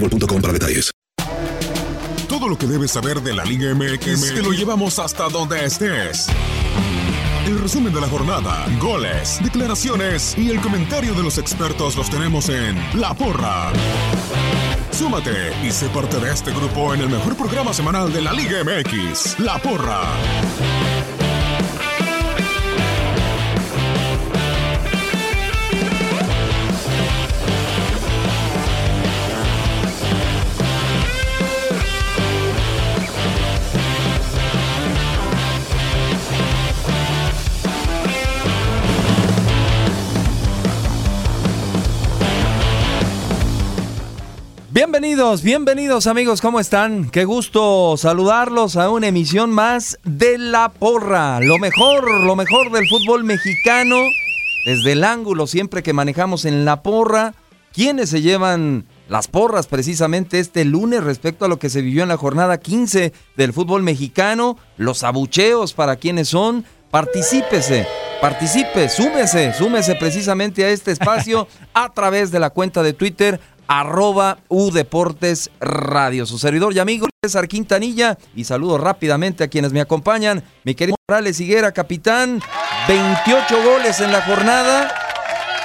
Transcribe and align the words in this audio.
boostmobile.com 0.00 0.40
para 0.40 0.52
detalles. 0.52 0.90
Todo 2.28 2.48
lo 2.48 2.58
que 2.58 2.66
debes 2.66 2.90
saber 2.90 3.20
de 3.22 3.34
la 3.34 3.44
Liga 3.44 3.74
MX 3.74 4.34
te 4.34 4.42
lo 4.42 4.52
llevamos 4.52 4.98
hasta 4.98 5.28
donde 5.28 5.64
estés. 5.64 6.26
El 7.46 7.58
resumen 7.60 7.94
de 7.94 8.00
la 8.00 8.08
jornada, 8.08 8.66
goles, 8.80 9.38
declaraciones 9.42 10.36
y 10.36 10.50
el 10.50 10.60
comentario 10.60 11.14
de 11.14 11.22
los 11.22 11.38
expertos 11.38 11.96
los 11.96 12.10
tenemos 12.10 12.48
en 12.48 12.76
La 13.00 13.14
Porra. 13.14 13.72
Súmate 14.90 15.52
y 15.64 15.70
sé 15.70 15.88
parte 15.90 16.18
de 16.18 16.32
este 16.32 16.50
grupo 16.50 16.92
en 16.92 17.02
el 17.02 17.08
mejor 17.08 17.36
programa 17.36 17.72
semanal 17.72 18.12
de 18.12 18.22
la 18.22 18.32
Liga 18.32 18.64
MX, 18.64 19.38
La 19.38 19.58
Porra. 19.58 20.00
Bienvenidos, 44.76 45.42
bienvenidos 45.42 46.06
amigos, 46.06 46.42
¿cómo 46.42 46.60
están? 46.60 47.08
Qué 47.08 47.24
gusto 47.24 47.96
saludarlos 47.96 48.76
a 48.76 48.90
una 48.90 49.06
emisión 49.06 49.50
más 49.50 49.98
de 50.04 50.36
La 50.36 50.68
Porra, 50.68 51.40
lo 51.40 51.58
mejor, 51.58 52.10
lo 52.10 52.36
mejor 52.36 52.70
del 52.70 52.86
fútbol 52.86 53.24
mexicano, 53.24 53.96
desde 54.66 54.92
el 54.92 55.02
ángulo 55.02 55.46
siempre 55.46 55.82
que 55.82 55.94
manejamos 55.94 56.44
en 56.44 56.66
La 56.66 56.82
Porra, 56.82 57.32
quienes 57.72 58.10
se 58.10 58.20
llevan 58.20 58.84
las 59.08 59.28
porras 59.28 59.66
precisamente 59.66 60.40
este 60.40 60.66
lunes 60.66 61.02
respecto 61.02 61.46
a 61.46 61.48
lo 61.48 61.58
que 61.58 61.70
se 61.70 61.80
vivió 61.80 62.02
en 62.02 62.10
la 62.10 62.18
jornada 62.18 62.58
15 62.58 63.14
del 63.34 63.54
fútbol 63.54 63.82
mexicano, 63.82 64.58
los 64.76 65.04
abucheos 65.04 65.72
para 65.72 65.96
quienes 65.96 66.28
son, 66.28 66.66
particípese, 66.90 67.86
participe, 68.20 68.90
súmese, 68.90 69.54
súmese 69.54 69.94
precisamente 69.94 70.64
a 70.64 70.68
este 70.68 70.92
espacio 70.92 71.48
a 71.72 71.92
través 71.94 72.30
de 72.30 72.40
la 72.40 72.50
cuenta 72.50 72.82
de 72.82 72.92
Twitter 72.92 73.40
arroba 73.68 74.38
Udeportes 74.48 75.50
Radio. 75.60 76.26
Su 76.26 76.38
servidor 76.38 76.74
y 76.74 76.78
amigo 76.78 77.08
César 77.22 77.48
Quintanilla 77.48 78.18
y 78.34 78.44
saludo 78.44 78.78
rápidamente 78.78 79.44
a 79.44 79.48
quienes 79.48 79.72
me 79.72 79.80
acompañan. 79.80 80.42
Mi 80.64 80.74
querido 80.74 80.96
Morales 81.08 81.40
Higuera, 81.40 81.72
capitán, 81.72 82.40
28 82.88 83.62
goles 83.64 84.00
en 84.00 84.12
la 84.12 84.22
jornada, 84.22 84.94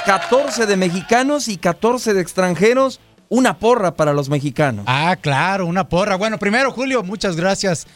14 0.05 0.65
de 0.65 0.77
mexicanos 0.77 1.47
y 1.47 1.57
14 1.57 2.13
de 2.13 2.21
extranjeros. 2.21 2.99
Una 3.29 3.59
porra 3.59 3.95
para 3.95 4.11
los 4.11 4.29
mexicanos. 4.29 4.83
Ah, 4.87 5.15
claro, 5.19 5.65
una 5.65 5.87
porra. 5.87 6.17
Bueno, 6.17 6.37
primero, 6.37 6.71
Julio, 6.71 7.01
muchas 7.01 7.37
gracias. 7.37 7.87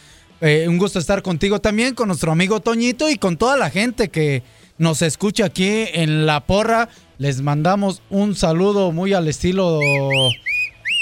Eh, 0.41 0.65
un 0.67 0.77
gusto 0.77 0.99
estar 0.99 1.21
contigo 1.21 1.59
también, 1.59 1.93
con 1.93 2.07
nuestro 2.07 2.31
amigo 2.31 2.61
Toñito 2.61 3.09
y 3.09 3.17
con 3.17 3.35
toda 3.35 3.57
la 3.57 3.69
gente 3.69 4.09
que 4.09 4.43
nos 4.77 5.01
escucha 5.01 5.45
aquí 5.45 5.85
en 5.93 6.25
La 6.25 6.45
Porra. 6.45 6.89
Les 7.17 7.41
mandamos 7.41 8.01
un 8.09 8.35
saludo 8.35 8.91
muy 8.91 9.13
al 9.13 9.27
estilo. 9.27 9.79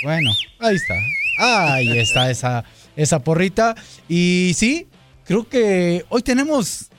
Bueno, 0.04 0.32
ahí 0.60 0.76
está. 0.76 0.94
Ahí 1.40 1.98
está 1.98 2.30
esa, 2.30 2.64
esa 2.96 3.20
porrita. 3.24 3.76
Y 4.08 4.52
sí, 4.56 4.88
creo 5.26 5.48
que 5.48 6.06
hoy 6.10 6.22
tenemos. 6.22 6.90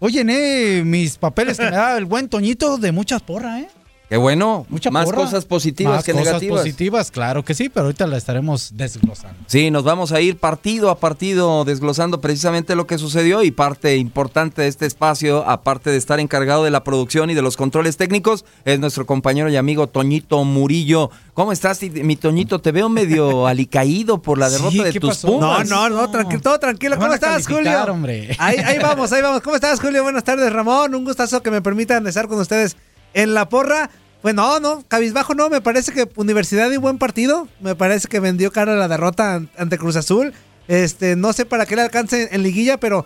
Hoy 0.00 0.12
llené 0.12 0.82
mis 0.84 1.16
papeles 1.16 1.58
me 1.58 1.70
da 1.70 1.96
el 1.96 2.04
buen 2.04 2.28
Toñito 2.28 2.76
de 2.78 2.90
muchas 2.92 3.22
porras, 3.22 3.62
¿eh? 3.62 3.68
Qué 4.14 4.18
bueno, 4.18 4.64
Mucha 4.68 4.92
más 4.92 5.06
porra. 5.06 5.16
cosas 5.22 5.44
positivas 5.44 5.96
Más 5.96 6.04
que 6.04 6.12
cosas 6.12 6.26
negativas. 6.26 6.60
positivas, 6.60 7.10
claro 7.10 7.44
que 7.44 7.52
sí, 7.52 7.68
pero 7.68 7.86
ahorita 7.86 8.06
la 8.06 8.16
estaremos 8.16 8.70
desglosando. 8.76 9.36
Sí, 9.48 9.72
nos 9.72 9.82
vamos 9.82 10.12
a 10.12 10.20
ir 10.20 10.36
partido 10.36 10.88
a 10.90 11.00
partido 11.00 11.64
desglosando 11.64 12.20
precisamente 12.20 12.76
lo 12.76 12.86
que 12.86 12.96
sucedió 12.96 13.42
y 13.42 13.50
parte 13.50 13.96
importante 13.96 14.62
de 14.62 14.68
este 14.68 14.86
espacio, 14.86 15.44
aparte 15.50 15.90
de 15.90 15.96
estar 15.96 16.20
encargado 16.20 16.62
de 16.62 16.70
la 16.70 16.84
producción 16.84 17.28
y 17.30 17.34
de 17.34 17.42
los 17.42 17.56
controles 17.56 17.96
técnicos, 17.96 18.44
es 18.64 18.78
nuestro 18.78 19.04
compañero 19.04 19.48
y 19.48 19.56
amigo 19.56 19.88
Toñito 19.88 20.44
Murillo. 20.44 21.10
¿Cómo 21.34 21.50
estás, 21.50 21.80
mi 21.82 22.14
Toñito? 22.14 22.60
Te 22.60 22.70
veo 22.70 22.88
medio 22.88 23.46
alicaído 23.48 24.22
por 24.22 24.38
la 24.38 24.48
derrota 24.48 24.70
Sí, 24.70 24.78
de 24.78 24.92
¿qué 24.92 25.00
tus 25.00 25.10
pasó? 25.10 25.26
Pumas. 25.26 25.68
No, 25.68 25.88
no, 25.90 26.02
no, 26.02 26.10
tranquilo, 26.12 26.40
todo 26.40 26.60
tranquilo. 26.60 26.96
¿Cómo 27.00 27.12
estás, 27.12 27.48
Julio? 27.48 27.82
hombre. 27.88 28.36
Ahí, 28.38 28.58
ahí 28.58 28.78
vamos, 28.78 29.10
ahí 29.12 29.22
vamos. 29.22 29.40
¿Cómo 29.42 29.56
estás, 29.56 29.80
Julio? 29.80 30.04
Buenas 30.04 30.22
tardes, 30.22 30.52
Ramón. 30.52 30.94
Un 30.94 31.04
gustazo 31.04 31.42
que 31.42 31.50
me 31.50 31.60
permitan 31.62 32.06
estar 32.06 32.28
con 32.28 32.38
ustedes 32.38 32.76
en 33.12 33.34
la 33.34 33.48
porra. 33.48 33.90
Pues 34.24 34.34
no, 34.34 34.58
no, 34.58 34.82
cabizbajo 34.88 35.34
no. 35.34 35.50
Me 35.50 35.60
parece 35.60 35.92
que 35.92 36.08
Universidad 36.16 36.70
dio 36.70 36.80
buen 36.80 36.96
partido. 36.96 37.46
Me 37.60 37.74
parece 37.74 38.08
que 38.08 38.20
vendió 38.20 38.50
cara 38.50 38.74
la 38.74 38.88
derrota 38.88 39.34
an- 39.34 39.50
ante 39.58 39.76
Cruz 39.76 39.96
Azul. 39.96 40.32
Este, 40.66 41.14
no 41.14 41.34
sé 41.34 41.44
para 41.44 41.66
qué 41.66 41.76
le 41.76 41.82
alcance 41.82 42.30
en 42.32 42.42
liguilla, 42.42 42.78
pero 42.80 43.04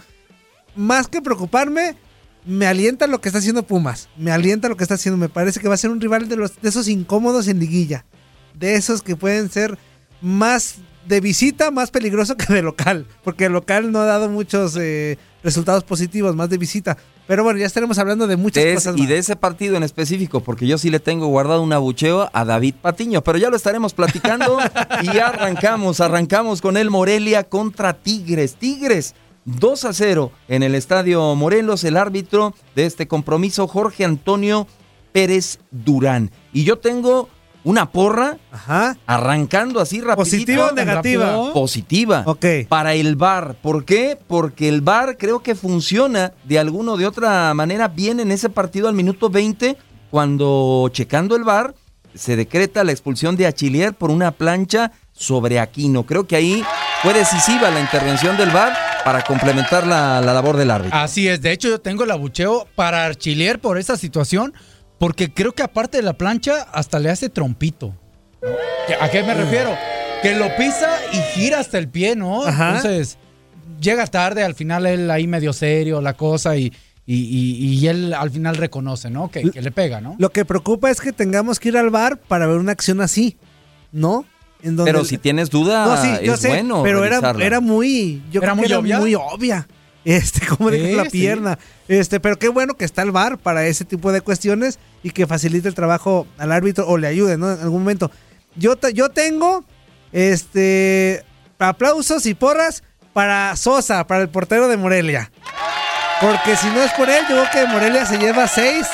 más 0.76 1.08
que 1.08 1.20
preocuparme, 1.20 1.96
me 2.46 2.68
alienta 2.68 3.08
lo 3.08 3.20
que 3.20 3.30
está 3.30 3.40
haciendo 3.40 3.64
Pumas. 3.64 4.08
Me 4.16 4.30
alienta 4.30 4.68
lo 4.68 4.76
que 4.76 4.84
está 4.84 4.94
haciendo. 4.94 5.18
Me 5.18 5.28
parece 5.28 5.58
que 5.58 5.66
va 5.66 5.74
a 5.74 5.78
ser 5.78 5.90
un 5.90 6.00
rival 6.00 6.28
de, 6.28 6.36
los, 6.36 6.62
de 6.62 6.68
esos 6.68 6.86
incómodos 6.86 7.48
en 7.48 7.58
liguilla. 7.58 8.04
De 8.54 8.76
esos 8.76 9.02
que 9.02 9.16
pueden 9.16 9.50
ser 9.50 9.76
más 10.22 10.76
de 11.08 11.20
visita, 11.20 11.72
más 11.72 11.90
peligroso 11.90 12.36
que 12.38 12.52
de 12.54 12.62
local. 12.62 13.08
Porque 13.24 13.46
el 13.46 13.52
local 13.54 13.90
no 13.90 13.98
ha 14.02 14.04
dado 14.06 14.28
muchos 14.28 14.76
eh, 14.80 15.18
resultados 15.42 15.82
positivos, 15.82 16.36
más 16.36 16.48
de 16.48 16.58
visita. 16.58 16.96
Pero 17.28 17.44
bueno, 17.44 17.60
ya 17.60 17.66
estaremos 17.66 17.98
hablando 17.98 18.26
de 18.26 18.38
muchas 18.38 18.64
De 18.64 18.74
cosas 18.74 18.96
y 18.96 19.06
de 19.06 19.18
ese 19.18 19.36
partido 19.36 19.76
en 19.76 19.82
específico, 19.82 20.40
porque 20.40 20.66
yo 20.66 20.78
sí 20.78 20.88
le 20.88 20.98
tengo 20.98 21.26
guardado 21.26 21.62
un 21.62 21.74
abucheo 21.74 22.30
a 22.32 22.44
David 22.46 22.76
Patiño, 22.80 23.22
pero 23.22 23.36
ya 23.36 23.50
lo 23.50 23.56
estaremos 23.56 23.92
platicando 23.92 24.58
y 25.02 25.18
arrancamos, 25.18 26.00
arrancamos 26.00 26.62
con 26.62 26.78
el 26.78 26.88
Morelia 26.88 27.44
contra 27.44 27.92
Tigres. 27.92 28.54
Tigres 28.54 29.14
2 29.44 29.84
a 29.84 29.92
0 29.92 30.32
en 30.48 30.62
el 30.62 30.74
Estadio 30.74 31.34
Morelos, 31.34 31.84
el 31.84 31.98
árbitro 31.98 32.54
de 32.74 32.86
este 32.86 33.06
compromiso, 33.06 33.68
Jorge 33.68 34.06
Antonio 34.06 34.66
Pérez 35.12 35.58
Durán. 35.70 36.30
Y 36.54 36.64
yo 36.64 36.78
tengo 36.78 37.28
una 37.64 37.90
porra 37.90 38.38
arrancando 39.06 39.80
así 39.80 40.00
rapidito. 40.00 40.24
¿Positiva 40.24 40.68
o 40.68 40.72
negativa? 40.72 41.52
Positiva. 41.52 42.24
Para 42.68 42.94
el 42.94 43.16
VAR. 43.16 43.56
¿Por 43.60 43.84
qué? 43.84 44.18
Porque 44.26 44.68
el 44.68 44.80
VAR 44.80 45.16
creo 45.18 45.40
que 45.40 45.54
funciona 45.54 46.32
de 46.44 46.58
alguna 46.58 46.92
o 46.92 46.96
de 46.96 47.06
otra 47.06 47.52
manera 47.54 47.88
bien 47.88 48.20
en 48.20 48.32
ese 48.32 48.48
partido 48.48 48.88
al 48.88 48.94
minuto 48.94 49.28
20, 49.28 49.76
cuando 50.10 50.88
checando 50.92 51.36
el 51.36 51.44
VAR 51.44 51.74
se 52.14 52.36
decreta 52.36 52.84
la 52.84 52.92
expulsión 52.92 53.36
de 53.36 53.46
Achillier 53.46 53.94
por 53.94 54.10
una 54.10 54.32
plancha 54.32 54.92
sobre 55.12 55.60
Aquino. 55.60 56.04
Creo 56.04 56.26
que 56.26 56.36
ahí 56.36 56.64
fue 57.02 57.12
decisiva 57.14 57.70
la 57.70 57.80
intervención 57.80 58.36
del 58.36 58.50
VAR 58.50 58.72
para 59.04 59.22
complementar 59.22 59.86
la, 59.86 60.20
la 60.20 60.32
labor 60.32 60.56
del 60.56 60.70
árbitro. 60.70 60.98
Así 60.98 61.28
es, 61.28 61.40
de 61.40 61.52
hecho 61.52 61.68
yo 61.68 61.80
tengo 61.80 62.04
el 62.04 62.10
abucheo 62.10 62.66
para 62.74 63.04
Archilier 63.04 63.60
por 63.60 63.78
esa 63.78 63.96
situación, 63.96 64.52
porque 64.98 65.32
creo 65.32 65.52
que 65.52 65.62
aparte 65.62 65.98
de 65.98 66.02
la 66.02 66.12
plancha, 66.14 66.62
hasta 66.72 66.98
le 66.98 67.10
hace 67.10 67.28
trompito. 67.28 67.94
¿Qué- 68.86 68.94
¿A 69.00 69.10
qué 69.10 69.22
me 69.22 69.34
refiero? 69.34 69.70
Que 70.22 70.34
lo 70.34 70.46
pisa 70.56 70.90
y 71.12 71.16
gira 71.38 71.60
hasta 71.60 71.78
el 71.78 71.88
pie, 71.88 72.16
¿no? 72.16 72.44
Ajá. 72.44 72.76
Entonces, 72.76 73.18
llega 73.80 74.06
tarde, 74.06 74.42
al 74.42 74.54
final 74.54 74.86
él 74.86 75.10
ahí 75.10 75.26
medio 75.26 75.52
serio, 75.52 76.00
la 76.00 76.14
cosa, 76.14 76.56
y, 76.56 76.72
y, 77.06 77.14
y- 77.14 77.78
y 77.78 77.86
él 77.88 78.12
al 78.14 78.30
final 78.30 78.56
reconoce, 78.56 79.10
¿no? 79.10 79.30
Que, 79.30 79.50
que 79.50 79.62
le 79.62 79.70
pega, 79.70 80.00
¿no? 80.00 80.16
Lo 80.18 80.30
que 80.30 80.44
preocupa 80.44 80.90
es 80.90 81.00
que 81.00 81.12
tengamos 81.12 81.60
que 81.60 81.68
ir 81.68 81.76
al 81.78 81.90
bar 81.90 82.18
para 82.18 82.46
ver 82.46 82.56
una 82.58 82.72
acción 82.72 83.00
así, 83.00 83.36
¿no? 83.92 84.24
En 84.62 84.74
donde- 84.76 84.90
Pero 84.92 85.04
si 85.04 85.18
tienes 85.18 85.50
duda, 85.50 85.86
No, 85.86 85.96
sí, 86.02 86.24
yo 86.26 86.34
es 86.34 86.40
sé, 86.40 86.48
bueno 86.48 86.82
pero 86.82 87.04
era, 87.04 87.16
revisarla. 87.16 87.44
era 87.44 87.60
muy, 87.60 88.20
yo 88.32 88.40
¿Era 88.40 88.52
creo 88.52 88.54
que 88.54 88.56
muy 88.56 88.66
era 88.66 88.78
obvia? 88.80 88.98
muy 88.98 89.14
obvia. 89.14 89.68
Este, 90.08 90.46
como 90.46 90.70
de 90.70 90.78
Sí, 90.90 90.92
la 90.96 91.04
sí. 91.04 91.10
pierna. 91.10 91.58
Este, 91.86 92.18
pero 92.18 92.38
qué 92.38 92.48
bueno 92.48 92.74
que 92.74 92.86
está 92.86 93.02
el 93.02 93.10
VAR 93.10 93.36
para 93.36 93.66
ese 93.66 93.84
tipo 93.84 94.10
de 94.10 94.22
cuestiones 94.22 94.78
y 95.02 95.10
que 95.10 95.26
facilite 95.26 95.68
el 95.68 95.74
trabajo 95.74 96.26
al 96.38 96.50
árbitro 96.52 96.88
o 96.88 96.96
le 96.96 97.06
ayude, 97.08 97.36
¿no? 97.36 97.52
En 97.52 97.60
algún 97.60 97.80
momento. 97.82 98.10
Yo, 98.56 98.74
yo 98.94 99.10
tengo, 99.10 99.64
este, 100.12 101.24
aplausos 101.58 102.24
y 102.24 102.32
porras 102.34 102.82
para 103.12 103.54
Sosa, 103.56 104.06
para 104.06 104.22
el 104.22 104.28
portero 104.30 104.68
de 104.68 104.76
Morelia. 104.78 105.30
Porque 106.20 106.56
si 106.56 106.66
no 106.68 106.82
es 106.82 106.92
por 106.92 107.08
él, 107.10 107.20
yo 107.28 107.44
creo 107.44 107.46
que 107.52 107.70
Morelia 107.70 108.06
se 108.06 108.16
lleva 108.18 108.48
seis 108.48 108.86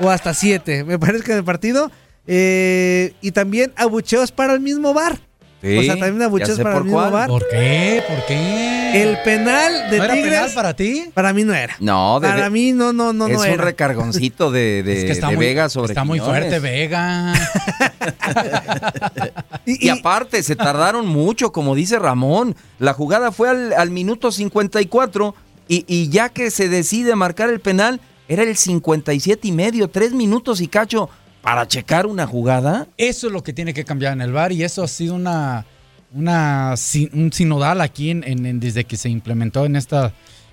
o 0.00 0.08
hasta 0.08 0.32
siete, 0.34 0.84
me 0.84 0.98
parece 0.98 1.24
que 1.24 1.32
en 1.32 1.38
el 1.38 1.44
partido. 1.44 1.90
Eh, 2.26 3.14
y 3.20 3.32
también 3.32 3.72
abucheos 3.76 4.30
para 4.30 4.52
el 4.52 4.60
mismo 4.60 4.94
VAR. 4.94 5.18
Sí, 5.62 5.76
o 5.76 5.82
sea, 5.82 5.96
también 5.98 6.18
sé 6.56 6.62
para 6.62 6.70
el 6.70 6.74
por 6.76 6.84
mismo 6.84 6.98
cuál. 7.00 7.12
VAR. 7.12 7.28
¿Por 7.28 7.48
qué? 7.48 8.02
¿Por 8.08 8.24
qué? 8.26 9.02
El 9.02 9.18
penal 9.22 9.90
de 9.90 9.98
¿No 9.98 10.04
era 10.04 10.14
Tigres. 10.14 10.32
penal 10.34 10.50
para 10.54 10.74
ti? 10.74 11.04
Para 11.12 11.32
mí 11.32 11.44
no 11.44 11.54
era. 11.54 11.76
No, 11.80 12.18
de 12.18 12.28
Para 12.28 12.48
mí 12.50 12.72
no, 12.72 12.92
no, 12.92 13.12
no, 13.12 13.26
es 13.26 13.34
no 13.34 13.40
un 13.40 13.46
era. 13.46 13.64
recargoncito 13.64 14.50
de, 14.50 14.82
de, 14.86 14.98
Es 14.98 15.04
que 15.04 15.12
está 15.12 15.28
de 15.28 15.36
muy- 15.36 15.44
Vega 15.46 15.68
sobre 15.68 15.92
Está 15.92 16.04
muy 16.04 16.18
fuerte 16.18 16.58
Vega. 16.58 17.34
Y, 19.66 19.88
aparte, 19.88 20.42
se 20.42 20.56
tardaron 20.56 21.06
mucho, 21.06 21.52
como 21.52 21.74
dice 21.74 21.98
Ramón. 21.98 22.56
La 22.78 22.92
jugada 22.92 23.30
fue 23.30 23.48
al, 23.48 23.72
al 23.74 23.90
minuto 23.90 24.32
54 24.32 25.34
y, 25.68 25.84
y 25.86 26.08
ya 26.08 26.28
que 26.30 26.50
se 26.50 26.68
decide 26.68 27.14
marcar 27.14 27.50
el 27.50 27.60
penal, 27.60 28.00
era 28.28 28.42
el 28.42 28.56
57 28.56 29.46
y 29.46 29.52
medio, 29.52 29.88
tres 29.88 30.12
minutos 30.12 30.60
y 30.60 30.66
cacho 30.68 31.08
para 31.42 31.66
checar 31.68 32.06
una 32.06 32.26
jugada. 32.26 32.86
Eso 32.96 33.26
es 33.28 33.32
lo 33.32 33.42
que 33.42 33.52
tiene 33.52 33.72
que 33.74 33.84
cambiar 33.84 34.12
en 34.12 34.20
el 34.20 34.32
bar 34.32 34.52
y 34.52 34.62
eso 34.62 34.82
ha 34.82 34.88
sido 34.88 35.14
una, 35.14 35.64
una 36.12 36.74
un 37.12 37.32
sinodal 37.32 37.80
aquí 37.80 38.10
en, 38.10 38.24
en- 38.24 38.46
en- 38.46 38.60
desde 38.60 38.84
que 38.84 38.96
se 38.96 39.08
implementó 39.08 39.64
en 39.64 39.76
esta 39.76 40.12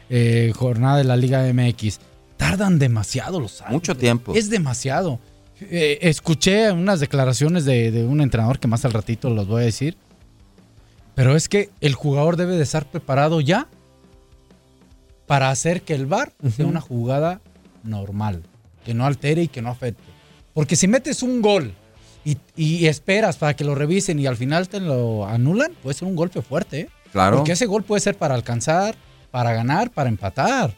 eh, 0.10 0.54
jornada 0.56 0.98
de 0.98 1.04
la 1.04 1.18
Liga 1.18 1.44
MX. 1.54 2.00
Tardan 2.38 2.80
demasiado 2.80 3.40
los 3.40 3.62
árbitros. 3.62 3.74
Mucho 3.74 3.98
tiempo. 3.98 4.34
Es 4.36 4.50
demasiado. 4.50 5.20
Eh, 5.60 5.98
escuché 6.04 6.72
unas 6.72 7.00
declaraciones 7.00 7.66
de, 7.66 7.90
de 7.92 8.06
un 8.06 8.22
entrenador 8.22 8.60
que 8.60 8.68
más 8.68 8.86
al 8.86 8.94
ratito 8.94 9.30
los 9.32 9.48
voy 9.48 9.64
a 9.64 9.66
decir. 9.66 9.98
Pero 11.16 11.36
es 11.36 11.50
que 11.50 11.72
el 11.82 11.96
jugador 11.96 12.38
debe 12.38 12.56
de 12.58 12.64
estar 12.64 12.86
preparado 12.86 13.42
ya 13.42 13.68
para 15.26 15.50
hacer 15.50 15.82
que 15.82 15.96
el 15.96 16.06
VAR 16.06 16.32
sea 16.56 16.68
una 16.68 16.80
jugada 16.80 17.42
normal, 17.84 18.44
que 18.86 18.94
no 18.94 19.06
altere 19.06 19.42
y 19.44 19.48
que 19.48 19.62
no 19.64 19.70
afecte. 19.70 20.04
Porque 20.58 20.76
si 20.76 20.88
metes 20.88 21.22
un 21.22 21.44
gol 21.44 21.72
y, 22.26 22.36
y 22.56 22.88
esperas 22.88 23.38
para 23.38 23.56
que 23.56 23.64
lo 23.64 23.76
revisen 23.76 24.18
y 24.18 24.26
al 24.26 24.38
final 24.38 24.68
te 24.68 24.80
lo 24.80 25.28
anulan, 25.28 25.72
puede 25.84 25.94
ser 25.94 26.08
un 26.08 26.16
golpe 26.16 26.42
fuerte. 26.42 26.80
¿eh? 26.80 26.90
Claro. 27.12 27.38
Porque 27.38 27.52
ese 27.52 27.68
gol 27.68 27.84
puede 27.84 28.02
ser 28.02 28.18
para 28.18 28.34
alcanzar, 28.34 28.96
para 29.30 29.54
ganar, 29.54 29.92
para 29.92 30.10
empatar. 30.10 30.74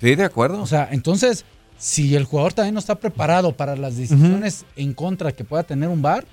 Sí, 0.00 0.14
de 0.14 0.22
acuerdo. 0.22 0.62
O 0.62 0.68
sea, 0.68 0.88
entonces, 0.92 1.44
si 1.78 2.14
el 2.14 2.26
jugador 2.26 2.52
también 2.52 2.74
no 2.74 2.78
está 2.78 2.94
preparado 2.94 3.56
para 3.56 3.74
las 3.74 3.96
decisiones 3.96 4.64
en 4.76 4.94
contra 4.94 5.32
que 5.32 5.42
pueda 5.42 5.64
tener 5.64 5.88
un 5.88 6.00
VAR, 6.00 6.24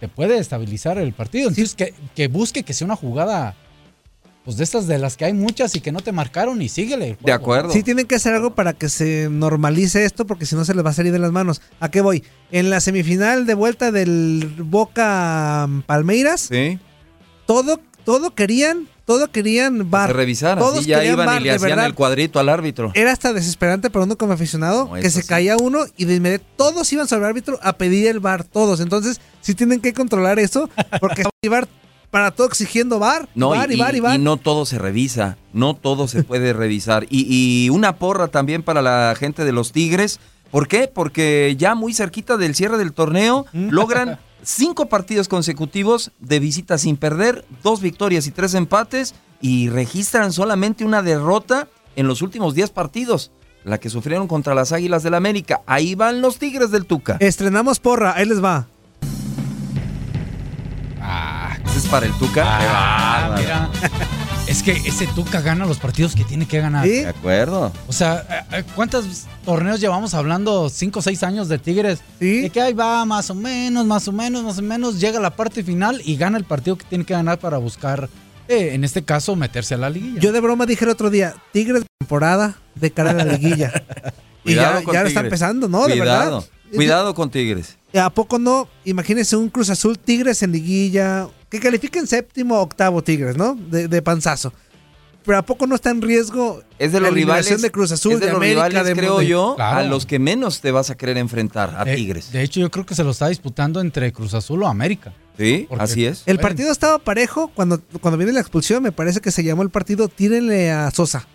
te 0.00 0.08
puede 0.08 0.38
estabilizar 0.38 0.96
el 0.96 1.12
partido. 1.12 1.50
Entonces, 1.50 1.74
que, 1.74 1.92
que 2.14 2.28
busque 2.28 2.62
que 2.62 2.72
sea 2.72 2.86
una 2.86 2.96
jugada, 2.96 3.54
pues 4.48 4.56
de 4.56 4.64
estas 4.64 4.86
de 4.86 4.96
las 4.96 5.18
que 5.18 5.26
hay 5.26 5.34
muchas 5.34 5.74
y 5.76 5.82
que 5.82 5.92
no 5.92 6.00
te 6.00 6.10
marcaron 6.10 6.62
y 6.62 6.70
síguele. 6.70 7.08
el 7.10 7.16
De 7.22 7.32
acuerdo. 7.32 7.70
Sí 7.70 7.82
tienen 7.82 8.06
que 8.06 8.14
hacer 8.14 8.32
algo 8.32 8.54
para 8.54 8.72
que 8.72 8.88
se 8.88 9.28
normalice 9.30 10.06
esto 10.06 10.26
porque 10.26 10.46
si 10.46 10.56
no 10.56 10.64
se 10.64 10.72
les 10.74 10.82
va 10.82 10.88
a 10.88 10.94
salir 10.94 11.12
de 11.12 11.18
las 11.18 11.32
manos. 11.32 11.60
¿A 11.80 11.90
qué 11.90 12.00
voy? 12.00 12.24
En 12.50 12.70
la 12.70 12.80
semifinal 12.80 13.44
de 13.44 13.52
vuelta 13.52 13.92
del 13.92 14.50
Boca 14.60 15.68
Palmeiras, 15.84 16.48
Sí. 16.50 16.78
todo, 17.44 17.78
todo 18.06 18.34
querían, 18.34 18.88
todo 19.04 19.30
querían 19.30 19.90
bar. 19.90 20.08
Se 20.08 20.14
revisaran. 20.14 20.58
Todos 20.64 20.78
sí, 20.84 20.86
ya 20.88 20.96
querían 21.00 21.12
iban 21.16 21.26
VAR, 21.26 21.40
y 21.42 21.44
le 21.44 21.50
de 21.50 21.56
hacían 21.56 21.68
verdad. 21.70 21.84
el 21.84 21.94
cuadrito 21.94 22.38
al 22.40 22.48
árbitro. 22.48 22.90
Era 22.94 23.12
hasta 23.12 23.34
desesperante 23.34 23.90
para 23.90 24.06
uno 24.06 24.16
como 24.16 24.32
aficionado 24.32 24.86
No, 24.86 24.94
que 24.94 25.10
se 25.10 25.20
sí. 25.20 25.28
caía 25.28 25.58
uno 25.58 25.80
y 25.98 26.06
de 26.06 26.14
inmediato 26.14 26.46
todos 26.56 26.90
iban 26.90 27.06
sobre 27.06 27.24
el 27.24 27.26
árbitro 27.28 27.58
a 27.62 27.74
pedir 27.74 28.06
el 28.06 28.20
bar, 28.20 28.44
todos. 28.44 28.80
Entonces, 28.80 29.20
sí 29.42 29.54
tienen 29.54 29.80
que 29.80 29.92
controlar 29.92 30.38
eso 30.38 30.70
porque 31.02 31.24
bar 31.50 31.68
para 32.10 32.30
todo 32.30 32.46
exigiendo 32.46 32.98
bar, 32.98 33.28
No, 33.34 33.50
bar 33.50 33.70
y, 33.70 33.74
y, 33.74 33.78
bar 33.78 33.94
y 33.96 34.00
bar. 34.00 34.18
y 34.18 34.22
no 34.22 34.36
todo 34.36 34.64
se 34.66 34.78
revisa, 34.78 35.36
no 35.52 35.74
todo 35.74 36.08
se 36.08 36.22
puede 36.24 36.52
revisar. 36.54 37.06
Y, 37.10 37.26
y 37.66 37.70
una 37.70 37.96
porra 37.96 38.28
también 38.28 38.62
para 38.62 38.82
la 38.82 39.14
gente 39.18 39.44
de 39.44 39.52
los 39.52 39.72
Tigres. 39.72 40.20
¿Por 40.50 40.66
qué? 40.68 40.88
Porque 40.92 41.54
ya 41.58 41.74
muy 41.74 41.92
cerquita 41.92 42.38
del 42.38 42.54
cierre 42.54 42.78
del 42.78 42.92
torneo 42.94 43.44
logran 43.52 44.18
cinco 44.42 44.86
partidos 44.86 45.28
consecutivos 45.28 46.10
de 46.20 46.40
visita 46.40 46.78
sin 46.78 46.96
perder, 46.96 47.44
dos 47.62 47.82
victorias 47.82 48.26
y 48.26 48.30
tres 48.30 48.54
empates 48.54 49.14
y 49.42 49.68
registran 49.68 50.32
solamente 50.32 50.86
una 50.86 51.02
derrota 51.02 51.68
en 51.96 52.06
los 52.06 52.22
últimos 52.22 52.54
10 52.54 52.70
partidos, 52.70 53.30
la 53.64 53.78
que 53.78 53.90
sufrieron 53.90 54.26
contra 54.26 54.54
las 54.54 54.72
Águilas 54.72 55.02
del 55.02 55.14
América. 55.14 55.60
Ahí 55.66 55.94
van 55.94 56.22
los 56.22 56.38
Tigres 56.38 56.70
del 56.70 56.86
Tuca. 56.86 57.18
Estrenamos 57.20 57.78
porra, 57.78 58.14
ahí 58.16 58.24
les 58.24 58.42
va. 58.42 58.66
Ese 61.68 61.78
es 61.78 61.86
para 61.86 62.06
el 62.06 62.12
Tuca. 62.14 62.44
Ah, 62.46 63.34
mira. 63.38 63.70
Es 64.48 64.62
que 64.62 64.72
ese 64.72 65.06
Tuca 65.08 65.42
gana 65.42 65.66
los 65.66 65.76
partidos 65.76 66.14
que 66.14 66.24
tiene 66.24 66.48
que 66.48 66.58
ganar. 66.58 66.82
¿Sí? 66.86 67.02
De 67.02 67.08
acuerdo. 67.08 67.70
O 67.86 67.92
sea, 67.92 68.46
eh, 68.50 68.56
eh, 68.56 68.64
¿cuántos 68.74 69.26
torneos 69.44 69.78
llevamos 69.78 70.14
hablando? 70.14 70.70
¿Cinco 70.70 71.00
o 71.00 71.02
seis 71.02 71.22
años 71.22 71.50
de 71.50 71.58
Tigres? 71.58 72.00
Sí. 72.18 72.40
De 72.40 72.50
que 72.50 72.62
ahí 72.62 72.72
va, 72.72 73.04
más 73.04 73.28
o 73.28 73.34
menos, 73.34 73.84
más 73.84 74.08
o 74.08 74.12
menos, 74.12 74.42
más 74.42 74.58
o 74.58 74.62
menos. 74.62 74.98
Llega 74.98 75.18
a 75.18 75.20
la 75.20 75.36
parte 75.36 75.62
final 75.62 76.00
y 76.02 76.16
gana 76.16 76.38
el 76.38 76.44
partido 76.44 76.78
que 76.78 76.86
tiene 76.86 77.04
que 77.04 77.12
ganar 77.12 77.38
para 77.38 77.58
buscar, 77.58 78.08
eh, 78.48 78.70
en 78.72 78.84
este 78.84 79.04
caso, 79.04 79.36
meterse 79.36 79.74
a 79.74 79.76
la 79.76 79.90
liguilla. 79.90 80.18
Yo 80.18 80.32
de 80.32 80.40
broma 80.40 80.64
dije 80.64 80.86
el 80.86 80.92
otro 80.92 81.10
día, 81.10 81.34
Tigres 81.52 81.82
de 81.82 81.86
temporada 81.98 82.56
de 82.74 82.90
cara 82.90 83.10
a 83.10 83.12
la 83.12 83.24
liguilla. 83.26 83.70
y 84.44 84.54
Cuidado 84.54 84.78
ya, 84.78 84.84
con 84.84 84.94
ya 84.94 85.02
lo 85.02 85.08
está 85.08 85.20
empezando, 85.20 85.68
¿no? 85.68 85.86
De 85.86 86.00
verdad. 86.00 86.42
Cuidado 86.74 87.14
con 87.14 87.30
Tigres. 87.30 87.76
¿A 87.94 88.08
poco 88.08 88.38
no? 88.38 88.66
Imagínense 88.86 89.36
un 89.36 89.50
Cruz 89.50 89.68
Azul 89.68 89.98
Tigres 89.98 90.42
en 90.42 90.52
liguilla. 90.52 91.28
Que 91.50 91.60
califiquen 91.60 92.06
séptimo 92.06 92.56
o 92.58 92.62
octavo 92.62 93.02
Tigres, 93.02 93.36
¿no? 93.36 93.54
De, 93.54 93.88
de 93.88 94.02
panzazo. 94.02 94.52
Pero 95.24 95.38
¿a 95.38 95.42
poco 95.42 95.66
no 95.66 95.74
está 95.74 95.90
en 95.90 96.00
riesgo 96.00 96.62
Es 96.78 96.92
de 96.92 97.00
la 97.00 97.08
los 97.08 97.14
rivales. 97.14 97.60
de 97.60 97.70
Cruz 97.70 97.92
Azul, 97.92 98.14
es 98.14 98.20
de, 98.20 98.26
de, 98.26 98.32
los 98.32 98.36
América, 98.40 98.68
rivales, 98.68 98.86
de 98.86 98.94
creo 98.94 99.20
yo, 99.22 99.54
Claro. 99.56 99.78
a 99.80 99.82
los 99.82 100.06
que 100.06 100.18
menos 100.18 100.60
te 100.62 100.70
vas 100.70 100.88
a 100.90 100.96
querer 100.96 101.18
enfrentar, 101.18 101.74
a 101.76 101.84
De- 101.84 101.96
Tigres. 101.96 102.32
De 102.32 102.42
hecho, 102.42 102.60
yo 102.60 102.70
creo 102.70 102.86
que 102.86 102.94
se 102.94 103.04
lo 103.04 103.10
está 103.10 103.28
disputando 103.28 103.80
entre 103.80 104.10
Cruz 104.12 104.32
Azul 104.34 104.62
o 104.62 104.66
América. 104.68 105.12
sí, 105.36 105.66
porque- 105.68 105.84
así 105.84 106.06
es. 106.06 106.22
El 106.26 106.38
partido 106.38 106.72
estaba 106.72 106.98
parejo 106.98 107.48
cuando, 107.54 107.80
cuando 108.00 108.16
viene 108.16 108.32
la 108.32 108.40
expulsión. 108.40 108.82
Me 108.82 108.92
parece 108.92 109.20
que 109.20 109.30
se 109.30 109.44
llamó 109.44 109.62
el 109.62 109.70
partido 109.70 110.08
Tírenle 110.08 110.70
a 110.70 110.90
Sosa. 110.90 111.26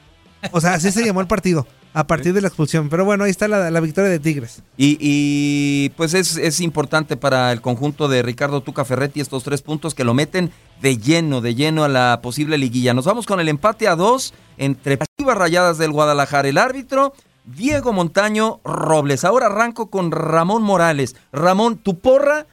O 0.52 0.60
sea, 0.60 0.74
así 0.74 0.92
se 0.92 1.06
llamó 1.06 1.22
el 1.22 1.28
partido. 1.28 1.68
A 1.94 2.08
partir 2.08 2.34
de 2.34 2.42
la 2.42 2.48
expulsión. 2.48 2.90
Pero 2.90 3.06
bueno, 3.06 3.24
ahí 3.24 3.30
está 3.32 3.48
la, 3.48 3.70
la 3.70 3.80
victoria 3.80 4.10
de 4.10 4.20
Tigres. 4.20 4.64
Y, 4.78 4.98
y, 5.00 5.90
pues 5.90 6.14
es, 6.16 6.38
es 6.38 6.60
importante 6.60 7.18
para 7.18 7.52
el 7.52 7.62
conjunto 7.62 8.08
de 8.08 8.24
Ricardo 8.24 8.62
Tuca 8.62 8.84
Ferretti 8.84 9.22
estos 9.22 9.44
tres 9.44 9.62
puntos 9.62 9.94
que 9.94 10.04
lo 10.04 10.14
meten 10.14 10.52
de 10.82 10.98
lleno, 10.98 11.40
de 11.42 11.54
lleno 11.56 11.84
a 11.84 11.90
la 11.90 12.20
posible 12.24 12.58
liguilla. 12.58 12.94
Nos 12.94 13.06
vamos 13.06 13.26
con 13.28 13.40
el 13.40 13.48
empate 13.48 13.88
a 13.88 13.96
dos 13.96 14.34
entre 14.58 14.98
Chivas 15.20 15.38
Rayadas 15.38 15.78
del 15.78 15.92
Guadalajara. 15.92 16.48
El 16.48 16.58
árbitro 16.58 17.14
Diego 17.46 17.94
Montaño 17.94 18.60
Robles. 18.64 19.24
Ahora 19.24 19.46
arranco 19.48 19.90
con 19.90 20.12
Ramón 20.12 20.64
Morales. 20.64 21.16
Ramón, 21.32 21.78
tu 21.78 22.00
porra. 22.00 22.48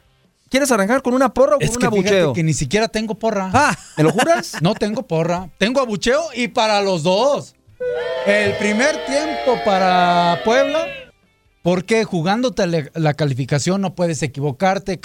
¿Quieres 0.49 0.69
arrancar 0.71 1.01
con 1.01 1.13
una 1.13 1.33
porra 1.33 1.55
o 1.55 1.59
con 1.59 1.63
Es 1.67 1.71
un 1.75 1.77
que 1.81 1.89
fíjate 1.89 2.09
abucheo? 2.09 2.33
que 2.33 2.43
ni 2.43 2.53
siquiera 2.53 2.89
tengo 2.89 3.15
porra. 3.15 3.49
Ah, 3.53 3.75
¿Me 3.97 4.03
lo 4.03 4.11
juras? 4.11 4.57
No 4.61 4.75
tengo 4.75 5.01
porra. 5.03 5.49
Tengo 5.57 5.79
abucheo 5.79 6.21
y 6.35 6.49
para 6.49 6.81
los 6.81 7.03
dos. 7.03 7.55
El 8.25 8.53
primer 8.57 8.95
tiempo 9.05 9.59
para 9.65 10.39
Puebla, 10.45 10.85
porque 11.63 12.03
jugándote 12.03 12.89
la, 12.93 13.13
calificación 13.13 13.81
no 13.81 13.95
puedes 13.95 14.21
equivocarte. 14.23 14.99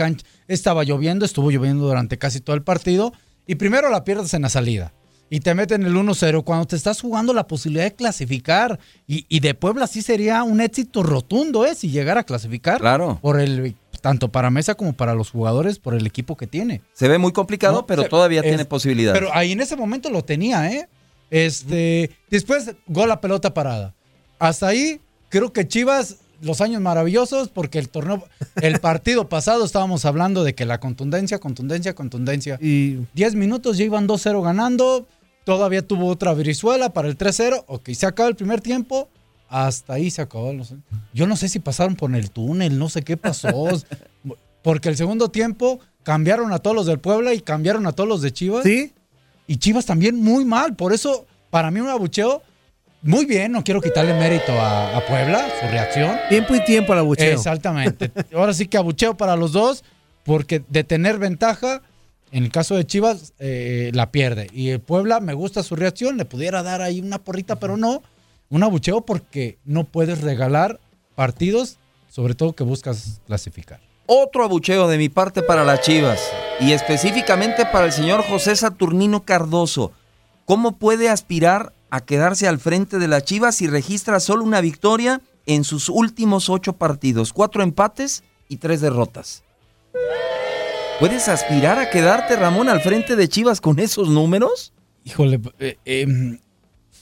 estaba 0.49 0.85
lloviendo, 0.85 1.25
estuvo 1.25 1.51
lloviendo 1.51 1.87
durante 1.87 2.19
casi 2.19 2.41
todo 2.41 2.57
el 2.57 2.63
partido. 2.63 3.13
Y 3.47 3.55
primero 3.57 3.91
la 3.91 4.05
pierdes 4.05 4.35
en 4.35 4.43
la 4.43 4.49
salida. 4.49 4.93
Y 5.29 5.41
te 5.41 5.55
meten 5.55 5.83
el 5.83 5.95
1-0 5.95 6.45
cuando 6.45 6.67
te 6.67 6.77
estás 6.77 7.01
jugando 7.01 7.33
la 7.33 7.47
posibilidad 7.47 7.85
de 7.85 7.95
clasificar. 7.95 8.79
Y, 9.07 9.27
y 9.29 9.41
de 9.41 9.55
Puebla 9.55 9.87
sí 9.87 10.03
sería 10.03 10.43
un 10.45 10.61
éxito 10.61 11.03
rotundo, 11.03 11.67
¿eh? 11.67 11.75
Si 11.75 11.91
llegara 11.91 12.21
a 12.21 12.25
clasificar. 12.25 12.81
Claro. 12.81 13.19
Por 13.21 13.41
el, 13.41 13.75
tanto 14.01 14.29
para 14.29 14.51
Mesa 14.51 14.75
como 14.77 14.93
para 14.93 15.15
los 15.15 15.31
jugadores, 15.31 15.79
por 15.79 15.95
el 15.95 16.07
equipo 16.07 16.37
que 16.37 16.47
tiene. 16.47 16.81
Se 16.93 17.09
ve 17.09 17.19
muy 17.19 17.33
complicado, 17.33 17.75
No, 17.81 17.87
pero 17.87 18.03
se- 18.05 18.09
todavía 18.09 18.41
es- 18.41 18.47
tiene 18.47 18.65
posibilidades. 18.65 19.21
Pero 19.21 19.35
ahí 19.35 19.53
en 19.53 19.61
ese 19.61 19.75
momento 19.77 20.11
lo 20.11 20.23
tenía, 20.23 20.71
¿eh? 20.71 20.89
Este, 21.31 22.11
después 22.31 22.75
gol 22.87 23.11
a 23.11 23.21
pelota 23.21 23.53
parada. 23.55 23.95
Hasta 24.39 24.69
ahí 24.69 25.01
creo 25.29 25.53
que 25.53 25.67
Chivas 25.67 26.17
los 26.43 26.61
años 26.61 26.81
maravillosos 26.81 27.49
porque 27.49 27.79
el 27.79 27.89
torneo 27.89 28.25
el 28.57 28.81
partido 28.81 29.29
pasado 29.29 29.65
estábamos 29.65 30.05
hablando 30.05 30.45
de 30.45 30.55
que 30.55 30.65
la 30.65 30.81
contundencia, 30.81 31.39
contundencia, 31.39 31.95
contundencia. 31.95 32.59
y 32.61 32.99
10 33.15 33.35
minutos 33.35 33.79
ya 33.79 33.85
iban 33.85 34.07
2-0 34.07 34.43
ganando, 34.43 35.07
todavía 35.45 35.87
tuvo 35.87 36.09
otra 36.09 36.35
brizuela 36.35 36.91
para 36.91 37.09
el 37.09 37.17
3-0, 37.17 37.65
ok, 37.67 37.91
se 37.91 38.07
acaba 38.07 38.29
el 38.29 38.37
primer 38.37 38.61
tiempo. 38.61 39.09
Hasta 39.49 39.95
ahí 39.95 40.11
se 40.11 40.23
acabó. 40.23 40.53
no 40.53 40.65
sé. 40.65 40.75
Yo 41.15 41.29
no 41.29 41.37
sé 41.37 41.49
si 41.49 41.61
pasaron 41.61 41.95
por 41.95 42.13
el 42.17 42.33
túnel, 42.33 42.81
no 42.81 42.89
sé 42.89 43.03
qué 43.03 43.17
pasó. 43.17 43.69
Porque 44.63 44.89
el 44.89 44.97
segundo 44.97 45.29
tiempo 45.29 45.79
cambiaron 46.03 46.53
a 46.53 46.59
todos 46.59 46.75
los 46.75 46.87
del 46.87 46.99
Puebla 46.99 47.33
y 47.33 47.41
cambiaron 47.41 47.87
a 47.87 47.93
todos 47.93 48.09
los 48.09 48.23
de 48.23 48.33
Chivas. 48.33 48.65
sí, 48.65 48.93
Y 49.47 49.57
Chivas 49.59 49.87
también 49.87 50.17
muy 50.17 50.45
mal. 50.45 50.75
Por 50.75 50.93
eso, 50.93 51.27
para 51.51 51.71
mí, 51.71 51.81
un 51.81 51.89
abucheo 51.89 52.43
muy 53.03 53.25
bien. 53.25 53.53
No 53.53 53.63
quiero 53.63 53.81
quitarle 53.81 54.15
mérito 54.15 54.53
a, 54.53 54.97
a 54.97 55.07
Puebla, 55.07 55.47
su 55.61 55.67
reacción. 55.69 56.17
tiempo 56.29 56.55
y 56.55 56.65
tiempo 56.65 56.93
al 56.93 57.01
abucheo. 57.01 57.33
Exactamente. 57.33 58.11
Ahora 58.35 58.53
sí 58.53 58.67
que 58.67 58.77
abucheo 58.77 59.17
para 59.17 59.37
los 59.37 59.53
dos, 59.53 59.85
porque 60.25 60.63
de 60.69 60.85
tener 60.85 61.19
ventaja, 61.19 61.83
en 62.33 62.45
el 62.45 62.51
caso 62.51 62.75
de 62.75 62.85
Chivas, 62.85 63.33
eh, 63.39 63.91
la 63.95 64.11
pierde. 64.11 64.49
Y 64.53 64.71
el 64.71 64.81
Puebla, 64.81 65.21
me 65.21 65.35
gusta 65.35 65.63
su 65.63 65.77
reacción. 65.77 66.17
Le 66.17 66.25
pudiera 66.25 66.63
dar 66.63 66.83
ahí 66.83 67.01
una 67.01 67.19
porrita, 67.19 67.57
pero 67.57 67.77
no. 67.77 68.03
Un 68.49 68.63
abucheo 68.63 69.01
porque 69.03 69.59
no 69.65 69.85
puedes 69.85 70.21
regalar 70.21 70.81
partidos, 71.15 71.79
sobre 72.09 72.35
todo 72.35 72.55
que 72.55 72.65
buscas 72.65 73.21
clasificar. 73.27 73.81
Otro 74.07 74.45
abucheo 74.45 74.87
de 74.89 74.99
mi 74.99 75.09
parte 75.09 75.43
para 75.43 75.65
las 75.65 75.81
Chivas 75.81 76.21
y 76.61 76.73
específicamente 76.73 77.67
para 77.67 77.87
el 77.87 77.93
señor 77.93 78.23
José 78.23 78.57
Saturnino 78.57 79.25
Cardoso. 79.25 79.93
¿Cómo 80.45 80.79
puede 80.79 81.09
aspirar 81.09 81.73
a 81.91 82.01
quedarse 82.01 82.49
al 82.49 82.59
frente 82.59 82.99
de 82.99 83.09
las 83.09 83.25
Chivas 83.25 83.57
si 83.57 83.67
registra 83.67 84.21
solo 84.21 84.45
una 84.45 84.61
victoria 84.61 85.21
en 85.45 85.65
sus 85.65 85.89
últimos 85.89 86.49
ocho 86.49 86.75
partidos? 86.75 87.33
Cuatro 87.33 87.63
empates 87.63 88.23
y 88.49 88.57
tres 88.57 88.81
derrotas. 88.81 89.43
¿Puedes 90.99 91.29
aspirar 91.29 91.79
a 91.79 91.91
quedarte, 91.91 92.37
Ramón, 92.37 92.69
al 92.69 92.81
frente 92.81 93.17
de 93.17 93.29
Chivas 93.29 93.61
con 93.61 93.79
esos 93.79 94.09
números? 94.09 94.73
Híjole, 95.05 95.41
eh, 95.59 95.77
eh, 95.85 96.39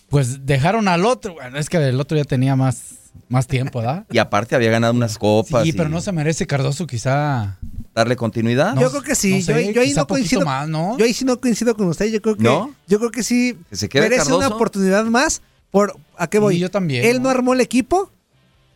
pues 0.09 0.45
dejaron 0.45 0.89
al 0.89 1.07
otro. 1.07 1.35
Bueno, 1.35 1.59
es 1.59 1.69
que 1.69 1.77
el 1.77 2.01
otro 2.01 2.17
ya 2.17 2.25
tenía 2.25 2.57
más, 2.57 2.95
más 3.29 3.47
tiempo, 3.47 3.79
¿verdad? 3.79 4.05
Y 4.11 4.19
aparte 4.19 4.57
había 4.57 4.71
ganado 4.71 4.95
unas 4.95 5.17
copas. 5.17 5.63
Sí, 5.63 5.69
y 5.69 5.73
pero 5.73 5.89
no 5.89 6.01
se 6.01 6.11
merece 6.11 6.47
Cardoso 6.47 6.87
quizá. 6.87 7.59
Darle 7.95 8.17
continuidad. 8.17 8.75
No, 8.75 8.81
yo 8.83 8.91
creo 8.91 9.03
que 9.03 9.15
sí. 9.15 9.37
no 9.37 9.43
sé, 9.43 9.67
yo, 9.67 9.71
yo 9.73 9.81
ahí 9.81 9.93
no 9.95 10.07
coincido. 10.07 10.45
más, 10.45 10.69
¿no? 10.69 10.99
Yo 10.99 11.05
ahí 11.05 11.15
sí 11.15 11.25
no 11.25 11.41
coincido 11.41 11.77
con 11.77 11.89
usted. 11.89 12.07
Yo 12.07 12.21
creo 12.21 12.37
que, 12.37 12.43
¿No? 12.43 12.75
yo 12.87 12.99
creo 12.99 13.11
que 13.11 13.23
sí 13.23 13.57
Que 13.71 13.77
se 13.77 13.89
quede 13.89 14.09
merece 14.09 14.33
una 14.33 14.49
oportunidad 14.49 15.05
más. 15.05 15.43
Por, 15.71 15.97
¿A 16.17 16.27
qué 16.29 16.39
voy? 16.39 16.57
Y 16.57 16.59
yo 16.61 16.71
también, 16.71 17.05
Él 17.05 17.17
¿no? 17.17 17.25
no 17.25 17.31
armó 17.31 17.55
el 17.55 17.61
equipo. 17.61 18.11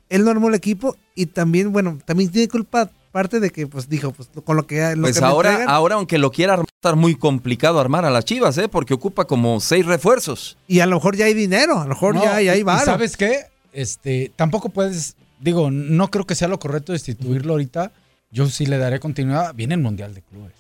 Él 0.09 0.25
no 0.25 0.31
armó 0.31 0.49
el 0.49 0.55
equipo. 0.55 0.97
Y 1.15 1.27
también, 1.27 1.73
bueno, 1.73 1.99
también 2.05 2.31
tiene 2.31 2.49
culpa 2.49 2.91
parte 3.13 3.41
de 3.41 3.51
que, 3.51 3.67
pues, 3.67 3.89
dijo, 3.89 4.13
pues, 4.13 4.29
con 4.45 4.57
lo 4.57 4.67
que, 4.67 4.95
lo 4.95 5.03
Pues 5.03 5.19
que 5.19 5.25
ahora, 5.25 5.65
ahora, 5.67 5.97
aunque 5.97 6.19
lo 6.19 6.31
quiera 6.31 6.55
armar, 6.55 6.67
estar 6.79 6.97
muy 6.97 7.15
complicado 7.17 7.81
armar 7.81 8.05
a 8.05 8.11
las 8.11 8.25
Chivas, 8.25 8.57
¿eh? 8.59 8.69
Porque 8.69 8.95
ocupa 8.95 9.25
como 9.27 9.61
seis 9.61 9.85
refuerzos. 9.87 10.57
Y 10.67 10.81
a 10.81 10.87
lo 10.87 10.97
mejor 10.97 11.17
ya 11.17 11.27
hay 11.27 11.35
dinero. 11.35 11.79
A 11.79 11.85
lo 11.85 11.91
mejor 11.91 12.15
No, 12.15 12.23
ya, 12.23 12.41
ya 12.41 12.53
hay 12.53 12.63
varo. 12.63 12.85
¿Sabes 12.85 13.17
qué? 13.17 13.47
Este, 13.73 14.33
tampoco 14.37 14.69
puedes, 14.69 15.17
digo, 15.41 15.71
no 15.71 16.11
creo 16.11 16.27
que 16.27 16.35
sea 16.35 16.49
lo 16.49 16.59
correcto 16.59 16.93
destituirlo 16.93 17.53
ahorita. 17.55 17.93
Yo 18.31 18.49
sí 18.49 18.67
le 18.67 18.79
daré 18.79 19.01
continuidad. 19.01 19.55
Viene 19.55 19.75
el 19.75 19.81
Mundial 19.81 20.15
de 20.15 20.23
Clubes. 20.23 20.55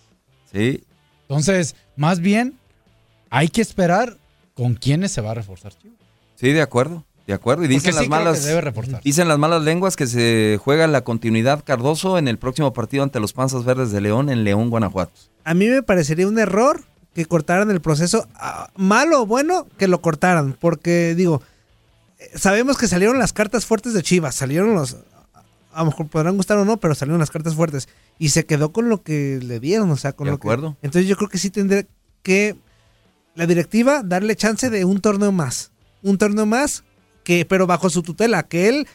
Sí. 0.52 0.84
Entonces, 1.22 1.76
más 1.96 2.20
bien, 2.20 2.54
hay 3.30 3.48
que 3.48 3.60
esperar 3.60 4.16
con 4.54 4.74
quiénes 4.74 5.12
se 5.12 5.20
va 5.20 5.32
a 5.32 5.34
reforzar 5.34 5.76
Chivas. 5.76 5.98
Sí, 6.36 6.52
de 6.52 6.62
acuerdo. 6.62 7.04
De 7.26 7.34
acuerdo. 7.34 7.64
Y 7.64 7.68
dicen 7.68 7.92
sí 7.92 7.98
las 7.98 8.08
malas. 8.08 8.42
debe. 8.42 8.72
Dicen 9.04 9.28
las 9.28 9.38
malas 9.38 9.62
lenguas 9.62 9.96
que 9.96 10.06
se 10.06 10.58
juega 10.64 10.86
la 10.86 11.02
continuidad 11.02 11.62
Cardoso 11.62 12.16
en 12.16 12.26
el 12.26 12.38
próximo 12.38 12.72
partido 12.72 13.02
ante 13.02 13.20
los 13.20 13.34
Panzas 13.34 13.64
Verdes 13.64 13.92
de 13.92 14.00
León 14.00 14.30
en 14.30 14.44
León, 14.44 14.70
Guanajuato. 14.70 15.12
A 15.44 15.52
mí 15.52 15.66
me 15.66 15.82
parecería 15.82 16.26
un 16.26 16.38
error 16.38 16.84
que 17.14 17.26
cortaran 17.26 17.70
el 17.70 17.82
proceso. 17.82 18.26
ah, 18.34 18.70
malo 18.76 19.22
o 19.22 19.26
bueno, 19.26 19.66
que 19.76 19.88
lo 19.88 20.00
cortaran. 20.00 20.56
Porque, 20.58 21.14
digo, 21.14 21.42
eh, 22.18 22.30
sabemos 22.34 22.78
que 22.78 22.88
salieron 22.88 23.18
las 23.18 23.34
cartas 23.34 23.66
fuertes 23.66 23.92
de 23.92 24.02
Chivas. 24.02 24.34
Salieron 24.34 24.74
los. 24.74 24.96
A 25.78 25.82
lo 25.84 25.86
mejor 25.90 26.08
podrán 26.08 26.36
gustar 26.36 26.58
o 26.58 26.64
no, 26.64 26.78
pero 26.78 26.94
salieron 26.94 27.20
las 27.20 27.30
cartas 27.30 27.54
fuertes. 27.54 27.88
Y 28.18 28.30
se 28.30 28.44
quedó 28.46 28.72
con 28.72 28.88
lo 28.88 29.02
que 29.02 29.38
le 29.42 29.60
dieron, 29.60 29.90
o 29.90 29.96
sea, 29.96 30.12
con 30.12 30.24
De 30.26 30.32
lo 30.32 30.38
que- 30.38 30.46
acuerdo. 30.48 30.76
Entonces 30.82 31.08
yo 31.08 31.16
creo 31.16 31.28
que 31.28 31.38
sí 31.38 31.50
tendría 31.50 31.86
que 32.22 32.56
la 33.34 33.46
directiva 33.46 34.02
darle 34.04 34.34
chance 34.36 34.70
de 34.70 34.84
un 34.84 35.00
torneo 35.00 35.30
más. 35.32 35.70
Un 36.02 36.18
torneo 36.18 36.46
más, 36.46 36.84
que, 37.24 37.44
pero 37.44 37.66
bajo 37.66 37.90
su 37.90 38.02
tutela, 38.02 38.42
que 38.42 38.68
él 38.68 38.86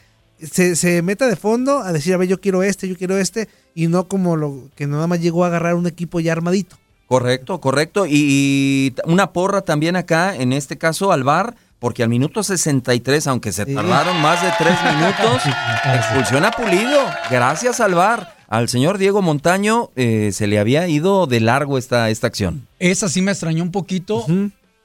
se, 0.42 0.76
se 0.76 1.00
meta 1.02 1.26
de 1.26 1.36
fondo 1.36 1.78
a 1.78 1.92
decir, 1.92 2.12
a 2.12 2.16
ver, 2.18 2.28
yo 2.28 2.40
quiero 2.40 2.62
este, 2.62 2.86
yo 2.88 2.96
quiero 2.96 3.16
este, 3.16 3.48
y 3.74 3.86
no 3.86 4.06
como 4.08 4.36
lo 4.36 4.68
que 4.74 4.86
nada 4.86 5.06
más 5.06 5.20
llegó 5.20 5.44
a 5.44 5.46
agarrar 5.46 5.74
un 5.76 5.86
equipo 5.86 6.20
ya 6.20 6.32
armadito. 6.32 6.76
Correcto, 7.06 7.60
correcto. 7.60 8.06
Y, 8.06 8.12
y 8.12 8.94
una 9.06 9.32
porra 9.32 9.62
también 9.62 9.96
acá, 9.96 10.34
en 10.36 10.52
este 10.52 10.76
caso 10.78 11.12
al 11.12 11.22
VAR, 11.24 11.54
porque 11.84 12.02
al 12.02 12.08
minuto 12.08 12.42
63, 12.42 13.26
aunque 13.26 13.52
se 13.52 13.66
tardaron 13.66 14.18
más 14.22 14.40
de 14.42 14.48
tres 14.56 14.74
minutos, 14.96 15.42
expulsión 15.84 16.42
a 16.42 16.50
Pulido. 16.50 17.04
Gracias 17.30 17.78
al 17.78 17.94
VAR. 17.94 18.38
Al 18.48 18.70
señor 18.70 18.96
Diego 18.96 19.20
Montaño 19.20 19.90
eh, 19.94 20.30
se 20.32 20.46
le 20.46 20.58
había 20.58 20.88
ido 20.88 21.26
de 21.26 21.40
largo 21.40 21.76
esta, 21.76 22.08
esta 22.08 22.26
acción. 22.26 22.66
Esa 22.78 23.10
sí 23.10 23.20
me 23.20 23.32
extrañó 23.32 23.62
un 23.62 23.70
poquito 23.70 24.24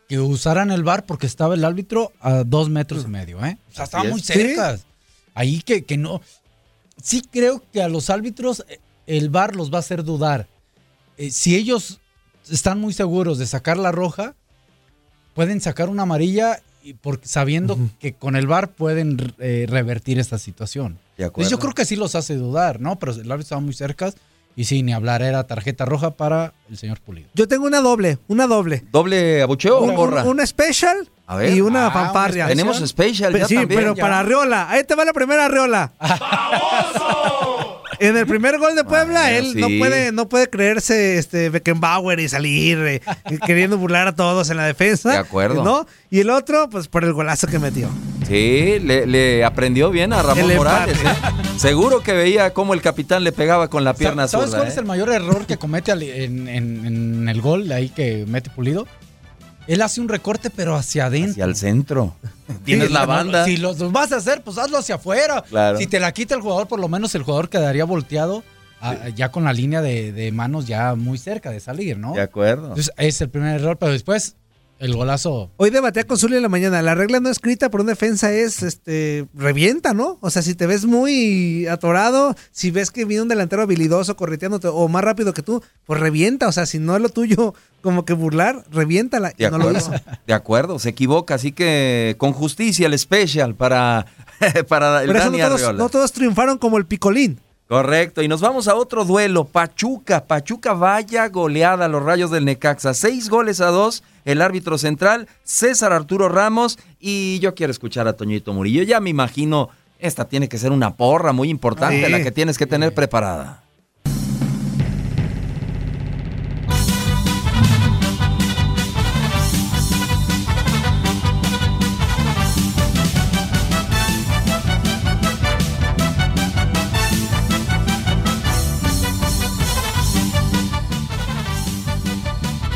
que 0.10 0.20
usaran 0.20 0.72
el 0.72 0.84
bar 0.84 1.06
porque 1.06 1.25
estaba 1.25 1.56
el 1.56 1.63
árbitro 1.63 2.12
a 2.20 2.44
dos 2.44 2.70
metros 2.70 3.06
y 3.06 3.08
medio, 3.08 3.46
¿eh? 3.46 3.58
O 3.72 3.75
sea, 3.75 3.86
estaba 3.86 4.03
muy 4.03 4.20
cerca. 4.20 4.77
Ahí 5.34 5.62
que, 5.62 5.86
que 5.86 5.96
no. 5.96 6.20
Sí 7.01 7.22
creo 7.32 7.63
que 7.72 7.82
a 7.82 7.88
los 7.88 8.10
árbitros 8.10 8.65
eh, 8.68 8.82
el 9.08 9.29
bar 9.29 9.56
los 9.56 9.72
va 9.72 9.77
a 9.77 9.79
hacer 9.79 10.03
dudar. 10.03 10.50
Eh, 11.15 11.32
si 11.32 11.56
ellos 11.56 12.01
están 12.51 12.77
muy 12.77 12.91
seguros 12.91 13.38
de 13.38 13.48
sacar 13.48 13.77
la 13.77 13.94
roja, 13.94 14.36
pueden 15.34 15.62
sacar 15.62 15.88
una 15.88 16.03
amarilla 16.03 16.62
y 16.83 16.93
por- 16.93 17.19
sabiendo 17.24 17.77
que 18.00 18.13
con 18.13 18.36
el 18.36 18.48
bar 18.48 18.69
pueden 18.69 19.33
eh, 19.39 19.65
revertir 19.69 20.19
esta 20.19 20.38
situación. 20.38 20.98
Entonces 21.17 21.31
Pues 21.33 21.50
yo 21.50 21.59
creo 21.59 21.74
que 21.74 21.86
sí 21.86 21.95
los 21.95 22.15
hace 22.15 22.36
dudar, 22.36 22.79
¿no? 22.79 22.98
Pero 23.00 23.12
el 23.13 23.19
árbitro 23.31 23.41
estaba 23.41 23.62
muy 23.62 23.74
cerca 23.74 24.13
y 24.55 24.63
sí, 24.65 24.83
ni 24.83 24.93
hablar, 24.93 25.21
era 25.21 25.45
tarjeta 25.45 25.86
roja 25.86 26.12
para 26.12 26.53
el 26.69 26.77
señor 26.77 27.00
Pulido. 27.01 27.29
Yo 27.33 27.48
tengo 27.48 27.65
una 27.65 27.81
doble, 27.81 28.17
una 28.27 28.48
doble. 28.48 28.83
¿Doble 28.91 29.41
abucheo 29.41 29.79
o 29.79 29.95
porra? 29.95 30.24
un- 30.24 30.29
una 30.29 30.45
special 30.45 31.09
A 31.27 31.36
ver. 31.36 31.53
y 31.53 31.62
una 31.62 31.88
Ah, 31.88 31.91
fanfarria. 31.91 32.48
Tenemos 32.48 32.77
special 32.88 33.31
Pe- 33.33 33.39
ya 33.39 33.48
sí, 33.48 33.55
también. 33.55 33.79
pero 33.79 33.95
ya. 33.95 34.01
para 34.01 34.19
Arriola. 34.19 34.69
Ahí 34.69 34.83
te 34.83 34.95
va 34.95 35.05
la 35.05 35.13
primera 35.13 35.45
Arriola. 35.45 35.93
En 38.00 38.15
el 38.18 38.25
primer 38.25 38.58
gol 38.60 38.75
de 38.75 38.84
Puebla, 38.84 39.22
Bueno, 39.24 39.38
él 39.38 39.53
no 39.60 39.68
puede, 39.79 40.12
no 40.12 40.29
puede 40.29 40.50
creerse 40.50 41.18
este 41.18 41.50
Beckenbauer 41.50 42.20
y 42.20 42.29
salir 42.29 42.77
eh, 42.79 43.01
queriendo 43.46 43.77
burlar 43.77 44.08
a 44.08 44.15
todos 44.15 44.50
en 44.50 44.58
la 44.58 44.65
defensa. 44.65 45.12
De 45.12 45.18
acuerdo. 45.18 45.63
¿no? 45.63 45.86
Y 46.10 46.20
el 46.22 46.29
otro, 46.29 46.70
pues 46.70 46.88
por 46.88 47.03
el 47.03 47.13
golazo 47.13 47.48
que 47.48 47.60
metió. 47.60 47.89
Sí, 48.27 48.77
le, 48.82 49.06
le 49.08 49.44
aprendió 49.44 49.89
bien 49.91 50.13
a 50.13 50.22
Ramón 50.22 50.50
El 50.51 50.58
Morales. 50.58 50.98
¿eh? 50.98 51.08
Seguro 51.58 52.01
que 52.01 52.13
veía 52.13 52.53
cómo 52.53 52.74
el 52.74 52.82
capitán 52.82 53.24
le 53.24 53.32
pegaba 53.32 53.70
con 53.70 53.84
la 53.84 53.94
pierna 53.94 54.27
¿Sabes 54.27 54.48
zurda. 54.48 54.58
cuál 54.60 54.70
¿eh? 54.70 54.72
es 54.72 54.77
el 54.77 54.86
mayor 54.86 55.10
error 55.10 55.46
que 55.46 55.58
comete 55.58 55.91
en, 55.91 56.48
en- 56.48 56.86
en 56.86 57.29
el 57.29 57.41
gol 57.41 57.72
ahí 57.72 57.89
que 57.89 58.25
mete 58.27 58.50
Pulido? 58.50 58.88
Él 59.70 59.82
hace 59.82 60.02
un 60.02 60.10
recorte, 60.10 60.50
pero 60.50 60.76
hacia 60.76 61.06
adentro. 61.06 61.32
Hacia 61.32 61.46
el 61.46 61.56
centro. 61.56 62.16
Tienes 62.66 62.88
Sí, 62.88 62.94
la 62.94 63.06
banda. 63.06 63.46
Si 63.46 63.58
los 63.58 63.78
los 63.80 63.92
vas 63.92 64.12
a 64.12 64.18
hacer, 64.18 64.42
pues 64.44 64.58
hazlo 64.58 64.78
hacia 64.80 64.96
afuera. 64.96 65.44
Claro. 65.48 65.78
Si 65.78 65.88
te 65.88 66.00
la 66.00 66.12
quita 66.12 66.36
el 66.36 66.42
jugador, 66.42 66.68
por 66.68 66.80
lo 66.80 66.88
menos 66.90 67.14
el 67.16 67.24
jugador 67.24 67.50
quedaría 67.50 67.86
volteado 67.86 68.44
a- 68.82 69.10
ya 69.10 69.30
con 69.32 69.44
la 69.44 69.54
línea 69.54 69.82
de, 69.82 70.12
de 70.12 70.32
manos 70.32 70.66
ya 70.66 70.96
muy 70.96 71.18
cerca 71.18 71.52
de 71.52 71.60
salir, 71.60 71.98
¿no? 71.98 72.14
De 72.14 72.22
acuerdo. 72.22 72.64
Entonces, 72.70 72.92
es 72.98 73.22
el 73.22 73.30
primer 73.30 73.60
error, 73.60 73.78
pero 73.78 73.92
después 73.92 74.36
el 74.79 74.95
golazo. 74.95 75.51
Hoy 75.57 75.69
debatía 75.69 76.05
con 76.05 76.17
Zully 76.17 76.38
en 76.38 76.41
la 76.41 76.50
mañana. 76.50 76.81
La 76.81 76.95
regla 76.95 77.19
no 77.19 77.29
escrita 77.29 77.69
por 77.69 77.81
una 77.81 77.91
defensa 77.91 78.31
es, 78.31 78.63
este, 78.63 79.27
revienta, 79.33 79.93
¿no? 79.93 80.17
O 80.21 80.29
sea, 80.29 80.41
si 80.41 80.55
te 80.55 80.67
ves 80.67 80.86
muy 80.86 81.67
atorado, 81.67 82.36
si 82.51 82.71
ves 82.71 82.89
que 82.89 83.05
viene 83.05 83.24
un 83.24 83.27
delantero 83.27 83.62
habilidoso 83.62 84.15
correteándote 84.15 84.69
o 84.69 84.88
más 84.88 85.03
rápido 85.03 85.33
que 85.33 85.43
tú, 85.43 85.62
pues 85.86 86.00
revienta. 86.00 86.48
O 86.48 86.51
sea, 86.51 86.65
si 86.65 86.79
no 86.79 86.95
es 86.95 87.01
lo 87.01 87.09
tuyo 87.09 87.53
como 87.81 88.05
que 88.05 88.13
burlar, 88.13 88.63
reviéntala. 88.71 89.33
Y 89.38 89.43
De 89.43 89.51
no 89.51 89.57
lo 89.57 89.69
acuerdo, 89.69 89.79
hizo. 89.95 90.03
de 90.25 90.33
acuerdo, 90.33 90.79
se 90.79 90.89
equivoca, 90.89 91.36
así 91.36 91.51
que 91.51 92.15
con 92.17 92.31
justicia 92.31 92.88
el 92.88 92.98
special 92.98 93.55
para, 93.55 94.05
para 94.69 95.01
el 95.01 95.07
Por 95.07 95.17
eso 95.17 95.29
no 95.29 95.38
Dani 95.38 95.57
todos, 95.57 95.75
no 95.75 95.89
todos 95.89 96.12
triunfaron 96.13 96.57
como 96.57 96.77
el 96.77 96.86
picolín. 96.86 97.39
Correcto, 97.70 98.24
y 98.24 98.28
nos 98.28 98.42
vamos 98.42 98.68
a 98.68 98.74
otro 98.74 99.06
duelo, 99.06 99.46
Pachuca, 99.46 100.26
Pachuca 100.26 100.74
vaya 100.74 101.28
goleada 101.30 101.86
a 101.86 101.88
los 101.88 102.02
rayos 102.02 102.32
del 102.32 102.44
Necaxa, 102.44 102.96
seis 102.96 103.30
goles 103.30 103.62
a 103.62 103.68
dos, 103.68 104.02
el 104.26 104.42
árbitro 104.42 104.80
central, 104.80 105.28
César 105.44 105.94
Arturo 105.94 106.30
Ramos, 106.30 106.80
y 107.00 107.38
yo 107.42 107.54
quiero 107.54 107.70
escuchar 107.70 108.08
a 108.08 108.14
Toñito 108.14 108.54
Murillo, 108.54 108.82
ya 108.82 109.00
me 109.00 109.12
imagino, 109.12 109.70
esta 110.00 110.26
tiene 110.26 110.50
que 110.50 110.58
ser 110.58 110.72
una 110.72 110.96
porra 110.96 111.32
muy 111.32 111.50
importante, 111.50 112.08
Sí. 112.08 112.12
la 112.12 112.24
que 112.24 112.32
tienes 112.32 112.58
que 112.58 112.66
tener 112.66 112.96
preparada. 112.96 113.62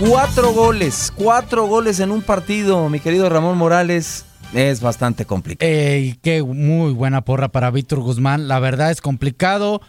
Cuatro 0.10 0.52
goles, 0.52 1.14
cuatro 1.16 1.66
goles 1.66 2.02
en 2.02 2.12
un 2.12 2.22
partido, 2.22 2.90
mi 2.90 3.00
querido 3.00 3.30
Ramón 3.30 3.58
Morales, 3.58 4.26
es 4.54 4.82
bastante 4.82 5.24
complicado. 5.24 5.72
Ey, 5.72 6.20
qué 6.22 6.44
muy 6.44 6.92
buena 6.92 7.24
porra 7.24 7.48
para 7.48 7.72
Víctor 7.72 8.02
Guzmán. 8.02 8.50
La 8.50 8.60
verdad 8.60 8.92
es 8.92 9.00
complicado, 9.00 9.82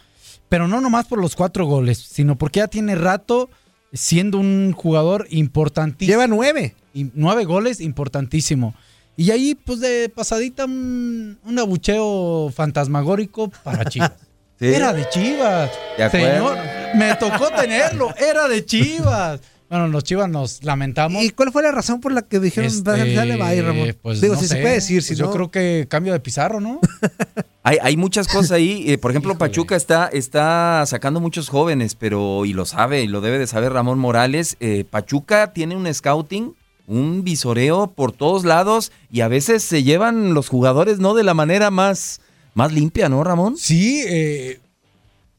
pero 0.47 0.69
no 0.69 0.79
nomás 0.79 1.05
por 1.05 1.19
los 1.19 1.35
cuatro 1.35 1.65
goles, 1.65 1.97
sino 1.97 2.37
porque 2.37 2.59
ya 2.59 2.69
tiene 2.69 2.95
rato 2.95 3.49
siendo 3.91 4.37
un 4.37 4.71
jugador 4.71 5.27
importantísimo. 5.31 6.13
Lleva 6.13 6.27
nueve. 6.27 6.75
Y 6.93 7.11
nueve 7.13 7.43
goles, 7.43 7.81
importantísimo. 7.81 8.73
Y 9.17 9.31
ahí, 9.31 9.53
pues 9.53 9.81
de 9.81 10.07
pasadita, 10.07 10.63
un, 10.63 11.37
un 11.43 11.59
abucheo 11.59 12.53
fantasmagórico 12.55 13.49
para 13.63 13.83
Chivas. 13.89 14.13
Sí. 14.57 14.67
Era 14.67 14.93
de 14.93 15.09
Chivas. 15.09 15.71
De 15.97 16.03
acuerdo. 16.05 16.55
Señor, 16.55 16.57
me 16.95 17.13
tocó 17.15 17.49
tenerlo. 17.49 18.15
Era 18.15 18.47
de 18.47 18.65
Chivas. 18.65 19.41
Bueno, 19.69 19.87
los 19.87 20.03
Chivas 20.03 20.29
nos 20.29 20.63
lamentamos. 20.63 21.23
¿Y 21.23 21.31
cuál 21.31 21.51
fue 21.51 21.63
la 21.63 21.71
razón 21.71 21.99
por 21.99 22.11
la 22.11 22.21
que 22.21 22.39
dijeron, 22.39 22.67
Este, 22.69 22.83
dale, 23.13 23.35
va 23.35 23.47
ahí, 23.47 23.61
Ramón? 23.61 23.95
pues, 24.01 24.21
Digo, 24.21 24.35
no 24.35 24.39
si 24.39 24.47
se 24.47 24.55
sé. 24.55 24.61
puede 24.61 24.75
decir, 24.75 25.01
si 25.01 25.09
Pues 25.15 25.19
yo 25.19 25.31
creo 25.31 25.49
que 25.49 25.87
cambio 25.89 26.13
de 26.13 26.19
Pizarro, 26.19 26.59
¿no? 26.59 26.79
Hay, 27.63 27.79
hay 27.81 27.97
muchas 27.97 28.27
cosas 28.27 28.51
ahí. 28.51 28.83
eh, 28.85 28.99
por 28.99 29.09
ejemplo, 29.09 29.35
Pachuca 29.39 29.75
está, 29.75 30.07
está 30.13 30.83
sacando 30.85 31.19
muchos 31.19 31.49
jóvenes, 31.49 31.95
pero, 31.95 32.45
y 32.45 32.53
lo 32.53 32.65
sabe, 32.67 33.01
y 33.01 33.07
lo 33.07 33.21
debe 33.21 33.39
de 33.39 33.47
saber 33.47 33.73
Ramón 33.73 33.97
Morales, 33.97 34.55
eh, 34.59 34.85
Pachuca 34.87 35.51
tiene 35.51 35.75
un 35.75 35.91
scouting, 35.91 36.53
un 36.85 37.23
visoreo 37.23 37.87
por 37.87 38.11
todos 38.11 38.45
lados, 38.45 38.91
y 39.09 39.21
a 39.21 39.27
veces 39.27 39.63
se 39.63 39.81
llevan 39.81 40.35
los 40.35 40.47
jugadores 40.47 40.99
no 40.99 41.15
de 41.15 41.23
la 41.23 41.33
manera 41.33 41.71
más, 41.71 42.21
más 42.53 42.71
limpia, 42.71 43.09
¿no, 43.09 43.23
Ramón? 43.23 43.55
Sí, 43.57 44.03
eh, 44.05 44.59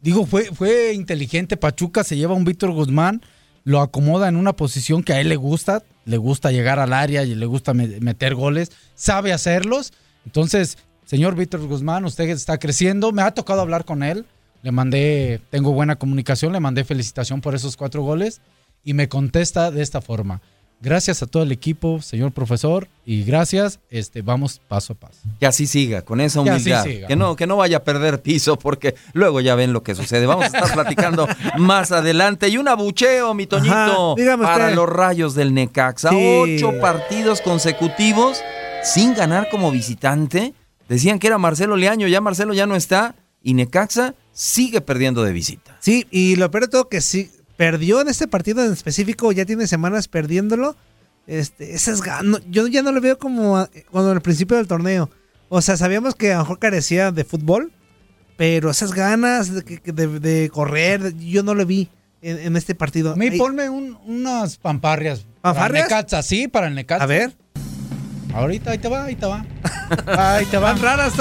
digo, 0.02 0.26
fue, 0.26 0.46
fue 0.52 0.94
inteligente. 0.94 1.56
Pachuca 1.56 2.02
se 2.02 2.16
lleva 2.16 2.34
a 2.34 2.36
un 2.36 2.44
Víctor 2.44 2.72
Guzmán, 2.72 3.22
lo 3.66 3.80
acomoda 3.80 4.28
en 4.28 4.36
una 4.36 4.52
posición 4.54 5.02
que 5.02 5.12
a 5.12 5.20
él 5.20 5.28
le 5.28 5.34
gusta, 5.34 5.82
le 6.04 6.18
gusta 6.18 6.52
llegar 6.52 6.78
al 6.78 6.92
área 6.92 7.24
y 7.24 7.34
le 7.34 7.46
gusta 7.46 7.74
me- 7.74 7.98
meter 7.98 8.36
goles, 8.36 8.70
sabe 8.94 9.32
hacerlos. 9.32 9.92
Entonces, 10.24 10.78
señor 11.04 11.34
Víctor 11.34 11.66
Guzmán, 11.66 12.04
usted 12.04 12.28
está 12.28 12.58
creciendo. 12.58 13.10
Me 13.10 13.22
ha 13.22 13.32
tocado 13.32 13.60
hablar 13.60 13.84
con 13.84 14.04
él. 14.04 14.24
Le 14.62 14.70
mandé, 14.70 15.40
tengo 15.50 15.72
buena 15.72 15.96
comunicación, 15.96 16.52
le 16.52 16.60
mandé 16.60 16.84
felicitación 16.84 17.40
por 17.40 17.56
esos 17.56 17.76
cuatro 17.76 18.02
goles 18.02 18.40
y 18.84 18.94
me 18.94 19.08
contesta 19.08 19.72
de 19.72 19.82
esta 19.82 20.00
forma. 20.00 20.40
Gracias 20.80 21.22
a 21.22 21.26
todo 21.26 21.42
el 21.42 21.52
equipo, 21.52 22.02
señor 22.02 22.32
profesor, 22.32 22.86
y 23.06 23.24
gracias, 23.24 23.80
este, 23.88 24.20
vamos 24.20 24.60
paso 24.68 24.92
a 24.92 24.96
paso. 24.96 25.20
Que 25.40 25.46
así 25.46 25.66
siga, 25.66 26.02
con 26.02 26.20
esa 26.20 26.44
Que 26.44 26.50
así 26.50 26.68
humildad. 26.70 26.84
siga. 26.84 27.06
Que 27.08 27.16
no, 27.16 27.34
que 27.34 27.46
no 27.46 27.56
vaya 27.56 27.78
a 27.78 27.84
perder 27.84 28.20
piso, 28.20 28.58
porque 28.58 28.94
luego 29.14 29.40
ya 29.40 29.54
ven 29.54 29.72
lo 29.72 29.82
que 29.82 29.94
sucede. 29.94 30.26
Vamos 30.26 30.44
a 30.44 30.46
estar 30.48 30.72
platicando 30.74 31.26
más 31.58 31.92
adelante. 31.92 32.48
Y 32.48 32.58
un 32.58 32.68
abucheo, 32.68 33.32
mi 33.32 33.46
Toñito, 33.46 34.14
Ajá, 34.18 34.36
para 34.36 34.64
usted. 34.66 34.74
los 34.76 34.88
rayos 34.88 35.34
del 35.34 35.54
Necaxa. 35.54 36.10
Sí. 36.10 36.56
Ocho 36.56 36.78
partidos 36.78 37.40
consecutivos 37.40 38.40
sin 38.84 39.14
ganar 39.14 39.48
como 39.50 39.70
visitante. 39.70 40.52
Decían 40.88 41.18
que 41.18 41.26
era 41.28 41.38
Marcelo 41.38 41.76
Leaño, 41.76 42.06
ya 42.06 42.20
Marcelo 42.20 42.52
ya 42.54 42.66
no 42.66 42.76
está. 42.76 43.14
Y 43.42 43.54
Necaxa 43.54 44.14
sigue 44.32 44.80
perdiendo 44.82 45.24
de 45.24 45.32
visita. 45.32 45.76
Sí, 45.80 46.06
y 46.10 46.36
lo 46.36 46.50
peor 46.50 46.64
de 46.64 46.68
todo 46.70 46.88
que 46.88 47.00
sí, 47.00 47.30
perdió 47.56 48.00
en 48.00 48.08
este 48.08 48.26
partido 48.28 48.64
en 48.64 48.72
específico, 48.72 49.32
ya 49.32 49.44
tiene 49.44 49.66
semanas 49.66 50.08
perdiéndolo. 50.08 50.76
Este, 51.26 51.74
esas 51.74 52.02
ganas, 52.02 52.40
yo 52.48 52.66
ya 52.68 52.82
no 52.82 52.92
lo 52.92 53.00
veo 53.00 53.18
como 53.18 53.56
a- 53.56 53.68
cuando 53.90 54.12
al 54.12 54.20
principio 54.20 54.56
del 54.56 54.66
torneo. 54.68 55.10
O 55.48 55.60
sea, 55.60 55.76
sabíamos 55.76 56.14
que 56.14 56.32
a 56.32 56.36
lo 56.36 56.42
mejor 56.42 56.58
carecía 56.58 57.10
de 57.12 57.24
fútbol, 57.24 57.72
pero 58.36 58.70
esas 58.70 58.92
ganas 58.92 59.52
de, 59.52 59.80
de- 59.84 60.20
de 60.20 60.50
correr, 60.50 61.16
yo 61.16 61.42
no 61.42 61.54
lo 61.54 61.66
vi 61.66 61.88
en, 62.22 62.38
en 62.38 62.56
este 62.56 62.74
partido. 62.74 63.12
A 63.12 63.16
mí 63.16 63.28
Ay, 63.32 63.38
ponme 63.38 63.68
un- 63.68 63.98
unas 64.06 64.56
pamparrias. 64.56 65.24
¿Pamparrias? 65.40 65.68
Para 65.68 65.78
el 65.78 65.84
Necaxa, 66.02 66.22
sí, 66.22 66.48
para 66.48 66.68
el 66.68 66.74
Necaxa. 66.74 67.02
A 67.04 67.06
ver. 67.06 67.34
Ahorita, 68.34 68.70
ahí 68.72 68.78
te 68.78 68.88
va, 68.88 69.04
ahí 69.04 69.16
te 69.16 69.26
va. 69.26 69.44
Ahí 70.06 70.44
te 70.46 70.58
va. 70.58 70.72
Van 70.72 70.82
raras. 70.82 71.12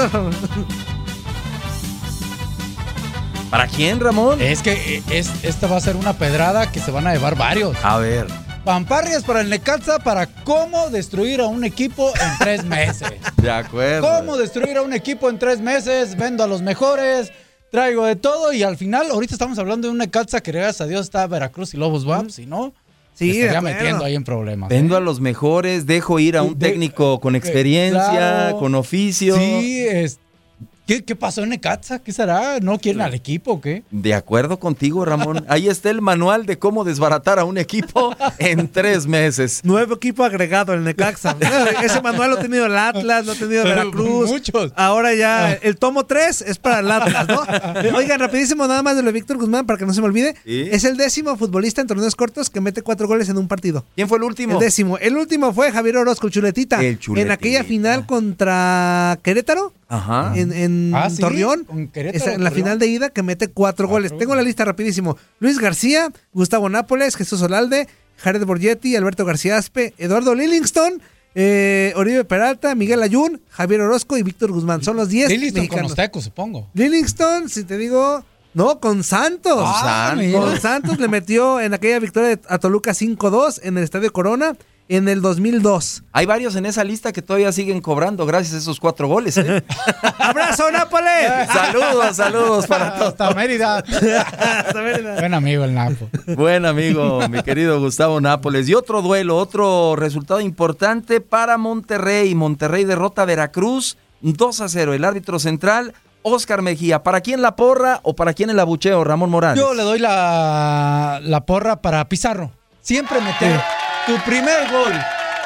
¿Para 3.56 3.68
quién, 3.68 4.00
Ramón? 4.00 4.42
Es 4.42 4.60
que 4.60 4.72
eh, 4.96 5.02
es, 5.10 5.30
esta 5.42 5.66
va 5.66 5.78
a 5.78 5.80
ser 5.80 5.96
una 5.96 6.12
pedrada 6.12 6.70
que 6.70 6.78
se 6.78 6.90
van 6.90 7.06
a 7.06 7.14
llevar 7.14 7.36
varios. 7.36 7.74
A 7.82 7.96
ver. 7.96 8.26
Pamparrias 8.66 9.24
para 9.24 9.40
el 9.40 9.48
Necaxa 9.48 9.98
para 9.98 10.26
cómo 10.26 10.90
destruir 10.90 11.40
a 11.40 11.46
un 11.46 11.64
equipo 11.64 12.12
en 12.22 12.30
tres 12.38 12.64
meses. 12.66 13.12
De 13.40 13.50
acuerdo. 13.50 14.06
¿Cómo 14.06 14.36
destruir 14.36 14.76
a 14.76 14.82
un 14.82 14.92
equipo 14.92 15.30
en 15.30 15.38
tres 15.38 15.62
meses? 15.62 16.18
Vendo 16.18 16.44
a 16.44 16.46
los 16.46 16.60
mejores, 16.60 17.32
traigo 17.70 18.04
de 18.04 18.16
todo 18.16 18.52
y 18.52 18.62
al 18.62 18.76
final, 18.76 19.06
ahorita 19.10 19.34
estamos 19.34 19.58
hablando 19.58 19.88
de 19.88 19.92
un 19.92 19.98
Necaxa 19.98 20.42
que 20.42 20.52
gracias 20.52 20.82
a 20.82 20.86
Dios 20.86 21.00
está 21.06 21.26
Veracruz 21.26 21.72
y 21.72 21.78
Lobos 21.78 22.04
WAP, 22.04 22.28
si 22.28 22.44
no, 22.44 22.74
Sí, 23.14 23.40
estaría 23.40 23.62
metiendo 23.62 24.04
ahí 24.04 24.14
en 24.14 24.24
problemas. 24.24 24.70
¿eh? 24.70 24.74
Vendo 24.74 24.94
a 24.98 25.00
los 25.00 25.20
mejores, 25.20 25.86
dejo 25.86 26.18
ir 26.18 26.36
a 26.36 26.42
un 26.42 26.58
De- 26.58 26.68
técnico 26.68 27.20
con 27.20 27.34
eh, 27.34 27.38
experiencia, 27.38 28.10
claro. 28.10 28.58
con 28.58 28.74
oficio. 28.74 29.34
Sí, 29.38 29.80
es, 29.88 30.18
¿qué, 30.86 31.04
¿qué 31.04 31.16
pasó 31.16 31.42
en 31.42 31.50
Necaxa? 31.50 31.98
¿Qué 31.98 32.12
será? 32.12 32.60
¿No 32.60 32.78
quieren 32.78 33.02
al 33.02 33.14
equipo 33.14 33.52
o 33.52 33.60
qué? 33.60 33.82
De 33.90 34.14
acuerdo 34.14 34.58
contigo, 34.58 35.04
Ramón. 35.04 35.44
Ahí 35.48 35.68
está 35.68 35.90
el 35.90 36.00
manual 36.00 36.46
de 36.46 36.58
cómo 36.58 36.84
desbaratar 36.84 37.38
a 37.38 37.44
un 37.44 37.58
equipo 37.58 38.14
en 38.38 38.68
tres 38.68 39.06
meses. 39.06 39.60
Nuevo 39.64 39.94
equipo 39.94 40.24
agregado, 40.24 40.72
el 40.72 40.84
Necaxa. 40.84 41.36
Ese 41.82 42.00
manual 42.00 42.30
lo 42.30 42.36
ha 42.36 42.40
tenido 42.40 42.66
el 42.66 42.76
Atlas, 42.76 43.26
lo 43.26 43.32
ha 43.32 43.34
tenido 43.34 43.64
Veracruz. 43.64 44.30
Muchos. 44.30 44.72
Ahora 44.76 45.14
ya 45.14 45.52
el 45.52 45.76
tomo 45.76 46.06
3 46.06 46.42
es 46.42 46.58
para 46.58 46.80
el 46.80 46.90
Atlas, 46.90 47.28
¿no? 47.28 47.42
Oigan, 47.96 48.20
rapidísimo, 48.20 48.66
nada 48.66 48.82
más 48.82 48.96
de 48.96 49.02
lo 49.02 49.06
de 49.06 49.12
Víctor 49.12 49.36
Guzmán, 49.38 49.66
para 49.66 49.78
que 49.78 49.86
no 49.86 49.92
se 49.92 50.00
me 50.00 50.06
olvide. 50.06 50.34
Sí. 50.44 50.68
Es 50.70 50.84
el 50.84 50.96
décimo 50.96 51.36
futbolista 51.36 51.80
en 51.80 51.86
torneos 51.86 52.14
cortos 52.14 52.50
que 52.50 52.60
mete 52.60 52.82
cuatro 52.82 53.08
goles 53.08 53.28
en 53.28 53.38
un 53.38 53.48
partido. 53.48 53.84
¿Quién 53.94 54.08
fue 54.08 54.18
el 54.18 54.24
último? 54.24 54.54
El 54.54 54.60
décimo. 54.60 54.98
El 54.98 55.16
último 55.16 55.52
fue 55.52 55.72
Javier 55.72 55.98
Orozco, 55.98 56.26
el 56.26 56.32
chuletita. 56.32 56.82
El 56.82 56.98
Chuletita. 56.98 57.26
En 57.26 57.32
aquella 57.32 57.64
final 57.64 58.06
contra 58.06 59.18
Querétaro. 59.22 59.72
Ajá. 59.88 60.32
En, 60.36 60.52
en 60.52 60.92
Ah, 60.94 61.08
sí, 61.10 61.18
Torreón. 61.20 61.64
con 61.64 61.88
Querétaro, 61.88 62.16
Esa- 62.24 62.34
en 62.34 62.42
la 62.42 62.50
Torreón. 62.50 62.64
final 62.64 62.78
de 62.78 62.86
ida 62.88 63.10
que 63.10 63.22
mete 63.22 63.48
cuatro 63.48 63.86
goles. 63.88 64.16
Tengo 64.18 64.34
la 64.34 64.42
lista 64.42 64.64
rapidísimo. 64.64 65.16
Luis 65.38 65.58
García, 65.58 66.08
Gustavo 66.32 66.68
Nápoles, 66.68 67.14
Jesús 67.16 67.40
Olalde, 67.42 67.86
Jared 68.18 68.44
Borgetti, 68.44 68.96
Alberto 68.96 69.24
García 69.24 69.56
Aspe, 69.58 69.94
Eduardo 69.98 70.34
Lillingston, 70.34 71.00
eh, 71.34 71.92
Oribe 71.96 72.24
Peralta, 72.24 72.74
Miguel 72.74 73.02
Ayun, 73.02 73.40
Javier 73.50 73.82
Orozco 73.82 74.16
y 74.16 74.22
Víctor 74.22 74.50
Guzmán. 74.52 74.82
Son 74.82 74.96
los 74.96 75.08
10 75.08 75.28
Listo 75.30 75.46
con 75.54 75.60
mexicanos. 75.62 75.90
los 75.90 75.96
tecos, 75.96 76.24
supongo. 76.24 76.70
Lillingston, 76.74 77.48
si 77.50 77.64
te 77.64 77.76
digo, 77.76 78.24
no, 78.54 78.80
con 78.80 79.04
Santos. 79.04 79.54
Ah. 79.62 80.16
Con 80.32 80.58
Santos 80.60 80.98
le 80.98 81.08
metió 81.08 81.60
en 81.60 81.74
aquella 81.74 81.98
victoria 82.00 82.40
a 82.48 82.58
Toluca 82.58 82.92
5-2 82.94 83.60
en 83.62 83.76
el 83.76 83.84
Estadio 83.84 84.10
Corona 84.12 84.56
en 84.88 85.08
el 85.08 85.20
2002. 85.20 86.04
Hay 86.12 86.26
varios 86.26 86.54
en 86.56 86.66
esa 86.66 86.84
lista 86.84 87.12
que 87.12 87.22
todavía 87.22 87.50
siguen 87.52 87.80
cobrando 87.80 88.24
gracias 88.26 88.54
a 88.54 88.58
esos 88.58 88.78
cuatro 88.78 89.08
goles. 89.08 89.36
¿eh? 89.36 89.64
¡Abrazo, 90.18 90.70
Nápoles! 90.70 91.48
saludos, 91.52 92.16
saludos 92.16 92.66
para 92.66 92.94
todos. 92.94 93.06
Hasta 93.14 93.34
Mérida. 93.34 93.82
Buen 95.18 95.34
amigo 95.34 95.64
el 95.64 95.74
Napo. 95.74 96.08
Buen 96.36 96.66
amigo, 96.66 97.28
mi 97.28 97.42
querido 97.42 97.80
Gustavo 97.80 98.20
Nápoles. 98.20 98.68
Y 98.68 98.74
otro 98.74 99.02
duelo, 99.02 99.36
otro 99.36 99.96
resultado 99.96 100.40
importante 100.40 101.20
para 101.20 101.58
Monterrey. 101.58 102.34
Monterrey 102.34 102.84
derrota 102.84 103.22
a 103.22 103.24
Veracruz 103.24 103.96
2 104.20 104.60
a 104.60 104.68
0. 104.68 104.94
El 104.94 105.04
árbitro 105.04 105.38
central, 105.38 105.94
Oscar 106.22 106.62
Mejía. 106.62 107.02
¿Para 107.02 107.20
quién 107.20 107.42
la 107.42 107.56
porra 107.56 108.00
o 108.02 108.14
para 108.14 108.34
quién 108.34 108.50
el 108.50 108.60
abucheo, 108.60 109.02
Ramón 109.02 109.30
Morales? 109.30 109.62
Yo 109.62 109.74
le 109.74 109.82
doy 109.82 109.98
la, 109.98 111.20
la 111.22 111.44
porra 111.44 111.82
para 111.82 112.08
Pizarro. 112.08 112.52
Siempre 112.80 113.20
meter 113.20 113.60
tu 114.06 114.16
primer 114.24 114.70
gol 114.70 114.92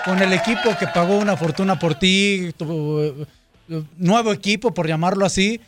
con 0.04 0.20
el 0.22 0.32
equipo 0.32 0.76
que 0.78 0.86
pagó 0.86 1.16
una 1.18 1.36
fortuna 1.36 1.78
por 1.78 1.94
ti, 1.94 2.52
tu 2.56 3.00
eh, 3.00 3.82
nuevo 3.98 4.32
equipo, 4.32 4.72
por 4.72 4.86
llamarlo 4.86 5.24
así, 5.26 5.60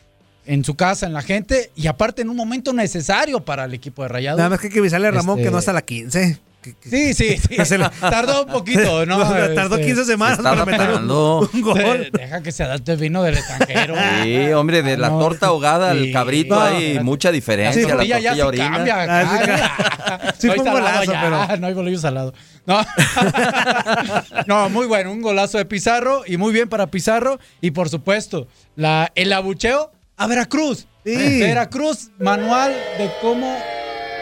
en 0.46 0.64
su 0.64 0.74
casa, 0.74 1.06
en 1.06 1.12
la 1.12 1.22
gente, 1.22 1.70
y 1.76 1.86
aparte 1.86 2.22
en 2.22 2.28
un 2.30 2.36
momento 2.36 2.72
necesario 2.72 3.40
para 3.40 3.64
el 3.64 3.74
equipo 3.74 4.02
de 4.02 4.08
Rayados. 4.08 4.38
Nada 4.38 4.50
más 4.50 4.60
que 4.60 4.66
hay 4.68 4.72
que 4.72 4.78
avisarle 4.80 5.08
a 5.08 5.10
Ramón 5.12 5.38
Este- 5.38 5.48
que 5.48 5.52
no 5.52 5.58
hasta 5.58 5.72
la 5.72 5.82
15. 5.82 6.38
Que- 6.62 6.74
que- 6.74 6.90
Sí, 6.90 7.14
sí, 7.14 7.36
sí. 7.64 7.76
La- 7.78 7.90
Tardó 7.90 8.44
un 8.44 8.52
poquito, 8.52 9.04
¿no? 9.06 9.18
Tardó 9.54 9.74
Este, 9.76 9.86
15 9.86 10.04
semanas 10.04 10.36
se 10.36 10.42
está 10.42 10.50
para 10.50 10.64
meter 10.64 10.90
un, 10.94 11.10
un 11.10 11.62
gol. 11.62 11.78
de- 11.78 12.10
Deja 12.12 12.40
que 12.42 12.52
se 12.52 12.62
adapte 12.64 12.92
el 12.92 12.98
vino 12.98 13.22
del 13.22 13.36
extranjero. 13.36 13.94
Sí, 14.22 14.52
hombre, 14.52 14.82
de 14.82 14.96
la 14.96 15.10
No, 15.10 15.18
torta 15.18 15.46
ahogada 15.48 15.90
al 15.90 16.04
sí. 16.04 16.12
cabrito 16.12 16.54
No, 16.54 16.62
hay 16.62 16.98
mucha 17.00 17.30
diferencia. 17.32 17.80
Sí, 17.82 17.86
la 17.88 17.94
tortilla 17.94 18.18
ya 18.20 18.36
tortilla 18.36 18.44
sí 18.44 18.48
orina. 18.48 18.76
cambia. 18.76 19.20
Ah, 19.20 20.34
sí 20.38 20.46
fue 20.48 20.58
un 20.58 20.70
golazo, 20.72 21.12
ya, 21.12 21.20
pero- 21.48 21.56
No 21.60 21.66
hay 21.66 21.74
bolillo 21.74 21.98
salado. 21.98 22.32
No. 22.66 22.80
no, 24.46 24.68
muy 24.70 24.86
bueno. 24.86 25.12
Un 25.12 25.22
golazo 25.22 25.58
de 25.58 25.64
Pizarro 25.64 26.22
y 26.26 26.36
muy 26.36 26.52
bien 26.52 26.68
para 26.68 26.86
Pizarro. 26.88 27.38
Y 27.60 27.70
por 27.72 27.88
supuesto, 27.88 28.46
la, 28.76 29.10
el 29.14 29.32
abucheo 29.32 29.90
a 30.16 30.26
Veracruz. 30.26 30.86
Sí. 31.04 31.40
Veracruz, 31.40 32.10
manual 32.18 32.72
de 32.98 33.10
cómo 33.20 33.56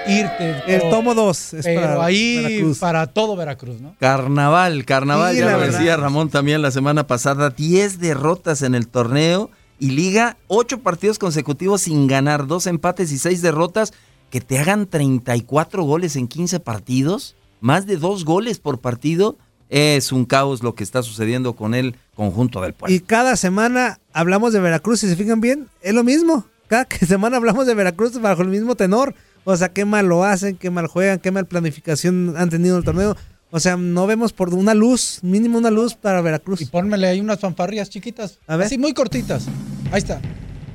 irte. 0.07 0.63
El 0.67 0.81
tomo 0.89 1.15
2 1.15 1.55
es 1.55 1.65
Pero 1.65 1.81
para 1.83 2.05
ahí 2.07 2.43
Veracruz. 2.43 2.79
para 2.79 3.07
todo 3.09 3.37
Veracruz, 3.37 3.81
¿no? 3.81 3.95
Carnaval, 4.01 4.85
carnaval, 4.87 5.35
Sí, 5.35 5.41
ya 5.41 5.51
lo 5.53 5.59
verdad. 5.59 5.79
decía 5.79 5.97
Ramón 5.99 6.31
también 6.31 6.63
la 6.63 6.71
semana 6.71 7.07
pasada, 7.07 7.51
10 7.51 7.99
derrotas 8.01 8.63
en 8.63 8.75
el 8.75 8.89
torneo 8.89 9.51
y 9.79 9.91
liga, 9.91 10.39
8 10.49 10.81
partidos 10.81 11.19
consecutivos 11.19 11.83
sin 11.83 12.07
ganar, 12.07 12.47
2 12.47 12.67
empates 12.69 13.13
y 13.13 13.19
6 13.19 13.43
derrotas, 13.43 13.93
que 14.31 14.41
te 14.41 14.59
hagan 14.59 14.87
34 14.87 15.83
goles 15.83 16.17
en 16.17 16.29
15 16.29 16.61
partidos, 16.61 17.37
más 17.61 17.87
de 17.87 17.97
2 17.97 18.25
goles 18.25 18.59
por 18.59 18.81
partido, 18.81 19.39
es 19.69 20.13
un 20.13 20.25
caos 20.25 20.63
lo 20.63 20.75
que 20.75 20.83
está 20.83 21.03
sucediendo 21.03 21.55
con 21.55 21.75
el 21.75 21.95
conjunto 22.15 22.61
del 22.61 22.75
pueblo. 22.75 22.95
Y 22.95 23.01
cada 23.01 23.37
semana 23.37 24.01
hablamos 24.13 24.53
de 24.53 24.61
Veracruz, 24.61 25.01
si 25.01 25.09
se 25.09 25.17
fijan 25.17 25.41
bien, 25.41 25.69
es 25.81 25.95
lo 25.95 26.05
mismo. 26.05 26.45
Cada 26.67 26.87
semana 27.07 27.37
hablamos 27.37 27.67
de 27.67 27.75
Veracruz 27.75 28.21
bajo 28.21 28.43
el 28.43 28.49
mismo 28.49 28.75
tenor. 28.75 29.15
O 29.45 29.57
sea, 29.57 29.71
qué 29.71 29.85
mal 29.85 30.07
lo 30.07 30.25
hacen, 30.25 30.57
qué 30.57 30.71
mal 30.71 30.87
juegan, 30.87 31.19
qué 31.19 31.31
mal 31.31 31.47
planificación 31.47 32.35
han 32.37 32.51
tenido 32.51 32.75
en 32.75 32.81
el 32.81 32.85
torneo. 32.85 33.17
O 33.51 33.59
sea, 33.59 33.77
no 33.77 34.07
vemos 34.07 34.33
por 34.33 34.55
una 34.55 34.75
luz, 34.75 35.21
mínimo 35.23 35.59
una 35.59 35.71
luz 35.71 35.95
para 35.95 36.21
Veracruz. 36.21 36.61
Y 36.61 36.67
pónmele 36.67 37.09
ahí 37.09 37.21
unas 37.21 37.41
fanfarrias 37.41 37.91
chiquitas. 37.91 38.39
A 38.47 38.57
ver. 38.57 38.67
Así 38.67 38.79
muy 38.79 38.93
cortitas. 38.93 39.47
Ahí 39.91 39.99
está. 39.99 40.21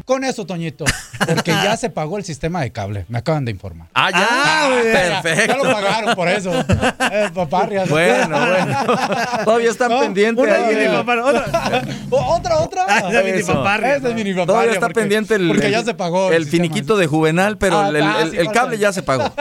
Con 0.05 0.23
eso, 0.23 0.45
Toñito. 0.45 0.85
Porque 1.27 1.49
ya 1.51 1.75
se 1.77 1.89
pagó 1.89 2.17
el 2.19 2.23
sistema 2.23 2.61
de 2.61 2.71
cable. 2.71 3.05
Me 3.09 3.17
acaban 3.17 3.43
de 3.43 3.49
informar. 3.51 3.87
Ah, 3.95 4.11
ya, 4.11 4.27
Ah, 4.29 5.19
perfecto. 5.23 5.53
Ya 5.53 5.57
lo 5.57 5.63
pagaron 5.73 6.15
por 6.15 6.27
eso. 6.27 6.51
Eh, 7.11 7.29
fanfarrias. 7.33 7.87
Bueno, 7.89 8.27
bueno. 8.29 8.77
Todavía 9.45 9.69
están 9.69 9.89
No, 9.89 9.99
pendientes. 10.01 10.43
Una 10.43 10.55
ahí 10.55 10.73
mini 10.75 10.85
el- 10.85 10.91
papá, 10.91 11.23
otra. 11.23 11.83
Otra, 12.11 12.57
otra. 12.59 12.85
Ah, 12.87 13.09
esa 13.09 13.21
mini 13.23 13.39
Eso. 13.39 13.53
paparria, 13.53 13.95
Esa 13.95 14.09
es 14.09 14.15
mini 14.15 14.33
Todavía 14.33 14.71
está 14.73 14.87
porque- 14.87 14.99
pendiente 15.01 15.35
el, 15.35 15.47
Porque 15.47 15.71
ya 15.71 15.79
el- 15.79 15.85
se 15.85 15.93
pagó. 15.93 16.31
el 16.31 16.43
sistema. 16.45 16.63
finiquito 16.65 16.97
de 16.97 17.07
Juvenal, 17.07 17.57
pero 17.57 17.79
Ah, 17.79 17.89
el, 17.89 17.95
el- 17.97 18.03
ah, 18.03 18.21
el- 18.21 18.31
sí, 18.31 18.37
el 18.37 18.45
falta. 18.45 18.59
cable 18.61 18.77
ya 18.77 18.91
se 18.93 19.03
pagó. 19.03 19.33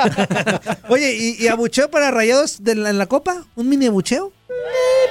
Oye, 0.89 1.15
¿y, 1.15 1.43
y 1.45 1.49
abucheo 1.49 1.91
para 1.91 2.11
Rayados 2.11 2.63
de 2.63 2.75
la- 2.75 2.91
en 2.91 2.99
la 2.99 3.07
Copa? 3.07 3.45
¿Un 3.57 3.69
mini 3.69 3.87
abucheo? 3.87 4.33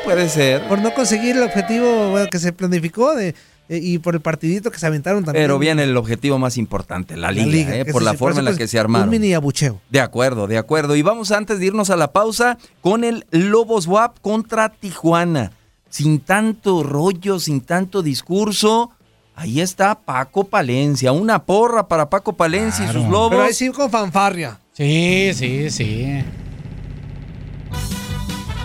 Puede 0.06 0.30
ser. 0.30 0.68
Por 0.68 0.80
no 0.80 0.94
conseguir 0.94 1.36
el 1.38 1.44
objetivo 1.44 2.10
bueno, 2.12 2.28
que 2.30 2.40
se 2.40 2.54
planificó 2.54 3.16
de, 3.16 3.30
eh, 3.30 3.36
y 3.82 4.00
por 4.00 4.16
el 4.16 4.22
partidito 4.22 4.72
que 4.72 4.80
se 4.80 4.88
aventaron 4.88 5.24
también. 5.24 5.44
Pero 5.44 5.60
viene 5.60 5.84
el 5.84 5.96
objetivo 5.98 6.38
más 6.38 6.58
importante, 6.58 7.18
la 7.18 7.32
liga, 7.32 7.76
eh, 7.76 7.86
por 7.86 8.02
sí, 8.02 8.06
la 8.06 8.12
sí, 8.12 8.18
forma 8.18 8.40
en 8.40 8.46
la 8.46 8.52
pues, 8.52 8.58
que 8.58 8.68
se 8.68 8.80
armaron. 8.80 9.08
Un 9.08 9.12
mini 9.12 9.34
abucheo. 9.34 9.82
De 9.90 10.00
acuerdo, 10.00 10.48
de 10.48 10.58
acuerdo. 10.58 10.96
Y 10.96 11.02
vamos 11.02 11.32
antes 11.32 11.60
de 11.60 11.68
irnos 11.68 11.90
a 11.90 11.96
la 11.96 12.12
pausa 12.12 12.58
con 12.82 13.04
el 13.04 13.26
Lobos 13.32 13.88
WAP 13.88 14.20
contra 14.22 14.70
Tijuana. 14.70 15.52
Sin 15.90 16.20
tanto 16.20 16.84
rollo, 16.84 17.40
sin 17.40 17.62
tanto 17.62 18.02
discurso. 18.02 18.92
Ahí 19.36 19.62
está 19.62 19.96
Paco 19.96 20.44
Palencia. 20.44 21.12
Una 21.12 21.44
porra 21.44 21.88
para 21.88 22.10
Paco 22.10 22.34
Palencia 22.34 22.86
y 22.86 22.88
sus 22.88 23.06
lobos. 23.08 23.30
Pero 23.32 23.44
ahí 23.44 23.54
sí 23.54 23.70
con 23.70 23.90
fanfarria. 23.90 24.60
Sí, 24.74 25.32
sí, 25.34 25.70
sí. 25.70 26.24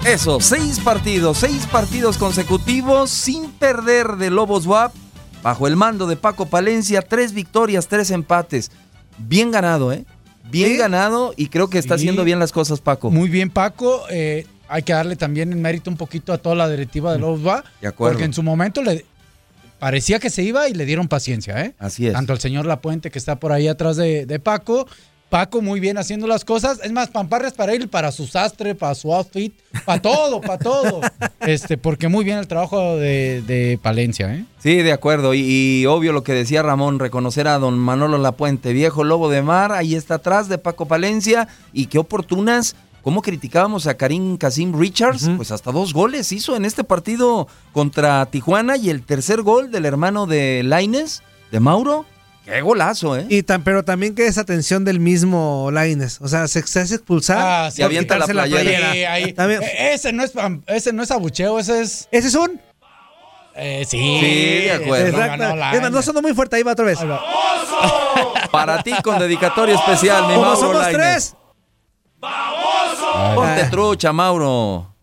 Eso, 0.07 0.41
seis 0.41 0.81
partidos, 0.81 1.39
seis 1.39 1.67
partidos 1.67 2.17
consecutivos 2.19 3.11
sin 3.11 3.51
perder 3.53 4.13
de 4.17 4.31
Lobos 4.31 4.67
WAP. 4.67 4.93
Bajo 5.43 5.67
el 5.69 5.77
mando 5.77 6.07
de 6.07 6.17
Paco 6.17 6.47
Palencia, 6.47 7.03
tres 7.03 7.33
victorias, 7.33 7.89
tres 7.89 8.11
empates. 8.11 8.71
Bien 9.19 9.51
ganado, 9.51 9.93
¿eh? 9.93 10.05
Bien 10.51 10.71
Sí. 10.71 10.77
ganado 10.77 11.35
y 11.37 11.49
creo 11.49 11.69
que 11.69 11.79
está 11.79 11.97
Sí. 11.97 12.03
haciendo 12.05 12.25
bien 12.25 12.39
las 12.39 12.53
cosas, 12.53 12.81
Paco. 12.81 13.11
Muy 13.11 13.29
bien, 13.29 13.51
Paco. 13.51 14.03
Eh, 14.11 14.47
hay 14.69 14.83
que 14.83 14.93
darle 14.93 15.15
también 15.17 15.53
el 15.53 15.59
mérito 15.59 15.91
un 15.91 15.97
poquito 15.97 16.33
a 16.33 16.39
toda 16.39 16.55
la 16.55 16.69
directiva 16.69 17.13
de 17.13 17.19
Lobos 17.19 17.47
Va. 17.47 17.65
De 17.81 17.89
acuerdo. 17.89 18.15
Porque 18.15 18.25
en 18.25 18.33
su 18.33 18.43
momento 18.43 18.83
le 18.83 19.05
parecía 19.79 20.19
que 20.19 20.31
se 20.31 20.43
iba 20.43 20.69
y 20.69 20.75
le 20.75 20.87
dieron 20.87 21.07
paciencia, 21.09 21.63
¿eh? 21.65 21.75
Así 21.79 22.07
es. 22.07 22.15
Tanto 22.15 22.33
el 22.33 22.41
señor 22.41 22.67
Lapuente 22.67 23.11
que 23.11 23.19
está 23.19 23.37
por 23.37 23.53
ahí 23.53 23.69
atrás 23.69 23.97
de, 23.97 24.27
de 24.27 24.39
Paco. 24.41 24.89
Paco 25.29 25.61
muy 25.61 25.79
bien 25.79 25.99
haciendo 25.99 26.27
las 26.27 26.45
cosas. 26.45 26.81
Es 26.83 26.93
más, 26.93 27.09
pamparras 27.09 27.53
para 27.53 27.73
él, 27.75 27.89
para 27.89 28.13
su 28.13 28.27
sastre, 28.27 28.75
para 28.75 28.95
su 28.95 29.13
outfit, 29.13 29.55
para 29.85 30.01
todo, 30.01 30.41
para 30.41 30.59
todo. 30.59 31.01
Este, 31.41 31.79
porque 31.79 32.09
muy 32.09 32.25
bien 32.25 32.37
el 32.37 32.47
trabajo 32.47 32.97
de, 32.97 33.43
de 33.43 33.79
Palencia, 33.81 34.35
¿eh? 34.35 34.45
Sí, 34.59 34.77
de 34.83 34.93
acuerdo. 34.93 35.33
Y, 35.33 35.41
y 35.41 35.87
obvio 35.87 36.13
lo 36.13 36.23
que 36.23 36.33
decía 36.33 36.63
Ramón, 36.63 36.99
reconocer 36.99 37.49
a 37.49 37.59
don 37.59 37.79
Manolo 37.79 38.19
Lapuente, 38.19 38.73
viejo 38.73 39.03
lobo 39.03 39.31
de 39.31 39.41
mar, 39.41 39.73
ahí 39.73 39.95
está 39.95 40.15
atrás 40.17 40.49
de 40.49 40.59
Paco 40.59 40.87
Palencia. 40.87 41.49
Y 41.73 41.87
qué 41.87 41.99
oportunas, 41.99 42.77
cómo 43.03 43.23
criticábamos 43.23 43.87
a 43.87 43.95
Karim 43.95 44.37
Kasim 44.37 44.79
Richards, 44.79 45.31
pues 45.37 45.51
hasta 45.51 45.73
dos 45.73 45.95
goles 45.95 46.33
hizo 46.33 46.57
en 46.57 46.67
este 46.67 46.85
partido 46.85 47.49
contra 47.73 48.27
Tijuana 48.27 48.77
y 48.77 48.91
el 48.91 49.03
tercer 49.03 49.41
gol 49.43 49.71
del 49.71 49.87
hermano 49.87 50.27
de 50.27 50.63
Laines, 50.65 51.23
de 51.51 51.61
Mauro. 51.61 52.05
Qué 52.49 52.61
golazo, 52.63 53.17
¿eh? 53.17 53.27
Y 53.29 53.43
tan, 53.43 53.63
pero 53.63 53.85
también 53.85 54.15
que 54.15 54.27
esa 54.27 54.41
atención 54.41 54.85
del 54.85 55.01
mismo 55.01 55.71
Laines. 55.73 56.21
O 56.21 56.29
sea, 56.29 56.49
se, 56.49 56.67
se 56.67 56.81
hace 56.81 56.95
expulsar. 56.97 57.39
Ah, 57.41 57.71
sí, 57.71 57.83
por 57.83 57.87
avienta 57.87 58.19
la 58.19 58.27
playera. 58.27 58.93
Sí, 58.93 59.05
ahí. 59.05 59.33
También- 59.33 59.63
Eh, 59.63 59.91
Ese 59.93 60.13
no 60.13 60.25
es 60.25 60.33
ese 60.67 60.93
no 60.93 61.03
es 61.03 61.11
abucheo, 61.11 61.59
ese 61.59 61.81
es. 61.83 62.09
Ese 62.11 62.29
es 62.29 62.35
un. 62.35 62.61
eh, 63.55 63.85
sí. 63.87 63.99
Sí, 63.99 64.65
de 64.65 64.73
acuerdo. 64.73 65.07
Exacto. 65.09 65.57
Lainez. 65.57 65.91
no 65.91 66.03
sonó 66.03 66.23
muy 66.23 66.33
fuerte, 66.35 66.57
ahí 66.57 66.63
va 66.63 66.73
otra 66.73 66.85
vez. 66.87 66.99
Va. 67.05 67.21
Para 68.51 68.83
ti 68.83 68.93
con 69.03 69.19
dedicatoria 69.19 69.75
especial, 69.75 70.23
mi 70.27 70.35
Como 70.35 70.41
Mauro 70.47 70.57
somos 70.61 70.77
Lainez. 70.83 70.95
tres. 70.95 71.35
Ponte 73.35 73.65
trucha, 73.71 74.13
Mauro. 74.13 74.95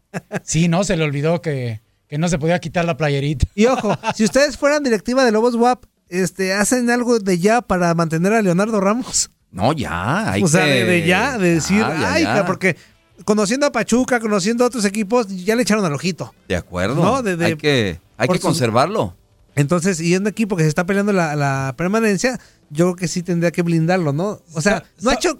Sí, 0.43 0.67
no, 0.67 0.83
se 0.83 0.95
le 0.97 1.03
olvidó 1.03 1.41
que, 1.41 1.81
que 2.07 2.17
no 2.17 2.27
se 2.27 2.39
podía 2.39 2.59
quitar 2.59 2.85
la 2.85 2.97
playerita. 2.97 3.45
Y 3.55 3.65
ojo, 3.67 3.95
si 4.15 4.23
ustedes 4.23 4.57
fueran 4.57 4.83
directiva 4.83 5.23
de 5.25 5.31
Lobos 5.31 5.55
WAP, 5.55 5.83
este, 6.09 6.53
¿hacen 6.53 6.89
algo 6.89 7.19
de 7.19 7.39
ya 7.39 7.61
para 7.61 7.93
mantener 7.93 8.33
a 8.33 8.41
Leonardo 8.41 8.79
Ramos? 8.81 9.31
No, 9.51 9.71
ya. 9.73 10.31
Hay 10.31 10.43
o 10.43 10.47
sea, 10.47 10.65
que- 10.65 10.71
de, 10.71 10.83
de 10.85 11.07
ya, 11.07 11.37
de 11.37 11.53
decir, 11.55 11.79
Ya, 11.79 11.99
ya, 11.99 12.13
ay, 12.13 12.23
ya. 12.23 12.45
porque 12.45 12.75
conociendo 13.23 13.65
a 13.65 13.71
Pachuca, 13.71 14.19
conociendo 14.19 14.63
a 14.63 14.67
otros 14.67 14.83
equipos, 14.85 15.27
ya 15.29 15.55
le 15.55 15.61
echaron 15.61 15.85
al 15.85 15.93
ojito. 15.93 16.33
De 16.47 16.55
acuerdo. 16.55 17.01
No, 17.03 17.23
de- 17.23 17.37
de- 17.37 17.45
hay 17.45 17.55
que, 17.55 17.99
hay 18.17 18.27
que 18.27 18.39
conservarlo. 18.39 19.15
Entonces, 19.55 20.01
y 20.01 20.13
es 20.13 20.19
un 20.19 20.27
equipo 20.27 20.57
que 20.57 20.63
se 20.63 20.69
está 20.69 20.85
peleando 20.85 21.13
la, 21.13 21.35
la 21.37 21.73
permanencia, 21.77 22.39
yo 22.69 22.85
creo 22.87 22.95
que 22.97 23.07
sí 23.07 23.23
tendría 23.23 23.51
que 23.51 23.61
blindarlo, 23.61 24.11
¿no? 24.11 24.41
O 24.53 24.61
sea, 24.61 24.79
Sa- 24.79 24.83
no 25.01 25.11
ha 25.11 25.13
hecho, 25.13 25.39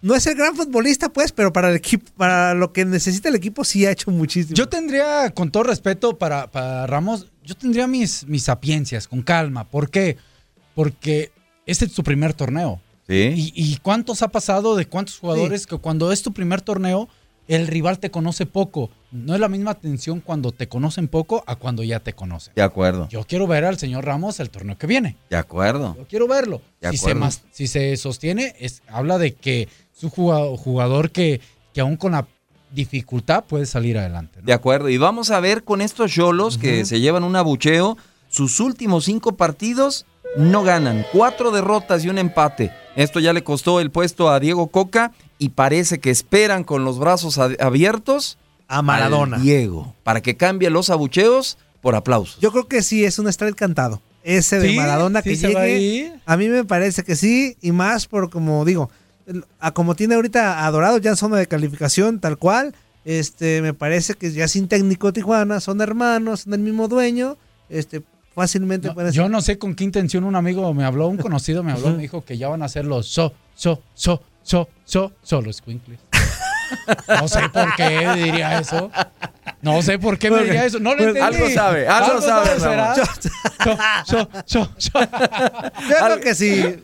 no 0.00 0.14
es 0.14 0.26
el 0.26 0.34
gran 0.36 0.54
futbolista, 0.54 1.08
pues, 1.08 1.32
pero 1.32 1.52
para 1.52 1.70
el 1.70 1.76
equipo, 1.76 2.10
para 2.16 2.54
lo 2.54 2.72
que 2.72 2.84
necesita 2.84 3.28
el 3.28 3.34
equipo, 3.34 3.64
sí 3.64 3.84
ha 3.86 3.90
hecho 3.90 4.10
muchísimo. 4.10 4.54
Yo 4.54 4.68
tendría, 4.68 5.30
con 5.30 5.50
todo 5.50 5.64
respeto 5.64 6.16
para, 6.18 6.50
para 6.50 6.86
Ramos, 6.86 7.26
yo 7.44 7.54
tendría 7.54 7.86
mis, 7.86 8.26
mis 8.26 8.44
sapiencias, 8.44 9.08
con 9.08 9.22
calma. 9.22 9.64
¿Por 9.64 9.90
qué? 9.90 10.16
Porque 10.74 11.32
este 11.66 11.84
es 11.86 11.92
tu 11.92 12.02
primer 12.02 12.34
torneo. 12.34 12.80
Sí. 13.06 13.32
¿Y, 13.36 13.52
y 13.54 13.76
cuántos 13.78 14.22
ha 14.22 14.28
pasado 14.28 14.76
de 14.76 14.86
cuántos 14.86 15.18
jugadores 15.18 15.66
que 15.66 15.76
cuando 15.78 16.12
es 16.12 16.22
tu 16.22 16.32
primer 16.32 16.60
torneo, 16.60 17.08
el 17.48 17.66
rival 17.66 17.98
te 17.98 18.10
conoce 18.10 18.44
poco? 18.44 18.90
No 19.10 19.32
es 19.34 19.40
la 19.40 19.48
misma 19.48 19.70
atención 19.70 20.20
cuando 20.20 20.52
te 20.52 20.68
conocen 20.68 21.08
poco 21.08 21.42
a 21.46 21.56
cuando 21.56 21.82
ya 21.82 22.00
te 22.00 22.12
conocen. 22.12 22.52
De 22.54 22.60
acuerdo. 22.62 23.08
Yo 23.08 23.24
quiero 23.24 23.46
ver 23.46 23.64
al 23.64 23.78
señor 23.78 24.04
Ramos 24.04 24.38
el 24.40 24.50
torneo 24.50 24.76
que 24.76 24.86
viene. 24.86 25.16
De 25.30 25.36
acuerdo. 25.36 25.96
Yo 25.96 26.06
quiero 26.06 26.28
verlo. 26.28 26.60
De 26.82 26.90
Si 26.90 26.98
se, 26.98 27.04
acuerdo. 27.06 27.20
mas- 27.20 27.42
si 27.50 27.66
se 27.66 27.96
sostiene, 27.96 28.54
es, 28.60 28.82
habla 28.86 29.16
de 29.16 29.32
que 29.34 29.68
es 29.98 30.04
un 30.04 30.10
jugador, 30.10 30.56
jugador 30.56 31.10
que, 31.10 31.40
que 31.74 31.80
aún 31.80 31.96
con 31.96 32.12
la 32.12 32.26
dificultad 32.70 33.44
puede 33.44 33.66
salir 33.66 33.98
adelante. 33.98 34.38
¿no? 34.40 34.46
De 34.46 34.52
acuerdo. 34.52 34.88
Y 34.88 34.96
vamos 34.96 35.30
a 35.30 35.40
ver 35.40 35.64
con 35.64 35.80
estos 35.80 36.12
cholos 36.12 36.56
que 36.56 36.84
se 36.84 37.00
llevan 37.00 37.24
un 37.24 37.36
abucheo. 37.36 37.96
Sus 38.28 38.60
últimos 38.60 39.04
cinco 39.04 39.36
partidos 39.36 40.06
no 40.36 40.62
ganan. 40.62 41.04
Cuatro 41.12 41.50
derrotas 41.50 42.04
y 42.04 42.08
un 42.08 42.18
empate. 42.18 42.70
Esto 42.94 43.20
ya 43.20 43.32
le 43.32 43.42
costó 43.42 43.80
el 43.80 43.90
puesto 43.90 44.30
a 44.30 44.38
Diego 44.38 44.68
Coca 44.68 45.12
y 45.38 45.50
parece 45.50 45.98
que 45.98 46.10
esperan 46.10 46.64
con 46.64 46.84
los 46.84 46.98
brazos 46.98 47.38
abiertos 47.38 48.38
a 48.68 48.82
Maradona. 48.82 49.36
al 49.36 49.42
Diego 49.42 49.94
para 50.04 50.20
que 50.20 50.36
cambie 50.36 50.68
los 50.70 50.90
abucheos 50.90 51.58
por 51.80 51.94
aplausos. 51.94 52.38
Yo 52.40 52.52
creo 52.52 52.68
que 52.68 52.82
sí, 52.82 53.04
es 53.04 53.18
un 53.18 53.28
strike 53.28 53.56
cantado. 53.56 54.02
Ese 54.24 54.58
de 54.58 54.70
Sí, 54.70 54.76
Maradona 54.76 55.22
sí 55.22 55.38
que 55.40 55.46
a 55.46 55.64
llegue. 55.64 56.12
A 56.26 56.36
mí 56.36 56.48
me 56.48 56.64
parece 56.64 57.02
que 57.02 57.16
sí, 57.16 57.56
y 57.62 57.72
más 57.72 58.06
por 58.06 58.28
como 58.30 58.64
digo, 58.64 58.90
a 59.60 59.72
como 59.72 59.94
tiene 59.94 60.14
ahorita 60.14 60.66
adorado 60.66 60.98
ya 60.98 61.10
en 61.10 61.16
zona 61.16 61.36
de 61.36 61.46
calificación, 61.46 62.20
tal 62.20 62.38
cual. 62.38 62.74
Este, 63.04 63.62
me 63.62 63.72
parece 63.72 64.14
que 64.14 64.30
ya 64.32 64.48
sin 64.48 64.68
técnico 64.68 65.12
Tijuana, 65.12 65.60
son 65.60 65.80
hermanos, 65.80 66.40
son 66.40 66.54
el 66.54 66.60
mismo 66.60 66.88
dueño. 66.88 67.36
Este, 67.68 68.02
fácilmente 68.34 68.88
No, 68.88 68.94
pueden 68.94 69.12
yo 69.12 69.28
no 69.28 69.40
sé 69.40 69.58
con 69.58 69.74
qué 69.74 69.84
intención 69.84 70.24
un 70.24 70.36
amigo 70.36 70.72
me 70.72 70.84
habló, 70.84 71.08
un 71.08 71.16
conocido 71.16 71.62
me 71.62 71.72
habló, 71.72 71.90
me 71.90 72.02
dijo 72.02 72.24
que 72.24 72.38
ya 72.38 72.48
van 72.48 72.62
a 72.62 72.66
hacer 72.66 72.84
los 72.84 73.08
so, 73.08 73.32
so, 73.54 73.82
so, 73.94 74.22
so, 74.42 74.68
so, 74.84 75.12
so, 75.22 75.42
los 75.42 75.56
squinkles. 75.56 76.00
No 77.08 77.26
sé 77.26 77.48
por 77.48 77.74
qué 77.76 78.06
diría 78.14 78.58
eso. 78.60 78.90
No 79.60 79.82
sé 79.82 79.98
por 79.98 80.18
qué 80.18 80.30
me 80.30 80.44
diría 80.44 80.64
eso. 80.64 80.78
No 80.78 80.90
lo 80.94 80.98
Pues, 80.98 81.08
entendí. 81.16 81.36
algo 81.36 81.50
sabe, 81.50 81.88
algo 81.88 82.20
sabe, 82.22 82.60
¿será? 82.60 82.94
Yo 84.06 84.24
creo 86.04 86.20
que 86.20 86.34
sí. 86.34 86.76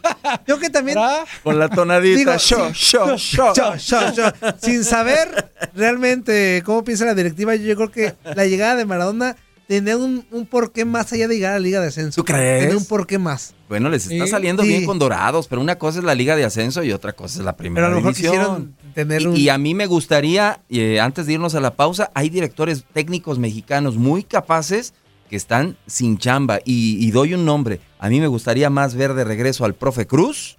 Yo 0.46 0.58
que 0.58 0.70
también. 0.70 0.98
Con 1.42 1.58
la 1.58 1.68
tonadita. 1.68 2.36
Sho, 2.36 2.72
sho. 2.72 3.16
Yo, 3.16 3.76
yo, 3.76 4.12
yo, 4.12 4.24
sin 4.60 4.84
saber 4.84 5.50
realmente 5.74 6.62
cómo 6.64 6.84
piensa 6.84 7.04
la 7.04 7.14
directiva, 7.14 7.54
yo 7.54 7.74
creo 7.76 7.90
que 7.90 8.14
la 8.34 8.44
llegada 8.46 8.76
de 8.76 8.84
Maradona 8.84 9.36
tenía 9.66 9.96
un, 9.96 10.26
un 10.30 10.46
porqué 10.46 10.84
más 10.84 11.12
allá 11.12 11.26
de 11.28 11.34
llegar 11.36 11.52
a 11.52 11.54
la 11.54 11.60
Liga 11.60 11.80
de 11.80 11.88
Ascenso. 11.88 12.20
¿Tú 12.20 12.24
crees? 12.24 12.62
Tenía 12.64 12.76
un 12.76 12.84
porqué 12.84 13.18
más. 13.18 13.54
Bueno, 13.68 13.88
les 13.88 14.06
está 14.06 14.24
Sí, 14.24 14.30
saliendo 14.30 14.62
sí. 14.62 14.68
bien 14.68 14.84
con 14.86 14.98
Dorados, 14.98 15.46
pero 15.48 15.60
una 15.60 15.76
cosa 15.78 15.98
es 15.98 16.04
la 16.04 16.14
Liga 16.14 16.36
de 16.36 16.44
Ascenso 16.44 16.82
y 16.82 16.92
otra 16.92 17.12
cosa 17.14 17.38
es 17.38 17.44
la 17.44 17.56
primera 17.56 17.86
Pero 17.86 17.86
a 17.86 17.90
lo 17.90 17.96
mejor 17.96 18.14
división. 18.14 18.32
quisieron 18.34 18.76
tener 18.94 19.22
Y, 19.22 19.26
un... 19.26 19.36
y 19.36 19.48
a 19.48 19.58
mí 19.58 19.74
me 19.74 19.86
gustaría, 19.86 20.60
eh, 20.68 21.00
antes 21.00 21.26
de 21.26 21.32
irnos 21.34 21.54
a 21.54 21.60
la 21.60 21.74
pausa, 21.74 22.10
hay 22.14 22.28
directores 22.30 22.84
técnicos 22.92 23.38
mexicanos 23.38 23.96
muy 23.96 24.22
capaces 24.22 24.94
que 25.30 25.36
están 25.36 25.76
sin 25.86 26.18
chamba. 26.18 26.58
Y, 26.64 27.04
y 27.04 27.10
doy 27.10 27.34
un 27.34 27.44
nombre. 27.44 27.80
A 27.98 28.08
mí 28.10 28.20
me 28.20 28.26
gustaría 28.28 28.68
más 28.70 28.94
ver 28.94 29.14
de 29.14 29.24
regreso 29.24 29.64
al 29.64 29.74
profe 29.74 30.06
Cruz 30.06 30.58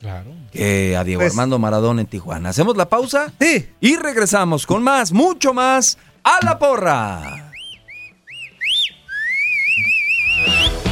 Claro. 0.00 0.30
que 0.52 0.96
a 0.96 1.02
Diego 1.02 1.20
Pues- 1.22 1.32
Armando 1.32 1.58
Maradona 1.58 2.00
en 2.02 2.06
Tijuana. 2.06 2.50
¿Hacemos 2.50 2.76
la 2.76 2.88
pausa? 2.88 3.32
Sí. 3.40 3.66
Y 3.80 3.96
regresamos 3.96 4.64
con 4.64 4.84
más, 4.84 5.10
mucho 5.12 5.52
más, 5.52 5.98
a 6.22 6.38
la 6.44 6.56
porra. 6.60 7.47
Yeah. 10.46 10.78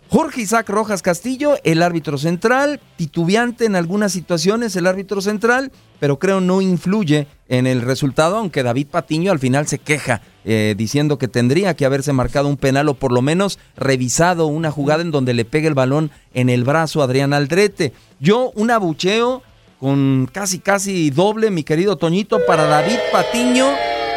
Jorge 0.09 0.41
Isaac 0.41 0.67
Rojas 0.69 1.03
Castillo, 1.03 1.57
el 1.63 1.83
árbitro 1.83 2.17
central, 2.17 2.79
titubeante 2.95 3.65
en 3.65 3.75
algunas 3.75 4.11
situaciones 4.11 4.75
el 4.75 4.87
árbitro 4.87 5.21
central, 5.21 5.71
pero 5.99 6.19
creo 6.19 6.41
no 6.41 6.61
influye 6.61 7.27
en 7.47 7.67
el 7.67 7.81
resultado, 7.81 8.37
aunque 8.37 8.63
David 8.63 8.87
Patiño 8.87 9.31
al 9.31 9.39
final 9.39 9.67
se 9.67 9.79
queja 9.79 10.21
eh, 10.45 10.75
diciendo 10.77 11.17
que 11.17 11.27
tendría 11.27 11.75
que 11.75 11.85
haberse 11.85 12.13
marcado 12.13 12.47
un 12.47 12.57
penal 12.57 12.89
o 12.89 12.93
por 12.93 13.11
lo 13.11 13.21
menos 13.21 13.59
revisado 13.75 14.47
una 14.47 14.71
jugada 14.71 15.01
en 15.01 15.11
donde 15.11 15.33
le 15.33 15.45
pegue 15.45 15.67
el 15.67 15.73
balón 15.73 16.11
en 16.33 16.49
el 16.49 16.63
brazo 16.63 17.01
a 17.01 17.05
Adrián 17.05 17.33
Aldrete. 17.33 17.93
Yo 18.19 18.51
un 18.55 18.71
abucheo 18.71 19.43
con 19.79 20.29
casi 20.31 20.59
casi 20.59 21.09
doble, 21.09 21.51
mi 21.51 21.63
querido 21.63 21.97
Toñito, 21.97 22.39
para 22.45 22.65
David 22.65 22.97
Patiño. 23.11 23.67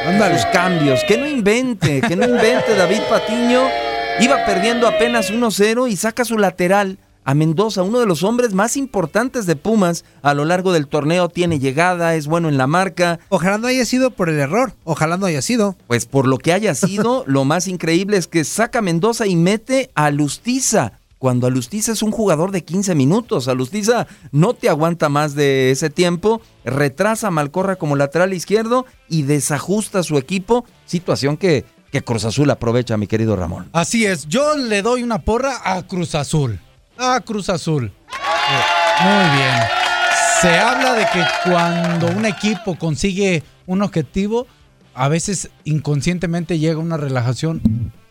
Ándale. 0.06 0.38
Sus 0.38 0.46
cambios, 0.46 1.04
que 1.06 1.16
no 1.16 1.28
invente, 1.28 2.00
que 2.00 2.16
no 2.16 2.24
invente 2.24 2.74
David 2.76 3.02
Patiño. 3.08 3.62
Iba 4.20 4.44
perdiendo 4.44 4.88
apenas 4.88 5.32
1-0 5.32 5.90
y 5.90 5.96
saca 5.96 6.24
su 6.24 6.36
lateral 6.36 6.98
a 7.24 7.34
Mendoza, 7.34 7.82
uno 7.82 8.00
de 8.00 8.06
los 8.06 8.22
hombres 8.22 8.54
más 8.54 8.76
importantes 8.76 9.46
de 9.46 9.56
Pumas 9.56 10.04
a 10.22 10.34
lo 10.34 10.44
largo 10.44 10.72
del 10.72 10.86
torneo. 10.86 11.28
Tiene 11.28 11.58
llegada, 11.58 12.14
es 12.14 12.26
bueno 12.26 12.48
en 12.48 12.58
la 12.58 12.66
marca. 12.66 13.20
Ojalá 13.28 13.58
no 13.58 13.68
haya 13.68 13.84
sido 13.84 14.10
por 14.10 14.28
el 14.28 14.38
error. 14.38 14.72
Ojalá 14.84 15.16
no 15.16 15.26
haya 15.26 15.42
sido. 15.42 15.76
Pues 15.86 16.06
por 16.06 16.26
lo 16.26 16.38
que 16.38 16.52
haya 16.52 16.74
sido, 16.74 17.24
lo 17.26 17.44
más 17.44 17.68
increíble 17.68 18.16
es 18.16 18.26
que 18.26 18.44
saca 18.44 18.80
a 18.80 18.82
Mendoza 18.82 19.26
y 19.26 19.36
mete 19.36 19.90
a 19.94 20.10
Lustiza. 20.10 20.94
Cuando 21.18 21.46
Alustiza 21.46 21.92
es 21.92 22.02
un 22.02 22.10
jugador 22.10 22.50
de 22.50 22.64
15 22.64 22.96
minutos, 22.96 23.46
Alustiza 23.46 24.08
no 24.32 24.54
te 24.54 24.68
aguanta 24.68 25.08
más 25.08 25.36
de 25.36 25.70
ese 25.70 25.88
tiempo, 25.88 26.42
retrasa 26.64 27.28
a 27.28 27.30
Malcorra 27.30 27.76
como 27.76 27.94
lateral 27.94 28.34
izquierdo 28.34 28.86
y 29.08 29.22
desajusta 29.22 30.00
a 30.00 30.02
su 30.02 30.18
equipo, 30.18 30.64
situación 30.84 31.36
que, 31.36 31.64
que 31.92 32.02
Cruz 32.02 32.24
Azul 32.24 32.50
aprovecha, 32.50 32.96
mi 32.96 33.06
querido 33.06 33.36
Ramón. 33.36 33.68
Así 33.72 34.04
es, 34.04 34.26
yo 34.26 34.56
le 34.56 34.82
doy 34.82 35.04
una 35.04 35.22
porra 35.22 35.60
a 35.62 35.86
Cruz 35.86 36.16
Azul. 36.16 36.58
A 36.98 37.20
Cruz 37.20 37.48
Azul. 37.48 37.86
Eh, 37.86 39.04
Muy 39.04 39.36
bien. 39.38 39.54
Se 40.40 40.58
habla 40.58 40.94
de 40.94 41.04
que 41.12 41.24
cuando 41.48 42.08
un 42.08 42.26
equipo 42.26 42.76
consigue 42.76 43.42
un 43.66 43.82
objetivo, 43.82 44.46
a 44.94 45.08
veces 45.08 45.50
inconscientemente 45.64 46.58
llega 46.58 46.78
una 46.78 46.96
relajación. 46.96 47.62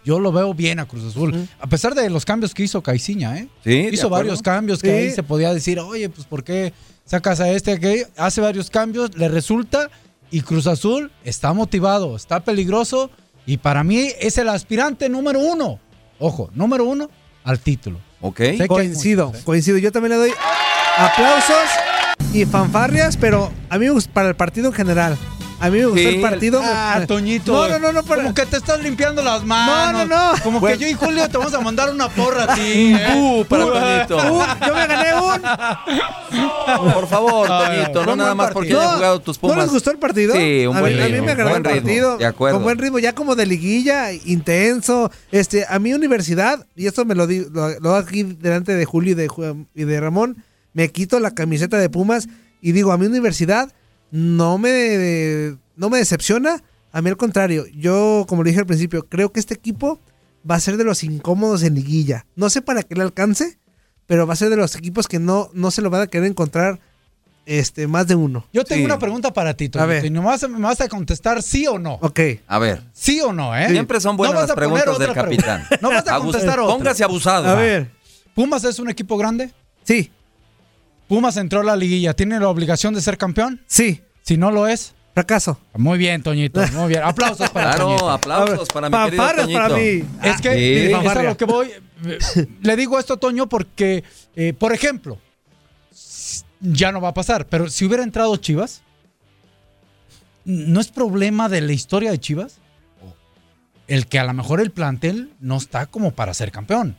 Yo 0.04 0.20
lo 0.20 0.32
veo 0.32 0.54
bien 0.54 0.80
a 0.80 0.88
Cruz 0.88 1.04
Azul. 1.06 1.48
A 1.60 1.68
pesar 1.68 1.94
de 1.94 2.10
los 2.10 2.26
cambios 2.26 2.54
que 2.54 2.64
hizo 2.64 2.82
Caiciña, 2.82 3.38
¿eh? 3.38 3.48
Sí, 3.64 3.90
hizo 3.92 4.10
varios 4.10 4.42
cambios 4.42 4.82
que 4.82 4.88
Sí. 4.90 4.94
ahí 4.96 5.12
se 5.12 5.24
podía 5.24 5.54
decir, 5.54 5.80
oye, 5.80 6.10
pues 6.10 6.26
¿por 6.26 6.44
qué 6.44 6.74
sacas 7.06 7.40
a 7.40 7.50
este? 7.50 7.80
Que 7.80 8.08
hace 8.18 8.42
varios 8.42 8.70
cambios, 8.70 9.16
le 9.18 9.28
resulta 9.28 9.90
y 10.32 10.42
Cruz 10.42 10.66
Azul 10.68 11.12
está 11.24 11.54
motivado, 11.54 12.16
está 12.16 12.40
peligroso 12.40 13.12
y 13.46 13.58
para 13.58 13.84
mí 13.84 14.08
es 14.20 14.38
el 14.38 14.50
aspirante 14.50 15.08
número 15.10 15.40
uno. 15.40 15.80
Ojo, 16.18 16.50
número 16.56 16.86
uno 16.86 17.10
al 17.44 17.60
título. 17.60 18.00
¿Ok? 18.22 18.42
Coincido, 18.68 19.34
coincido. 19.44 19.78
Yo 19.78 19.92
también 19.92 20.12
le 20.12 20.18
doy 20.18 20.32
aplausos 20.98 21.70
y 22.34 22.46
fanfarrias, 22.46 23.18
pero 23.18 23.52
a 23.70 23.78
mí 23.78 23.86
me 23.86 23.92
gusta 23.92 24.14
para 24.14 24.30
el 24.30 24.36
partido 24.36 24.68
en 24.68 24.74
general. 24.74 25.18
A 25.62 25.70
mí 25.70 25.78
me 25.80 25.86
gustó 25.86 26.00
Sí, 26.10 26.16
el 26.16 26.22
partido. 26.22 26.60
Ah, 26.64 27.02
Toñito. 27.08 27.54
No, 27.54 27.70
no, 27.70 27.80
no, 27.80 27.92
no, 27.94 28.04
para- 28.04 28.24
Como 28.24 28.34
que 28.34 28.46
te 28.48 28.58
estás 28.58 28.82
limpiando 28.82 29.22
las 29.22 29.44
manos. 29.46 29.94
No, 29.94 30.06
no, 30.06 30.34
no. 30.34 30.44
Como 30.44 30.60
Bueno. 30.60 30.78
que 30.78 30.84
yo 30.84 30.90
y 30.90 30.94
Julio 30.94 31.30
te 31.30 31.38
vamos 31.38 31.54
a 31.54 31.62
mandar 31.62 31.90
una 31.94 32.10
porra 32.10 32.44
a 32.52 32.56
ti. 32.56 32.62
¿eh? 33.00 33.14
Uh, 33.16 33.46
para 33.46 33.66
Uh, 33.66 33.72
Toñito. 34.08 34.34
uh, 34.34 34.44
yo 34.68 34.74
me 34.76 34.88
gané 34.88 35.14
un. 35.16 36.92
Por 36.94 37.08
favor, 37.08 37.48
Toñito, 37.48 38.06
no 38.06 38.16
nada 38.16 38.34
más 38.36 38.52
porque 38.52 38.70
partido. 38.70 38.82
hayan 38.82 38.96
jugado 38.96 39.20
tus 39.22 39.38
Pumas. 39.38 39.58
¿No 39.58 39.64
les 39.64 39.72
gustó 39.72 39.92
el 39.92 39.98
partido? 39.98 40.34
Sí, 40.36 40.66
un 40.66 40.78
a 40.78 40.80
buen 40.82 40.94
mí, 40.96 41.00
a 41.02 41.06
mí 41.06 41.12
ritmo, 41.12 41.26
me 41.26 41.32
agradó 41.32 41.56
el 41.58 41.64
ritmo, 41.64 41.82
partido. 41.82 42.18
de 42.18 42.26
acuerdo. 42.26 42.56
Con 42.58 42.64
buen 42.64 42.78
ritmo, 42.78 43.00
ya 43.00 43.14
como 43.14 43.36
de 43.36 43.46
liguilla, 43.46 44.12
intenso. 44.14 45.12
Este, 45.32 45.66
a 45.68 45.80
mi 45.80 45.94
universidad, 45.94 46.66
y 46.76 46.88
esto 46.88 47.06
me 47.06 47.16
lo 47.16 47.28
digo 47.28 47.50
lo, 47.52 47.80
lo 47.80 47.96
aquí 47.96 48.24
delante 48.24 48.74
de 48.76 48.86
Julio 48.86 49.12
y 49.12 49.16
de, 49.16 49.28
Ju- 49.30 49.68
y 49.76 49.84
de 49.84 50.00
Ramón, 50.00 50.44
me 50.74 50.90
quito 50.92 51.20
la 51.20 51.32
camiseta 51.36 51.78
de 51.78 51.90
Pumas 51.90 52.28
y 52.62 52.72
digo, 52.72 52.92
a 52.92 52.98
mi 52.98 53.06
universidad 53.06 53.72
no 54.12 54.58
me, 54.58 55.56
no 55.76 55.90
me 55.90 55.98
decepciona. 55.98 56.62
A 56.94 57.02
mí 57.02 57.10
al 57.10 57.18
contrario, 57.18 57.66
yo, 57.74 58.26
como 58.28 58.44
lo 58.44 58.48
dije 58.48 58.60
al 58.60 58.66
principio, 58.66 59.08
creo 59.08 59.32
que 59.32 59.40
este 59.40 59.54
equipo 59.54 60.00
va 60.50 60.56
a 60.56 60.60
ser 60.60 60.78
de 60.78 60.84
los 60.84 61.04
incómodos 61.04 61.64
en 61.64 61.76
liguilla. 61.76 62.26
No 62.36 62.50
sé 62.50 62.62
para 62.62 62.84
qué 62.84 62.96
le 62.96 63.04
alcance, 63.04 63.58
pero 64.08 64.28
va 64.28 64.34
a 64.34 64.36
ser 64.38 64.50
de 64.50 64.58
los 64.58 64.76
equipos 64.76 65.08
que 65.08 65.20
no, 65.20 65.50
no 65.54 65.72
se 65.72 65.82
lo 65.82 65.90
van 65.90 66.02
a 66.02 66.08
querer 66.08 66.28
encontrar 66.28 66.80
este, 67.46 67.88
más 67.88 68.08
de 68.08 68.16
uno. 68.16 68.46
Yo 68.54 68.64
tengo 68.66 68.82
Sí. 68.82 68.86
una 68.86 69.00
pregunta 69.00 69.32
para 69.34 69.54
ti, 69.56 69.70
Toñito. 69.70 69.84
A 69.84 69.86
ver. 69.88 70.06
Y 70.06 70.10
nomás 70.10 70.48
me 70.50 70.60
vas 70.60 70.82
a 70.82 70.88
contestar 70.90 71.42
sí 71.42 71.66
o 71.66 71.80
no. 71.80 71.94
Ok. 72.02 72.20
A 72.48 72.60
ver, 72.60 72.82
¿Sí 72.94 73.22
o 73.22 73.32
no, 73.34 73.56
eh? 73.58 73.70
siempre 73.70 74.00
son 74.02 74.18
buenas 74.18 74.34
No 74.36 74.40
vas 74.42 74.50
las 74.50 74.58
a 74.58 74.60
poner 74.62 74.84
preguntas 74.84 75.00
del 75.08 75.16
capitán. 75.16 75.62
pregunta. 75.68 75.80
No 75.82 75.90
vas 75.90 76.08
a 76.08 76.18
contestar 76.20 76.60
otra. 76.60 76.76
Póngase 76.76 77.04
abusado. 77.04 77.48
A 77.48 77.56
ver. 77.56 77.90
¿Pumas 78.36 78.64
es 78.64 78.80
un 78.80 78.90
equipo 78.90 79.18
grande? 79.18 79.52
Sí, 79.84 80.12
¿Pumas 81.12 81.36
entró 81.36 81.60
a 81.60 81.64
la 81.66 81.76
liguilla? 81.76 82.14
¿Tiene 82.14 82.40
la 82.40 82.48
obligación 82.48 82.94
de 82.94 83.02
ser 83.02 83.18
campeón? 83.18 83.62
sí. 83.68 84.00
Si 84.22 84.38
no 84.38 84.50
lo 84.50 84.66
es, 84.66 84.94
Fracaso. 85.14 85.60
Muy 85.74 85.98
bien, 85.98 86.24
Toñito, 86.24 86.62
muy 86.74 86.88
bien. 86.88 87.02
Aplausos 87.04 87.50
para 87.50 87.72
Claro, 87.72 87.86
Toñito. 87.88 88.10
aplausos 88.10 88.70
para 88.70 88.90
mi 88.90 88.96
querido 88.96 89.24
Fanfarrias 89.24 89.46
Toñito. 89.48 89.62
para 89.62 89.76
mí. 89.76 90.04
Es 90.24 90.42
que 90.42 90.54
sí. 90.54 90.60
eh, 90.60 90.92
es 90.92 91.08
a 91.18 91.24
lo 91.24 91.36
que 91.36 91.44
voy. 91.46 91.68
Le 92.62 92.76
digo 92.78 92.98
esto, 92.98 93.18
Toño, 93.18 93.50
porque, 93.50 94.06
eh, 94.38 94.54
por 94.54 94.72
ejemplo, 94.74 95.18
s- 95.92 96.46
ya 96.62 96.94
no 96.94 97.02
va 97.02 97.10
a 97.10 97.14
pasar, 97.14 97.46
pero 97.48 97.70
si 97.70 97.84
hubiera 97.84 98.04
entrado 98.04 98.38
Chivas, 98.38 98.84
¿no 100.46 100.80
es 100.80 100.88
problema 100.88 101.50
de 101.50 101.60
la 101.60 101.74
historia 101.74 102.12
de 102.12 102.20
Chivas? 102.20 102.60
El 103.92 104.08
que 104.08 104.20
a 104.20 104.24
lo 104.24 104.34
mejor 104.34 104.62
el 104.62 104.72
plantel 104.72 105.34
no 105.42 105.58
está 105.58 105.86
como 105.86 106.12
para 106.12 106.34
ser 106.34 106.52
campeón. 106.52 106.96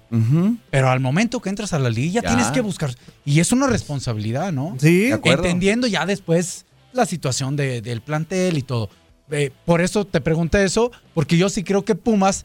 Pero 0.70 0.90
al 0.90 1.00
momento 1.00 1.40
que 1.40 1.48
entras 1.48 1.72
a 1.72 1.78
la 1.78 1.88
liga 1.88 2.20
Ya. 2.22 2.28
tienes 2.28 2.48
que 2.48 2.60
buscar. 2.60 2.90
Y 3.24 3.40
es 3.40 3.50
una 3.50 3.66
responsabilidad, 3.66 4.52
¿no? 4.52 4.76
Sí. 4.78 5.04
De. 5.08 5.20
Entendiendo 5.24 5.86
ya 5.86 6.04
después 6.04 6.66
la 6.92 7.06
situación 7.06 7.56
de- 7.56 7.80
del 7.80 8.02
plantel 8.02 8.58
y 8.58 8.62
todo. 8.62 8.90
Eh, 9.30 9.50
por 9.64 9.80
eso 9.80 10.04
te 10.04 10.20
pregunté 10.20 10.64
eso, 10.64 10.92
porque 11.14 11.38
yo 11.38 11.48
sí 11.48 11.64
creo 11.64 11.82
que 11.84 11.94
Pumas 11.94 12.44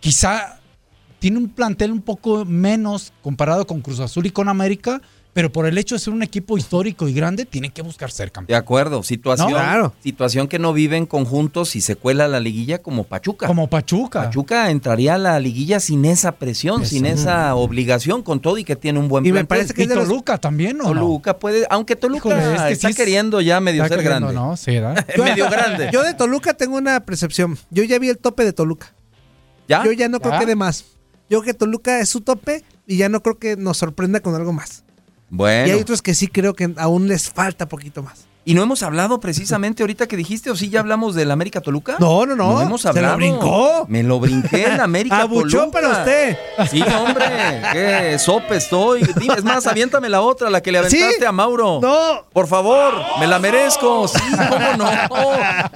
quizá 0.00 0.58
tiene 1.20 1.38
un 1.38 1.48
plantel 1.48 1.92
un 1.92 2.02
poco 2.02 2.44
menos 2.44 3.12
comparado 3.22 3.66
con 3.66 3.80
Cruz 3.80 4.00
Azul 4.00 4.26
y 4.26 4.30
con 4.30 4.48
América, 4.48 5.00
pero 5.32 5.50
por 5.50 5.64
el 5.66 5.78
hecho 5.78 5.94
de 5.94 5.98
ser 5.98 6.12
un 6.12 6.22
equipo 6.22 6.58
histórico 6.58 7.08
y 7.08 7.14
grande, 7.14 7.46
tiene 7.46 7.70
que 7.70 7.80
buscar 7.80 8.10
ser 8.10 8.28
De 8.28 8.32
campeón. 8.32 8.58
acuerdo, 8.58 9.02
situación, 9.02 9.50
No, 9.50 9.56
claro. 9.56 9.94
situación 10.02 10.46
que 10.46 10.58
no 10.58 10.72
vive 10.74 10.96
en 10.98 11.06
conjuntos 11.06 11.74
y 11.74 11.80
se 11.80 11.96
cuela 11.96 12.28
la 12.28 12.38
liguilla 12.38 12.78
como 12.82 13.04
Pachuca. 13.04 13.46
Como 13.46 13.68
Pachuca. 13.68 14.24
Pachuca 14.24 14.70
entraría 14.70 15.14
a 15.14 15.18
la 15.18 15.40
liguilla 15.40 15.80
sin 15.80 16.04
esa 16.04 16.32
presión, 16.32 16.84
sin 16.84 17.06
esa 17.06 17.54
obligación, 17.54 18.22
con 18.22 18.40
todo 18.40 18.58
y 18.58 18.64
que 18.64 18.76
tiene 18.76 18.98
un 18.98 19.08
buen 19.08 19.24
Y 19.24 19.32
me 19.32 19.44
parece 19.46 19.72
que 19.72 19.82
Y 19.82 19.84
es 19.84 19.88
de 19.88 19.96
los- 19.96 20.08
Toluca 20.08 20.36
también, 20.38 20.80
¿o 20.82 20.92
no? 20.92 21.00
Toluca 21.00 21.38
puede, 21.38 21.66
aunque 21.70 21.96
Toluca 21.96 22.28
Híjole, 22.28 22.54
es 22.54 22.60
que 22.62 22.72
está 22.72 22.88
sí 22.88 22.94
queriendo 22.94 23.40
ya 23.40 23.58
medio 23.60 23.86
ser 23.88 24.02
grande. 24.02 24.32
¿no? 24.34 24.56
Sí, 24.56 24.72
¿verdad? 24.72 25.06
medio 25.18 25.48
grande. 25.48 25.88
Yo 25.92 26.02
de 26.02 26.12
Toluca 26.14 26.54
tengo 26.54 26.76
una 26.76 27.00
percepción. 27.00 27.56
Yo 27.70 27.84
ya 27.84 27.98
vi 27.98 28.10
el 28.10 28.18
tope 28.18 28.44
de 28.44 28.52
Toluca. 28.52 28.92
¿Ya? 29.68 29.82
Yo 29.84 29.92
ya 29.92 30.08
no 30.08 30.20
creo 30.20 30.38
que 30.40 30.46
de 30.46 30.56
más. 30.56 30.84
Yo 31.30 31.40
creo 31.40 31.54
que 31.54 31.54
Toluca 31.54 32.00
es 32.00 32.10
su 32.10 32.20
tope 32.20 32.62
y 32.86 32.98
ya 32.98 33.08
no 33.08 33.22
creo 33.22 33.38
que 33.38 33.56
nos 33.56 33.78
sorprenda 33.78 34.20
con 34.20 34.34
algo 34.34 34.52
más. 34.52 34.81
Bueno. 35.34 35.66
Y 35.66 35.70
hay 35.70 35.80
otros 35.80 36.02
que 36.02 36.14
sí 36.14 36.28
creo 36.28 36.52
que 36.54 36.70
aún 36.76 37.08
les 37.08 37.30
falta 37.30 37.66
poquito 37.66 38.02
más. 38.02 38.26
Y 38.44 38.54
no 38.54 38.62
hemos 38.64 38.82
hablado 38.82 39.20
precisamente 39.20 39.84
ahorita 39.84 40.08
que 40.08 40.16
dijiste, 40.16 40.50
o 40.50 40.56
sí 40.56 40.68
ya 40.68 40.80
hablamos 40.80 41.14
del 41.14 41.30
América 41.30 41.60
Toluca. 41.60 41.96
No, 42.00 42.26
no, 42.26 42.34
no. 42.34 42.54
No 42.54 42.60
hemos 42.60 42.82
Se 42.82 42.88
lo 42.88 42.94
hablado. 42.96 43.16
brincó. 43.16 43.86
Me 43.88 44.02
lo 44.02 44.18
brinqué 44.20 44.64
en 44.66 44.80
América 44.80 45.20
Abuchó 45.22 45.58
Toluca. 45.58 45.70
para 45.80 45.88
usted. 46.00 46.36
Sí, 46.68 46.82
hombre, 46.82 47.24
qué 47.72 48.18
sope 48.18 48.56
estoy. 48.56 49.04
Dime, 49.18 49.34
es 49.38 49.44
más, 49.44 49.64
aviéntame 49.68 50.08
la 50.08 50.20
otra, 50.22 50.50
la 50.50 50.60
que 50.60 50.72
le 50.72 50.78
aventaste 50.78 51.18
¿Sí? 51.20 51.24
a 51.24 51.30
Mauro. 51.32 51.78
No. 51.80 52.24
Por 52.32 52.48
favor, 52.48 52.92
me 53.20 53.28
la 53.28 53.38
merezco. 53.38 54.08
Sí, 54.08 54.18
cómo 54.50 54.76
no. 54.76 54.90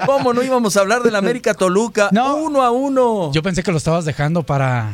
¿Cómo 0.04 0.32
no 0.34 0.42
íbamos 0.42 0.76
a 0.76 0.80
hablar 0.80 1.02
del 1.04 1.14
América 1.14 1.54
Toluca? 1.54 2.08
No. 2.12 2.34
Uno 2.36 2.62
a 2.62 2.72
uno. 2.72 3.30
Yo 3.32 3.42
pensé 3.44 3.62
que 3.62 3.70
lo 3.70 3.78
estabas 3.78 4.04
dejando 4.04 4.42
para 4.42 4.90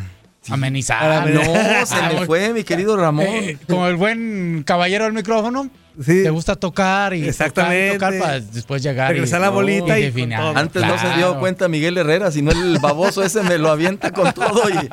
amenizar. 0.51 1.03
Ah, 1.03 1.27
no, 1.27 1.43
se 1.87 1.95
Ah, 1.95 2.11
me 2.19 2.27
fue, 2.27 2.53
mi 2.53 2.65
querido 2.65 2.97
Ramón. 2.97 3.27
Eh, 3.27 3.59
como 3.69 3.87
el 3.87 3.97
buen 3.97 4.63
caballero 4.67 5.05
del 5.05 5.13
micrófono, 5.13 5.71
Sí. 6.01 6.23
te 6.23 6.31
gusta 6.31 6.57
tocar 6.57 7.13
y 7.13 7.29
Exactamente. 7.29 7.93
tocar, 7.93 8.15
y 8.15 8.19
tocar 8.19 8.29
para 8.31 8.41
después 8.41 8.83
llegar 8.83 9.11
Regresar 9.13 9.41
y, 9.41 9.43
la 9.43 9.51
bolita 9.51 9.99
y 9.99 10.11
con 10.11 10.31
todo. 10.31 10.57
Antes 10.57 10.87
no 10.87 10.99
se 10.99 11.17
dio 11.17 11.39
cuenta 11.39 11.69
Miguel 11.69 11.99
Herrera, 11.99 12.31
sino 12.31 12.51
el 12.51 12.79
baboso 12.79 13.23
ese 13.23 13.43
me 13.43 13.59
lo 13.59 13.69
avienta 13.69 14.11
con 14.11 14.33
todo 14.33 14.63
y, 14.71 14.89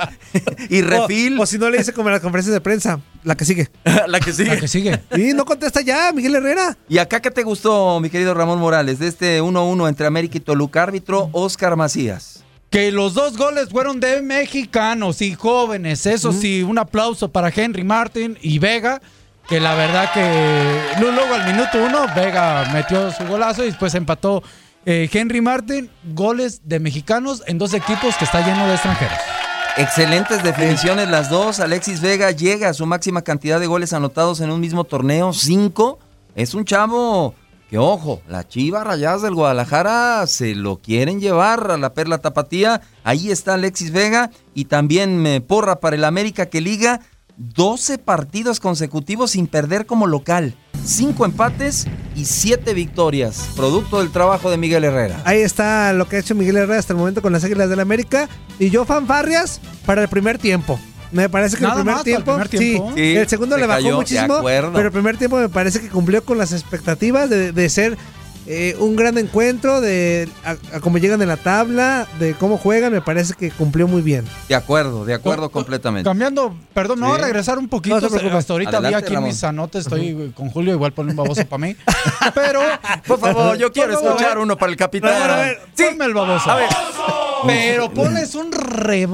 y 0.76 0.82
refil. 0.82 1.40
O, 1.40 1.44
o 1.44 1.46
si 1.46 1.58
no 1.58 1.70
le 1.70 1.78
dice 1.78 1.94
como 1.94 2.10
en 2.10 2.14
las 2.16 2.22
conferencias 2.22 2.54
de 2.54 2.60
prensa, 2.60 3.00
la 3.24 3.36
que 3.38 3.46
sigue. 3.46 3.70
la 4.08 4.20
que 4.20 4.34
sigue. 4.34 4.50
La 4.50 4.60
que 4.60 4.68
sigue. 4.68 5.00
Y 5.16 5.34
no 5.34 5.46
contesta 5.46 5.80
ya, 5.80 6.12
Miguel 6.12 6.36
Herrera. 6.36 6.78
¿Y 6.90 6.98
acá 6.98 7.22
qué 7.22 7.32
te 7.32 7.44
gustó, 7.44 7.98
mi 8.02 8.10
querido 8.10 8.34
Ramón 8.34 8.60
Morales, 8.60 9.00
de 9.00 9.08
este 9.08 9.42
1-1 9.42 9.88
entre 9.88 10.06
América 10.06 10.38
y 10.38 10.42
Toluca? 10.42 10.84
Árbitro 10.84 11.30
Oscar 11.32 11.78
Macías. 11.78 12.44
Que 12.70 12.92
los 12.92 13.16
dos 13.16 13.36
goles 13.36 13.70
fueron 13.70 14.00
de 14.00 14.22
mexicanos 14.22 15.22
y 15.22 15.34
jóvenes. 15.34 16.06
Eso 16.06 16.32
sí, 16.32 16.62
un 16.62 16.78
aplauso 16.78 17.32
para 17.32 17.50
Henry 17.50 17.84
Martin 17.84 18.38
y 18.42 18.60
Vega. 18.60 19.02
Que 19.48 19.60
la 19.60 19.74
verdad 19.74 20.14
que 20.14 21.00
luego 21.00 21.34
al 21.34 21.52
minuto 21.52 21.84
uno 21.84 22.06
Vega 22.16 22.70
metió 22.72 23.12
su 23.12 23.26
golazo 23.26 23.64
y 23.64 23.68
después 23.68 23.96
empató 23.96 24.44
eh, 24.86 25.10
Henry 25.12 25.42
Martin. 25.42 25.90
Goles 26.14 26.62
de 26.66 26.80
mexicanos 26.80 27.42
en 27.48 27.58
dos 27.58 27.74
equipos 27.74 28.16
que 28.18 28.26
está 28.26 28.46
lleno 28.46 28.68
de 28.68 28.74
extranjeros. 28.74 29.18
Excelentes 29.78 30.44
definiciones 30.44 31.10
las 31.10 31.32
dos. 31.32 31.60
Alexis 31.60 32.02
Vega 32.02 32.30
llega 32.30 32.70
a 32.70 32.74
su 32.76 32.86
máxima 32.86 33.24
cantidad 33.24 33.60
de 33.60 33.66
goles 33.66 33.94
anotados 33.94 34.42
en 34.42 34.52
un 34.52 34.60
mismo 34.60 34.84
torneo, 34.84 35.34
cinco. 35.34 35.98
Es 36.36 36.54
un 36.54 36.66
chavo 36.66 37.34
que, 37.70 37.78
ojo, 37.78 38.22
la 38.28 38.48
Chiva 38.48 38.84
Rayadas 38.84 39.22
del 39.22 39.36
Guadalajara 39.36 40.26
se 40.26 40.56
lo 40.56 40.78
quieren 40.78 41.22
llevar 41.22 41.70
a 41.70 41.78
la 41.78 41.94
Perla 41.94 42.18
Tapatía. 42.18 42.82
Ahí 43.04 43.30
está 43.30 43.54
Alexis 43.54 43.92
Vega 43.92 44.32
y 44.56 44.66
también 44.66 45.26
eh, 45.28 45.40
porra 45.40 45.80
para 45.80 45.96
el 45.96 46.04
América 46.04 46.48
que 46.48 46.62
liga 46.62 47.02
12 47.38 48.00
partidos 48.00 48.60
consecutivos 48.60 49.32
sin 49.32 49.46
perder 49.46 49.86
como 49.86 50.08
local. 50.08 50.56
Cinco 50.84 51.26
empates 51.26 51.86
y 52.16 52.26
siete 52.26 52.74
victorias, 52.74 53.50
producto 53.56 54.00
del 54.00 54.12
trabajo 54.12 54.50
de 54.50 54.58
Miguel 54.58 54.84
Herrera. 54.84 55.22
Ahí 55.26 55.42
está 55.42 55.94
lo 55.94 56.08
que 56.08 56.16
ha 56.16 56.20
hecho 56.20 56.34
Miguel 56.34 56.58
Herrera 56.58 56.80
hasta 56.80 56.94
el 56.94 57.00
momento 57.00 57.22
con 57.22 57.34
las 57.34 57.44
Águilas 57.44 57.70
del 57.70 57.82
América. 57.82 58.28
Y 58.58 58.72
yo 58.72 58.84
fanfarrias 58.84 59.62
para 59.86 60.02
el 60.02 60.08
primer 60.08 60.40
tiempo. 60.40 60.80
Me 61.12 61.28
parece 61.30 61.58
que 61.58 61.64
Nada 61.64 61.76
el 61.76 61.82
primer 61.82 61.96
más 61.96 62.04
para 62.04 62.10
el 62.18 62.24
tiempo, 62.24 62.32
primer 62.34 62.50
tiempo. 62.50 62.92
Sí, 62.96 63.02
Sí, 63.02 63.18
el 63.18 63.28
segundo 63.28 63.56
se 63.56 63.62
le 63.62 63.68
bajó 63.68 63.78
cayó, 63.80 63.90
de 63.92 63.96
muchísimo, 63.96 64.34
acuerdo. 64.36 64.72
pero 64.74 64.86
el 64.88 64.92
primer 64.92 65.18
tiempo 65.18 65.38
me 65.38 65.50
parece 65.50 65.82
que 65.82 65.90
cumplió 65.90 66.24
con 66.24 66.38
las 66.38 66.52
expectativas 66.52 67.30
de, 67.30 67.52
de 67.52 67.70
ser 67.70 67.98
eh, 68.52 68.76
un 68.80 68.96
gran 68.96 69.16
encuentro, 69.20 69.80
de 69.80 70.28
a, 70.44 70.52
a 70.76 70.80
cómo 70.80 70.98
llegan 70.98 71.22
en 71.22 71.28
la 71.28 71.38
tabla, 71.38 72.08
de 72.18 72.34
cómo 72.34 72.58
juegan, 72.58 72.92
me 72.92 73.02
parece 73.02 73.36
que 73.36 73.52
cumplió 73.52 73.88
muy 73.88 74.02
bien. 74.02 74.26
De 74.48 74.56
acuerdo, 74.56 75.06
de 75.06 75.14
acuerdo 75.14 75.50
completamente. 75.52 76.10
Cambiando, 76.10 76.56
perdón, 76.74 77.00
me 77.00 77.08
voy 77.08 77.20
a 77.20 77.24
regresar 77.24 77.60
un 77.60 77.70
poquito. 77.70 78.00
No 78.02 78.10
se 78.10 78.28
hasta 78.28 78.54
ahorita 78.54 78.80
vi 78.80 78.94
aquí 78.94 79.14
Ramón. 79.14 79.30
mis 79.30 79.44
anotes, 79.44 79.82
estoy 79.86 80.32
con 80.36 80.50
Julio, 80.50 80.74
igual 80.74 80.94
pone 80.94 81.12
un 81.12 81.18
baboso 81.18 81.46
para 81.46 81.60
mí. 81.60 81.76
Pero, 82.34 82.62
Por 83.06 83.20
favor, 83.20 83.56
yo 83.58 83.72
quiero 83.72 83.94
escuchar 83.94 84.40
uno 84.40 84.58
para 84.58 84.72
el 84.72 84.78
capitán. 84.78 85.14
A 85.14 85.20
ver, 85.20 85.30
a 85.32 85.38
ver, 85.38 85.62
sí, 85.76 85.84
ponme 85.92 86.06
el 86.06 86.14
baboso. 86.16 86.50
A 86.50 86.56
ver. 86.56 86.70
Pero 87.46 87.92
pones 87.92 88.34
un 88.34 88.52
re... 88.52 89.08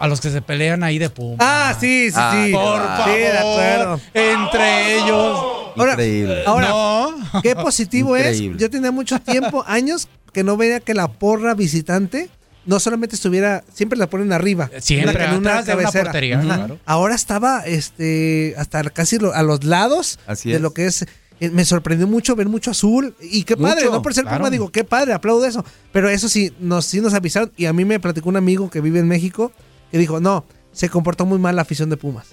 A 0.00 0.06
los 0.08 0.20
que 0.20 0.30
se 0.30 0.42
pelean 0.42 0.82
ahí 0.82 0.98
de 0.98 1.08
Puma. 1.10 1.36
Ah, 1.40 1.74
sí, 1.78 2.10
sí, 2.10 2.16
Ah, 2.18 2.32
sí. 2.34 2.50
qué 2.50 2.56
Por 2.56 2.82
favor. 2.82 3.04
Sí, 3.04 3.18
de 3.20 3.38
acuerdo. 3.38 4.00
Entre 4.12 4.96
ellos. 4.98 5.38
Ahora, 5.76 5.92
Increíble. 5.92 6.42
Ahora, 6.46 6.68
no. 6.68 7.14
qué 7.42 7.56
positivo 7.56 8.16
es. 8.16 8.38
Yo 8.40 8.70
tenía 8.70 8.90
mucho 8.92 9.18
tiempo, 9.20 9.64
años, 9.66 10.08
que 10.32 10.44
no 10.44 10.56
veía 10.56 10.80
que 10.80 10.94
la 10.94 11.08
porra 11.08 11.54
visitante 11.54 12.28
no 12.66 12.80
solamente 12.80 13.14
estuviera, 13.16 13.62
siempre 13.74 13.98
la 13.98 14.06
ponen 14.08 14.32
arriba. 14.32 14.70
Siempre 14.80 15.22
en 15.24 15.34
atrás 15.34 15.66
de 15.66 15.74
una 15.74 15.90
portería, 15.92 16.40
claro. 16.40 16.78
Ahora 16.86 17.14
estaba 17.14 17.60
este 17.66 18.54
hasta 18.56 18.82
casi 18.90 19.18
lo- 19.18 19.34
a 19.34 19.42
los 19.42 19.64
lados 19.64 20.18
Así 20.26 20.48
de 20.48 20.56
es. 20.56 20.60
lo 20.62 20.72
que 20.72 20.86
es. 20.86 21.04
Eh, 21.44 21.50
Me 21.50 21.64
sorprendió 21.64 22.06
mucho 22.06 22.34
ver 22.36 22.48
mucho 22.48 22.70
azul. 22.70 23.14
Y 23.20 23.44
qué 23.44 23.56
padre, 23.56 23.82
Mucho, 23.84 23.92
no 23.96 24.02
por 24.02 24.14
ser 24.14 24.24
claro. 24.24 24.38
Puma, 24.38 24.50
digo, 24.50 24.70
qué 24.70 24.84
padre, 24.84 25.12
aplaudo 25.12 25.44
eso. 25.46 25.64
Pero 25.92 26.08
eso 26.08 26.28
sí, 26.28 26.52
nos, 26.60 26.84
sí 26.86 27.00
nos 27.00 27.14
avisaron. 27.14 27.52
Y 27.56 27.66
a 27.66 27.72
mí 27.72 27.84
me 27.84 28.00
platicó 28.00 28.28
un 28.28 28.36
amigo 28.36 28.70
que 28.70 28.80
vive 28.80 28.98
en 28.98 29.08
México 29.08 29.52
que 29.90 29.98
dijo: 29.98 30.20
No, 30.20 30.44
se 30.72 30.88
comportó 30.88 31.26
muy 31.26 31.38
mal 31.38 31.56
la 31.56 31.62
afición 31.62 31.90
de 31.90 31.96
Pumas. 31.96 32.28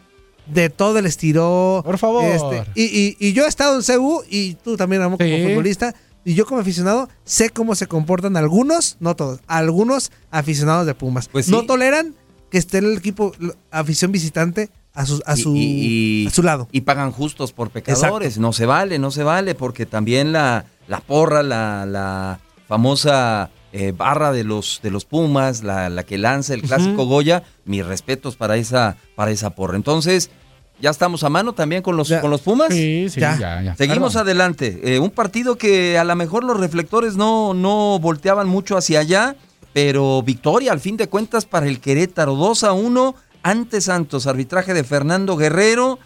De 0.47 0.69
todo 0.69 0.97
el 0.99 1.05
estilo. 1.05 1.81
Por 1.85 1.97
favor. 1.97 2.23
Este, 2.25 2.63
y, 2.75 2.83
y- 2.83 3.17
y 3.19 3.33
yo 3.33 3.45
he 3.45 3.47
estado 3.47 3.75
en 3.79 3.83
CU 3.83 4.23
y 4.29 4.55
tú 4.55 4.75
también, 4.77 5.01
Ramón, 5.01 5.17
como 5.17 5.29
futbolista. 5.49 5.95
Y 6.23 6.35
yo 6.35 6.45
como 6.45 6.61
aficionado 6.61 7.09
sé 7.23 7.49
cómo 7.49 7.73
se 7.73 7.87
comportan 7.87 8.37
algunos, 8.37 8.97
no 8.99 9.15
todos, 9.15 9.39
algunos 9.47 10.11
aficionados 10.29 10.85
de 10.85 10.93
Pumas. 10.93 11.27
Pues 11.27 11.47
sí. 11.47 11.51
No 11.51 11.65
toleran 11.65 12.13
que 12.51 12.59
esté 12.59 12.77
el 12.77 12.95
equipo, 12.95 13.31
afición 13.71 14.11
visitante 14.11 14.69
a 14.93 15.05
su, 15.05 15.21
a 15.25 15.33
Y- 15.35 15.41
su, 15.41 15.55
y- 15.55 15.59
y- 16.23 16.27
a 16.27 16.31
su 16.31 16.43
lado. 16.43 16.67
Y 16.71 16.81
pagan 16.81 17.11
justos 17.11 17.53
por 17.53 17.69
pecadores. 17.69 18.37
No 18.37 18.53
se 18.53 18.65
vale, 18.65 18.99
no 18.99 19.11
se 19.11 19.23
vale, 19.23 19.55
porque 19.55 19.85
también 19.85 20.31
la, 20.31 20.65
la 20.87 20.99
porra, 20.99 21.43
la, 21.43 21.85
la 21.85 22.39
famosa 22.67 23.49
eh, 23.73 23.93
barra 23.95 24.31
de 24.31 24.43
los, 24.43 24.79
de 24.83 24.91
los 24.91 25.05
Pumas, 25.05 25.63
la, 25.63 25.89
la 25.89 26.03
que 26.03 26.17
lanza 26.17 26.53
el 26.53 26.61
clásico 26.61 27.05
Goya, 27.05 27.43
mis 27.65 27.85
respetos 27.85 28.35
para 28.35 28.57
esa, 28.57 28.97
para 29.15 29.31
esa 29.31 29.51
porra. 29.51 29.75
Entonces, 29.77 30.29
ya 30.81 30.89
estamos 30.89 31.23
a 31.23 31.29
mano 31.29 31.53
también 31.53 31.81
con 31.83 31.95
los, 31.95 32.07
Ya. 32.09 32.19
con 32.21 32.31
los 32.31 32.41
Pumas. 32.41 32.69
Sí, 32.73 33.07
sí, 33.09 33.19
Ya. 33.21 33.37
ya, 33.37 33.61
ya. 33.61 33.75
Seguimos 33.75 34.13
Perdón. 34.13 34.27
adelante. 34.27 34.81
Eh, 34.83 34.99
un 34.99 35.11
partido 35.11 35.57
que 35.57 35.97
a 35.97 36.03
lo 36.03 36.15
mejor 36.15 36.43
los 36.43 36.59
reflectores 36.59 37.15
no, 37.15 37.53
no 37.53 37.99
volteaban 37.99 38.47
mucho 38.49 38.75
hacia 38.75 38.99
allá, 38.99 39.35
pero 39.73 40.21
victoria 40.23 40.71
al 40.73 40.79
fin 40.81 40.97
de 40.97 41.07
cuentas 41.07 41.45
para 41.45 41.67
el 41.67 41.79
Querétaro 41.79 42.35
2 42.35 42.63
a 42.65 42.73
1 42.73 43.15
ante 43.43 43.81
Santos. 43.81 44.27
Arbitraje 44.27 44.73
de 44.73 44.83
Fernando 44.83 45.35
Guerrero. 45.37 45.99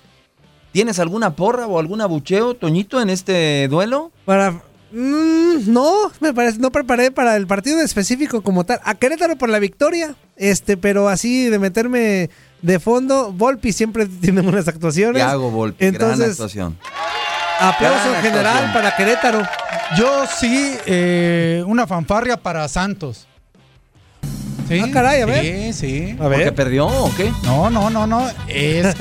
¿Tienes 0.71 0.99
alguna 0.99 1.35
porra 1.35 1.67
o 1.67 1.79
algún 1.79 2.01
abucheo, 2.01 2.53
Toñito, 2.55 3.01
en 3.01 3.09
este 3.09 3.67
duelo? 3.69 4.11
Para. 4.25 4.61
Mm, 4.91 5.71
no, 5.71 6.11
me 6.19 6.33
parece, 6.33 6.59
no 6.59 6.71
preparé 6.71 7.11
para 7.11 7.35
el 7.35 7.47
partido 7.47 7.79
específico 7.81 8.41
como 8.41 8.65
tal. 8.65 8.79
A 8.83 8.95
Querétaro 8.95 9.35
por 9.37 9.49
la 9.49 9.59
victoria, 9.59 10.15
este, 10.35 10.77
pero 10.77 11.09
así 11.09 11.49
de 11.49 11.59
meterme 11.59 12.29
de 12.61 12.79
fondo, 12.79 13.31
Volpi 13.31 13.71
siempre 13.73 14.05
tiene 14.21 14.41
buenas 14.41 14.67
actuaciones. 14.67 15.21
Thiago 15.23 15.49
Volpi, 15.49 15.77
gran 15.85 15.93
Entonces, 15.95 16.31
actuación. 16.31 16.77
Aplauso 17.59 18.09
Gran 18.11 18.21
general 18.21 18.45
actuación. 18.47 18.73
para 18.73 18.95
Querétaro. 18.95 19.41
Yo 19.97 20.25
sí, 20.27 20.75
eh, 20.85 21.63
una 21.67 21.87
fanfarria 21.87 22.37
para 22.37 22.67
Santos. 22.67 23.27
Sí, 24.67 24.79
Ah, 24.83 24.87
caray, 24.91 25.21
a 25.21 25.25
ver. 25.27 25.43
Sí, 25.43 25.73
sí. 25.73 26.11
A 26.19 26.23
¿Porque 26.23 26.37
ver. 26.37 26.55
perdió 26.55 26.87
o 26.87 27.13
qué? 27.15 27.31
No, 27.43 27.69
no, 27.69 27.89
no, 27.89 28.07
no. 28.07 28.27
Es, 28.47 28.95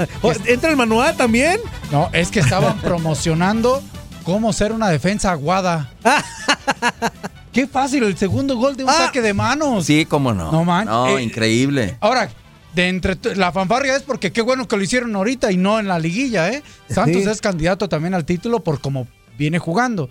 ¿Entra 0.47 0.71
el 0.71 0.77
manual 0.77 1.17
también? 1.17 1.59
no, 1.91 2.11
es 2.13 2.31
que 2.31 2.41
estaban 2.41 2.79
promocionando 2.83 3.83
cómo 4.25 4.53
ser 4.53 4.73
una 4.73 4.89
defensa 4.89 5.31
aguada. 5.33 5.91
Qué 7.53 7.67
fácil, 7.69 8.03
el 8.03 8.17
segundo 8.17 8.57
gol 8.57 8.77
de 8.77 8.85
un 8.85 8.91
Ah. 8.91 8.95
saque 9.07 9.23
de 9.23 9.33
manos. 9.33 9.87
Sí, 9.87 10.05
cómo 10.07 10.33
no. 10.35 10.51
No, 10.51 10.65
man. 10.65 10.87
No, 10.87 11.17
Eh, 11.17 11.23
increíble. 11.23 11.97
Ahora, 12.01 12.29
de 12.75 12.89
entre 12.89 13.17
la 13.37 13.53
fanfarria 13.53 13.95
es 13.97 14.03
porque 14.03 14.33
qué 14.33 14.43
bueno 14.43 14.67
que 14.67 14.77
lo 14.77 14.83
hicieron 14.83 15.15
ahorita 15.15 15.53
y 15.53 15.57
no 15.57 15.79
en 15.79 15.87
la 15.87 15.99
liguilla, 16.01 16.51
¿eh? 16.51 16.63
Santos 16.91 17.23
Sí. 17.23 17.29
es 17.31 17.41
candidato 17.41 17.89
también 17.89 18.13
al 18.15 18.25
título 18.25 18.61
por 18.65 18.81
cómo 18.81 19.07
viene 19.39 19.61
jugando. 19.61 20.09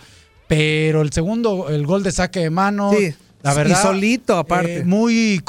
Pero 0.48 1.02
el 1.02 1.12
segundo, 1.12 1.68
el 1.70 1.86
gol 1.86 2.02
de 2.04 2.12
saque 2.14 2.40
de 2.40 2.50
manos, 2.50 2.96
Sí. 2.98 3.14
La 3.44 3.54
Y 3.54 3.56
verdad. 3.56 3.82
solito, 3.82 4.38
aparte. 4.38 4.78
eh, 4.78 4.84
muy 4.86 5.40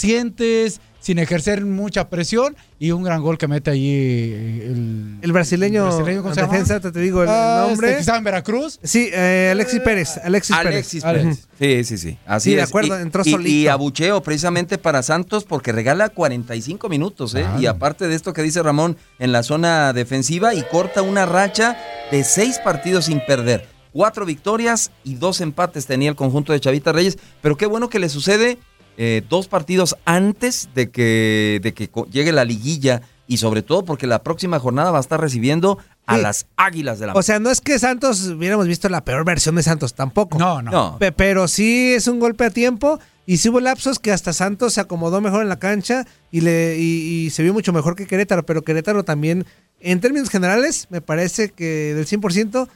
complacientes, 0.00 0.80
sin 1.00 1.18
ejercer 1.20 1.64
mucha 1.64 2.08
presión 2.10 2.56
y 2.80 2.90
un 2.90 3.04
gran 3.04 3.22
gol 3.22 3.38
que 3.38 3.46
mete 3.46 3.70
ahí 3.70 3.88
eh, 3.94 4.66
el, 4.72 5.18
El 5.22 5.32
brasileño, 5.32 5.84
el 5.84 5.88
brasileño, 5.94 6.22
¿cómo 6.22 6.34
se 6.34 6.40
llama? 6.40 6.52
defensa, 6.52 6.80
te, 6.80 6.90
te 6.90 6.98
digo 7.00 7.22
el 7.22 7.28
Ah, 7.30 7.66
nombre. 7.68 7.86
este 7.86 7.94
que 7.96 8.00
estaba 8.00 8.18
en 8.18 8.24
Veracruz. 8.24 8.80
Sí, 8.82 9.08
eh, 9.12 9.50
Alexis 9.52 9.80
Pérez. 9.80 10.18
Alexis, 10.24 10.56
Alexis 10.56 11.04
Pérez. 11.04 11.46
Pérez. 11.58 11.84
Sí, 11.86 11.96
sí, 11.96 12.10
sí. 12.10 12.18
Así 12.26 12.50
Sí, 12.50 12.56
de 12.56 12.62
es. 12.62 12.68
acuerdo, 12.68 12.98
Y- 12.98 13.02
entró 13.02 13.22
y, 13.24 13.30
solito. 13.30 13.48
Y 13.50 13.68
abucheo 13.68 14.20
precisamente 14.22 14.78
para 14.78 15.02
Santos 15.04 15.44
porque 15.44 15.70
regala 15.70 16.08
45 16.08 16.88
minutos, 16.88 17.34
¿eh? 17.36 17.42
Claro. 17.42 17.60
Y 17.60 17.66
aparte 17.66 18.08
de 18.08 18.16
esto 18.16 18.32
que 18.32 18.42
dice 18.42 18.60
Ramón, 18.62 18.96
en 19.20 19.30
la 19.30 19.44
zona 19.44 19.92
defensiva 19.92 20.54
y 20.54 20.62
corta 20.64 21.02
una 21.02 21.24
racha 21.24 21.76
de 22.10 22.24
seis 22.24 22.58
partidos 22.64 23.04
sin 23.04 23.24
perder. 23.24 23.68
Cuatro 23.96 24.26
victorias 24.26 24.90
y 25.04 25.14
dos 25.14 25.40
empates 25.40 25.86
tenía 25.86 26.10
el 26.10 26.16
conjunto 26.16 26.52
de 26.52 26.60
Chavita 26.60 26.92
Reyes. 26.92 27.16
Pero 27.40 27.56
qué 27.56 27.64
bueno 27.64 27.88
que 27.88 27.98
le 27.98 28.10
sucede 28.10 28.58
eh, 28.98 29.22
dos 29.26 29.48
partidos 29.48 29.96
antes 30.04 30.68
de 30.74 30.90
que, 30.90 31.60
de 31.62 31.72
que 31.72 31.88
llegue 32.10 32.30
la 32.32 32.44
liguilla 32.44 33.00
y 33.26 33.38
sobre 33.38 33.62
todo 33.62 33.86
porque 33.86 34.06
la 34.06 34.22
próxima 34.22 34.58
jornada 34.58 34.90
va 34.90 34.98
a 34.98 35.00
estar 35.00 35.18
recibiendo 35.18 35.78
a 36.04 36.16
Sí. 36.16 36.22
las 36.22 36.46
Águilas 36.56 36.98
de 36.98 37.06
la 37.06 37.14
O 37.14 37.22
sea, 37.22 37.38
no 37.40 37.50
es 37.50 37.62
que 37.62 37.78
Santos 37.78 38.20
hubiéramos 38.26 38.66
visto 38.68 38.90
la 38.90 39.02
peor 39.02 39.24
versión 39.24 39.54
de 39.56 39.62
Santos, 39.62 39.94
tampoco. 39.94 40.38
No, 40.38 40.60
no. 40.60 40.70
No. 40.70 40.98
Pe- 40.98 41.12
Pero 41.12 41.48
sí 41.48 41.94
es 41.94 42.06
un 42.06 42.20
golpe 42.20 42.44
a 42.44 42.50
tiempo. 42.50 43.00
Y 43.24 43.38
sí 43.38 43.48
hubo 43.48 43.60
lapsos 43.60 43.98
que 43.98 44.12
hasta 44.12 44.34
Santos 44.34 44.74
se 44.74 44.80
acomodó 44.82 45.22
mejor 45.22 45.40
en 45.40 45.48
la 45.48 45.58
cancha 45.58 46.06
y, 46.30 46.42
le, 46.42 46.76
y, 46.78 47.24
y 47.26 47.30
se 47.30 47.42
vio 47.42 47.54
mucho 47.54 47.72
mejor 47.72 47.96
que 47.96 48.06
Querétaro. 48.06 48.44
Pero 48.44 48.60
Querétaro 48.62 49.04
también, 49.04 49.46
en 49.80 50.00
términos 50.00 50.28
generales, 50.28 50.86
me 50.90 51.00
parece 51.00 51.50
que 51.50 51.94
del 51.94 52.06
100% 52.06 52.68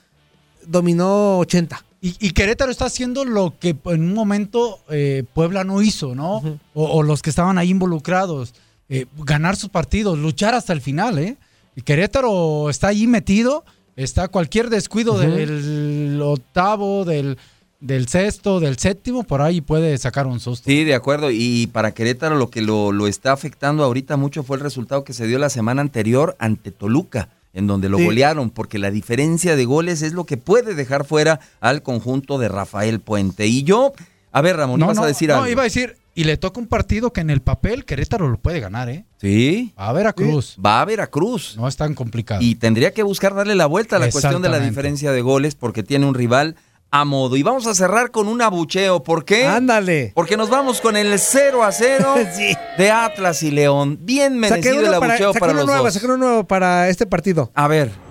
dominó 0.66 1.38
80. 1.38 1.84
Y, 2.02 2.14
y 2.18 2.30
Querétaro 2.30 2.70
está 2.70 2.86
haciendo 2.86 3.24
lo 3.24 3.54
que 3.58 3.76
en 3.86 4.02
un 4.02 4.14
momento 4.14 4.78
eh, 4.88 5.24
Puebla 5.34 5.64
no 5.64 5.82
hizo, 5.82 6.14
¿no? 6.14 6.36
o, 6.74 6.84
o 6.84 7.02
los 7.02 7.20
que 7.22 7.30
estaban 7.30 7.58
ahí 7.58 7.70
involucrados. 7.70 8.54
eh, 8.88 9.06
ganar 9.18 9.56
sus 9.56 9.68
partidos, 9.70 10.18
luchar 10.18 10.54
hasta 10.54 10.72
el 10.72 10.80
final, 10.80 11.18
¿eh? 11.18 11.36
Y 11.76 11.82
Querétaro 11.82 12.68
está 12.70 12.88
ahí 12.88 13.06
metido, 13.06 13.64
está 13.96 14.26
cualquier 14.28 14.68
descuido 14.70 15.16
del 15.18 16.20
octavo, 16.22 17.04
del, 17.04 17.38
del 17.80 18.08
sexto, 18.08 18.58
del 18.58 18.76
séptimo, 18.78 19.22
por 19.22 19.40
ahí 19.42 19.60
puede 19.60 19.96
sacar 19.98 20.26
un 20.26 20.40
susto. 20.40 20.68
Sí, 20.68 20.82
de 20.84 20.94
acuerdo. 20.94 21.30
Y 21.30 21.68
para 21.68 21.92
Querétaro 21.92 22.34
lo 22.36 22.50
que 22.50 22.62
lo, 22.62 22.90
lo 22.90 23.06
está 23.06 23.30
afectando 23.32 23.84
ahorita 23.84 24.16
mucho 24.16 24.42
fue 24.42 24.56
el 24.56 24.62
resultado 24.64 25.04
que 25.04 25.12
se 25.12 25.26
dio 25.28 25.38
la 25.38 25.48
semana 25.50 25.80
anterior 25.82 26.34
ante 26.40 26.72
Toluca, 26.72 27.28
en 27.52 27.66
donde 27.66 27.88
lo 27.88 27.98
Sí. 27.98 28.04
golearon, 28.04 28.50
porque 28.50 28.78
la 28.78 28.90
diferencia 28.90 29.56
de 29.56 29.64
goles 29.64 30.02
es 30.02 30.12
lo 30.12 30.24
que 30.24 30.36
puede 30.36 30.74
dejar 30.74 31.04
fuera 31.04 31.40
al 31.60 31.82
conjunto 31.82 32.38
de 32.38 32.48
Rafael 32.48 33.00
Puente. 33.00 33.46
Y 33.46 33.64
yo, 33.64 33.92
a 34.32 34.40
ver, 34.40 34.56
Ramón, 34.56 34.80
ibas 34.80 34.98
a 34.98 35.06
decir 35.06 35.28
no, 35.30 35.36
algo. 35.36 35.48
iba 35.48 35.62
a 35.62 35.64
decir, 35.64 35.96
y 36.14 36.24
le 36.24 36.36
toca 36.36 36.60
un 36.60 36.66
partido 36.66 37.12
que 37.12 37.20
en 37.20 37.30
el 37.30 37.40
papel 37.40 37.84
Querétaro 37.84 38.28
lo 38.28 38.36
puede 38.38 38.60
ganar, 38.60 38.88
¿eh? 38.88 39.04
Sí, 39.20 39.72
A 39.76 39.92
Veracruz. 39.92 40.56
va 40.64 40.80
a 40.80 40.84
Veracruz. 40.84 41.56
No 41.56 41.66
es 41.68 41.76
tan 41.76 41.94
complicado. 41.94 42.40
Y 42.42 42.56
tendría 42.56 42.92
que 42.92 43.02
buscar 43.02 43.34
darle 43.34 43.54
la 43.54 43.66
vuelta 43.66 43.96
a 43.96 43.98
la 43.98 44.10
cuestión 44.10 44.42
de 44.42 44.48
la 44.48 44.60
diferencia 44.60 45.12
de 45.12 45.20
goles 45.22 45.54
porque 45.54 45.82
tiene 45.82 46.06
un 46.06 46.14
rival 46.14 46.56
a 46.90 47.04
modo. 47.04 47.36
Y 47.36 47.42
vamos 47.42 47.66
a 47.66 47.74
cerrar 47.74 48.10
con 48.10 48.28
un 48.28 48.42
abucheo. 48.42 49.02
¿Por 49.02 49.24
qué? 49.24 49.46
Ándale. 49.46 50.12
Porque 50.14 50.36
nos 50.36 50.50
vamos 50.50 50.80
con 50.80 50.96
el 50.96 51.18
0 51.18 51.62
a 51.62 51.72
0 51.72 52.14
Sí. 52.36 52.54
de 52.78 52.90
Atlas 52.90 53.42
y 53.42 53.50
León. 53.50 53.98
Bien 54.02 54.38
merecido 54.38 54.80
el 54.80 54.94
abucheo 54.94 55.32
para 55.34 55.52
uno 55.52 55.60
los 55.60 55.66
nuevo, 55.66 55.84
dos. 55.84 56.18
nuevo 56.18 56.44
para 56.44 56.88
este 56.88 57.06
partido. 57.06 57.50
A 57.54 57.68
ver. 57.68 57.90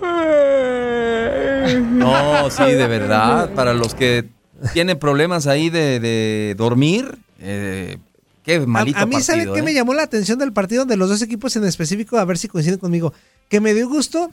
No, 1.90 2.50
sí, 2.50 2.64
de 2.64 2.86
verdad. 2.86 3.50
Para 3.54 3.74
los 3.74 3.94
que 3.94 4.28
tienen 4.72 4.98
problemas 4.98 5.46
ahí 5.46 5.70
de, 5.70 6.00
de 6.00 6.54
dormir, 6.56 7.18
eh, 7.38 7.98
qué 8.42 8.56
A, 8.56 8.66
malito 8.66 8.98
a 8.98 9.06
mí, 9.06 9.12
partido. 9.12 9.24
¿sabe 9.36 9.52
qué 9.52 9.58
eh? 9.60 9.62
me 9.62 9.72
llamó 9.74 9.94
la 9.94 10.02
atención 10.02 10.38
del 10.38 10.52
partido 10.52 10.84
de 10.84 10.96
los 10.96 11.08
dos 11.08 11.22
equipos 11.22 11.54
en 11.56 11.64
específico? 11.64 12.18
A 12.18 12.24
ver 12.24 12.38
si 12.38 12.48
coinciden 12.48 12.78
conmigo. 12.78 13.12
Que 13.48 13.60
me 13.60 13.74
dio 13.74 13.88
gusto 13.88 14.32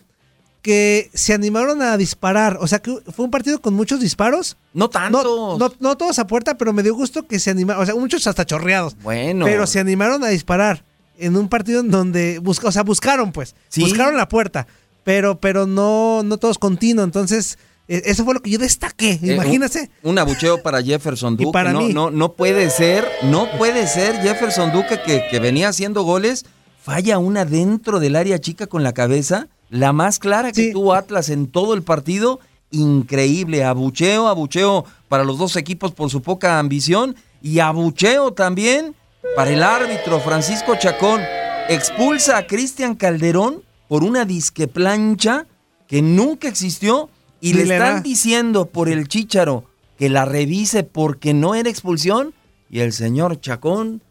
que 0.62 1.10
se 1.14 1.34
animaron 1.34 1.82
a 1.82 1.96
disparar. 1.98 2.58
O 2.62 2.68
sea, 2.68 2.80
que 2.80 2.94
fue 3.16 3.26
un 3.26 3.32
partido 3.32 3.62
con 3.62 3.74
muchos 3.74 4.00
disparos. 4.00 4.58
No 4.74 4.86
No, 4.86 4.90
tantos. 4.90 5.58
no, 5.60 5.72
no 5.80 5.98
todos 5.98 6.20
a 6.20 6.28
puerta, 6.28 6.58
pero 6.58 6.74
me 6.74 6.84
dio 6.84 6.94
gusto 6.96 7.26
que 7.28 7.40
se 7.40 7.52
animaron. 7.52 7.84
O 7.84 7.86
sea, 7.86 7.96
muchos 7.96 8.28
hasta 8.28 8.46
chorreados. 8.46 8.96
Bueno. 9.02 9.46
Pero 9.46 9.66
se 9.68 9.80
animaron 9.80 10.24
a 10.24 10.28
disparar 10.30 10.84
en 11.18 11.36
un 11.38 11.48
partido 11.50 11.80
en 11.82 11.90
donde 11.90 12.40
busca, 12.40 12.68
o 12.68 12.72
sea, 12.72 12.84
buscaron 12.84 13.32
pues, 13.32 13.56
Sí. 13.70 13.82
buscaron 13.82 14.18
la 14.18 14.28
puerta, 14.30 14.68
pero 15.04 15.40
pero 15.40 15.66
no 15.66 16.22
no 16.24 16.38
todos 16.38 16.60
continuo, 16.60 17.04
entonces 17.04 17.58
eh, 17.88 18.04
eso 18.06 18.24
fue 18.24 18.36
lo 18.36 18.42
que 18.42 18.52
yo 18.52 18.60
destaqué, 18.60 19.14
Eh, 19.24 19.34
imagínese. 19.34 19.90
Un, 20.04 20.12
un 20.12 20.20
abucheo 20.20 20.62
para 20.62 20.84
Jefferson 20.84 21.34
Y 21.40 21.46
Duque. 21.46 21.54
para 21.54 21.72
no, 21.74 21.82
mí. 21.82 21.94
no, 21.94 22.12
no 22.12 22.34
puede 22.34 22.70
ser, 22.70 23.08
no 23.24 23.48
puede 23.58 23.88
ser 23.88 24.22
Jefferson 24.22 24.72
Duque 24.74 25.00
que, 25.04 25.24
que 25.32 25.40
venía 25.40 25.70
haciendo 25.70 26.04
goles, 26.04 26.46
falla 26.84 27.18
una 27.18 27.46
dentro 27.46 28.00
del 28.00 28.16
área 28.16 28.38
chica 28.40 28.68
con 28.68 28.84
la 28.84 28.94
cabeza, 28.94 29.48
la 29.70 29.94
más 29.94 30.20
clara 30.20 30.52
que 30.52 30.66
Sí. 30.66 30.72
tuvo 30.74 30.94
Atlas 30.94 31.30
en 31.30 31.48
todo 31.48 31.74
el 31.74 31.84
partido. 31.84 32.40
Increíble, 32.72 33.64
abucheo, 33.64 34.28
abucheo 34.28 34.86
para 35.10 35.24
los 35.24 35.38
dos 35.38 35.56
equipos 35.56 35.92
por 35.94 36.10
su 36.10 36.22
poca 36.22 36.60
ambición 36.60 37.16
y 37.42 37.60
abucheo 37.60 38.34
también 38.34 38.94
para 39.36 39.52
el 39.52 39.64
árbitro 39.64 40.20
Francisco 40.20 40.76
Chacón. 40.78 41.22
Expulsa 41.70 42.38
a 42.38 42.48
Cristian 42.48 42.96
Calderón 42.96 43.62
por 43.88 44.04
una 44.04 44.26
disque 44.26 44.68
plancha 44.68 45.48
que 45.88 46.02
nunca 46.02 46.48
existió 46.48 47.10
y 47.42 47.54
le 47.54 47.66
le 47.66 47.76
están 47.76 47.96
da. 47.96 48.02
diciendo 48.02 48.66
por 48.68 48.90
el 48.90 49.08
chícharo 49.08 49.64
que 49.98 50.10
la 50.10 50.26
revise 50.26 50.84
porque 50.84 51.34
no 51.34 51.56
era 51.56 51.70
expulsión 51.70 52.34
y 52.70 52.80
el 52.80 52.94
señor 52.94 53.40
Chacón 53.42 54.02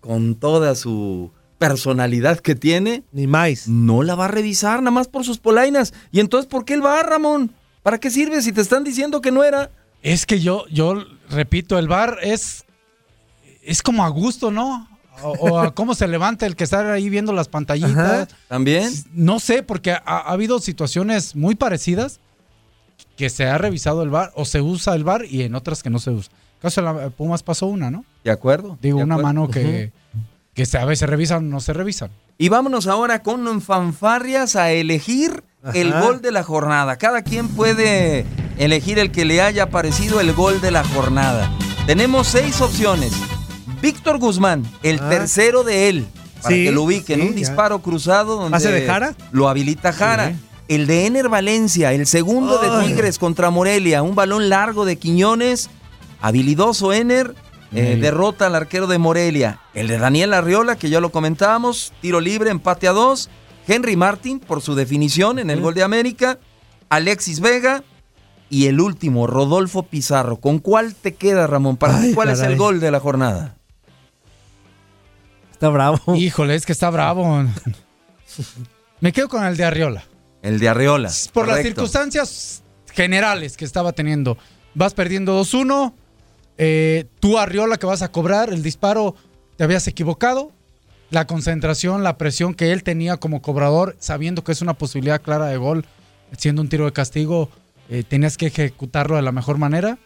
con 0.00 0.34
toda 0.34 0.74
su 0.74 1.30
personalidad 1.68 2.40
que 2.40 2.54
tiene 2.54 3.04
Ni 3.12 3.26
más. 3.26 3.68
no 3.68 4.02
la 4.02 4.14
va 4.14 4.26
a 4.26 4.28
revisar 4.28 4.80
nada 4.80 4.90
más 4.90 5.08
por 5.08 5.24
sus 5.24 5.38
polainas 5.38 5.92
y 6.10 6.20
entonces 6.20 6.48
¿por 6.48 6.64
qué 6.64 6.74
él 6.74 6.84
va 6.84 7.02
Ramón? 7.02 7.52
¿Para 7.82 7.98
qué 7.98 8.10
sirve 8.10 8.42
si 8.42 8.52
te 8.52 8.60
están 8.60 8.84
diciendo 8.84 9.20
que 9.20 9.30
no 9.32 9.42
era? 9.44 9.70
Es 10.02 10.26
que 10.26 10.40
yo, 10.40 10.66
yo 10.68 11.04
repito, 11.30 11.78
el 11.78 11.88
bar 11.88 12.18
es, 12.22 12.64
es 13.62 13.82
como 13.82 14.04
a 14.04 14.08
gusto, 14.08 14.50
¿no? 14.50 14.88
O, 15.22 15.30
o 15.32 15.58
a 15.58 15.74
cómo 15.74 15.94
se 15.94 16.08
levanta 16.08 16.46
el 16.46 16.56
que 16.56 16.64
está 16.64 16.92
ahí 16.92 17.08
viendo 17.08 17.32
las 17.32 17.48
pantallitas. 17.48 17.96
Ajá. 17.96 18.28
¿También? 18.48 18.92
No 19.12 19.38
sé, 19.40 19.62
porque 19.62 19.92
ha, 19.92 20.00
ha 20.04 20.18
habido 20.32 20.58
situaciones 20.58 21.36
muy 21.36 21.54
parecidas 21.54 22.18
que 23.16 23.30
se 23.30 23.44
ha 23.46 23.58
revisado 23.58 24.02
el 24.02 24.10
bar 24.10 24.32
o 24.34 24.44
se 24.44 24.60
usa 24.60 24.94
el 24.94 25.04
bar 25.04 25.24
y 25.24 25.42
en 25.42 25.54
otras 25.54 25.82
que 25.82 25.90
no 25.90 25.98
se 25.98 26.10
usa. 26.10 26.32
En 26.32 26.60
caso 26.62 26.80
de 26.80 26.86
la 26.92 27.10
Pumas 27.10 27.42
pasó 27.42 27.66
una, 27.66 27.90
¿no? 27.90 28.04
¿De 28.24 28.30
acuerdo? 28.30 28.78
Digo, 28.80 28.98
¿De 28.98 29.04
una 29.04 29.14
acuerdo? 29.16 29.26
mano 29.28 29.48
que, 29.50 29.92
que 30.54 30.66
se, 30.66 30.78
a 30.78 30.84
veces 30.84 31.08
revisan 31.08 31.38
o 31.46 31.48
no 31.48 31.60
se 31.60 31.72
revisan. 31.72 32.10
Y 32.38 32.48
vámonos 32.48 32.86
ahora 32.86 33.22
con 33.22 33.60
fanfarrias 33.62 34.56
a 34.56 34.70
elegir 34.72 35.44
el 35.74 35.92
gol 35.92 36.20
de 36.20 36.32
la 36.32 36.42
jornada. 36.42 36.96
Cada 36.98 37.22
quien 37.22 37.48
puede 37.48 38.26
elegir 38.58 38.98
el 38.98 39.10
que 39.12 39.24
le 39.24 39.40
haya 39.40 39.70
parecido 39.70 40.20
el 40.20 40.32
gol 40.32 40.60
de 40.60 40.70
la 40.70 40.84
jornada. 40.84 41.50
Tenemos 41.86 42.28
seis 42.28 42.60
opciones. 42.60 43.12
Víctor 43.80 44.18
Guzmán, 44.18 44.64
el 44.82 45.00
Ah. 45.00 45.08
tercero 45.08 45.64
de 45.64 45.88
él, 45.88 46.06
para 46.42 46.54
Sí, 46.54 46.64
que 46.64 46.72
lo 46.72 46.82
ubiquen, 46.82 47.20
sí, 47.20 47.26
un 47.26 47.32
ya. 47.32 47.38
disparo 47.38 47.80
cruzado 47.80 48.36
donde 48.36 48.56
¿Hace 48.56 48.70
de 48.70 48.86
Jara? 48.86 49.14
lo 49.32 49.48
habilita 49.48 49.92
Jara. 49.92 50.30
Sí. 50.30 50.36
El 50.68 50.86
de 50.86 51.06
Ener 51.06 51.28
Valencia, 51.28 51.92
el 51.92 52.06
segundo 52.06 52.58
de. 52.58 52.86
Tigres 52.86 53.18
contra 53.18 53.50
Morelia, 53.50 54.02
un 54.02 54.14
balón 54.14 54.48
largo 54.48 54.84
de 54.84 54.96
Quiñones, 54.96 55.68
habilidoso 56.20 56.92
Ener, 56.92 57.34
eh, 57.74 57.96
derrota 57.96 58.46
al 58.46 58.54
arquero 58.54 58.86
de 58.86 58.98
Morelia. 58.98 59.60
El 59.74 59.88
de 59.88 59.98
Daniel 59.98 60.34
Arriola, 60.34 60.76
que 60.76 60.90
ya 60.90 61.00
lo 61.00 61.10
comentábamos, 61.10 61.92
tiro 62.00 62.20
libre, 62.20 62.50
empate 62.50 62.88
a 62.88 62.92
dos. 62.92 63.30
Henry 63.66 63.96
Martin, 63.96 64.40
por 64.40 64.60
su 64.60 64.74
definición 64.74 65.38
en 65.38 65.50
el 65.50 65.60
gol 65.60 65.74
de 65.74 65.82
América. 65.82 66.38
Alexis 66.88 67.40
Vega. 67.40 67.82
Y 68.50 68.66
el 68.66 68.80
último, 68.80 69.26
Rodolfo 69.26 69.84
Pizarro. 69.84 70.36
¿Con 70.36 70.58
cuál 70.58 70.94
te 70.94 71.14
queda, 71.14 71.46
Ramón? 71.46 71.78
Para 71.78 71.98
ti, 72.00 72.08
Ay, 72.08 72.14
¿cuál 72.14 72.28
es 72.28 72.40
el 72.40 72.56
gol 72.56 72.80
de 72.80 72.90
la 72.90 73.00
jornada? 73.00 73.56
Está 75.52 75.70
bravo. 75.70 76.00
Híjole, 76.16 76.54
es 76.54 76.66
que 76.66 76.72
está 76.72 76.90
bravo. 76.90 77.46
Me 79.00 79.12
quedo 79.12 79.28
con 79.28 79.44
el 79.44 79.56
de 79.56 79.64
Arriola. 79.64 80.04
El 80.42 80.58
de 80.58 80.68
Arriola. 80.68 81.10
Por 81.32 81.48
las 81.48 81.62
circunstancias 81.62 82.62
generales 82.92 83.56
que 83.56 83.64
estaba 83.64 83.92
teniendo. 83.92 84.36
Vas 84.74 84.92
perdiendo 84.92 85.40
2-1. 85.40 85.94
Eh, 86.64 87.06
tú, 87.18 87.38
Arriola, 87.38 87.76
que 87.76 87.86
vas 87.86 88.02
a 88.02 88.12
cobrar 88.12 88.50
el 88.52 88.62
disparo, 88.62 89.16
te 89.56 89.64
habías 89.64 89.86
equivocado. 89.88 90.52
La 91.10 91.26
concentración, 91.26 92.02
la 92.04 92.16
presión 92.16 92.54
que 92.54 92.70
él 92.72 92.82
tenía 92.84 93.16
como 93.16 93.42
cobrador, 93.42 93.96
sabiendo 93.98 94.44
que 94.44 94.52
es 94.52 94.62
una 94.62 94.74
posibilidad 94.74 95.20
clara 95.20 95.46
de 95.46 95.56
gol, 95.56 95.84
siendo 96.38 96.62
un 96.62 96.68
tiro 96.68 96.84
de 96.86 96.92
castigo, 96.92 97.50
eh, 97.90 98.04
tenías 98.08 98.36
que 98.38 98.46
ejecutarlo 98.46 99.16
de 99.16 99.22
la 99.22 99.32
mejor 99.32 99.58
manera. 99.58 99.98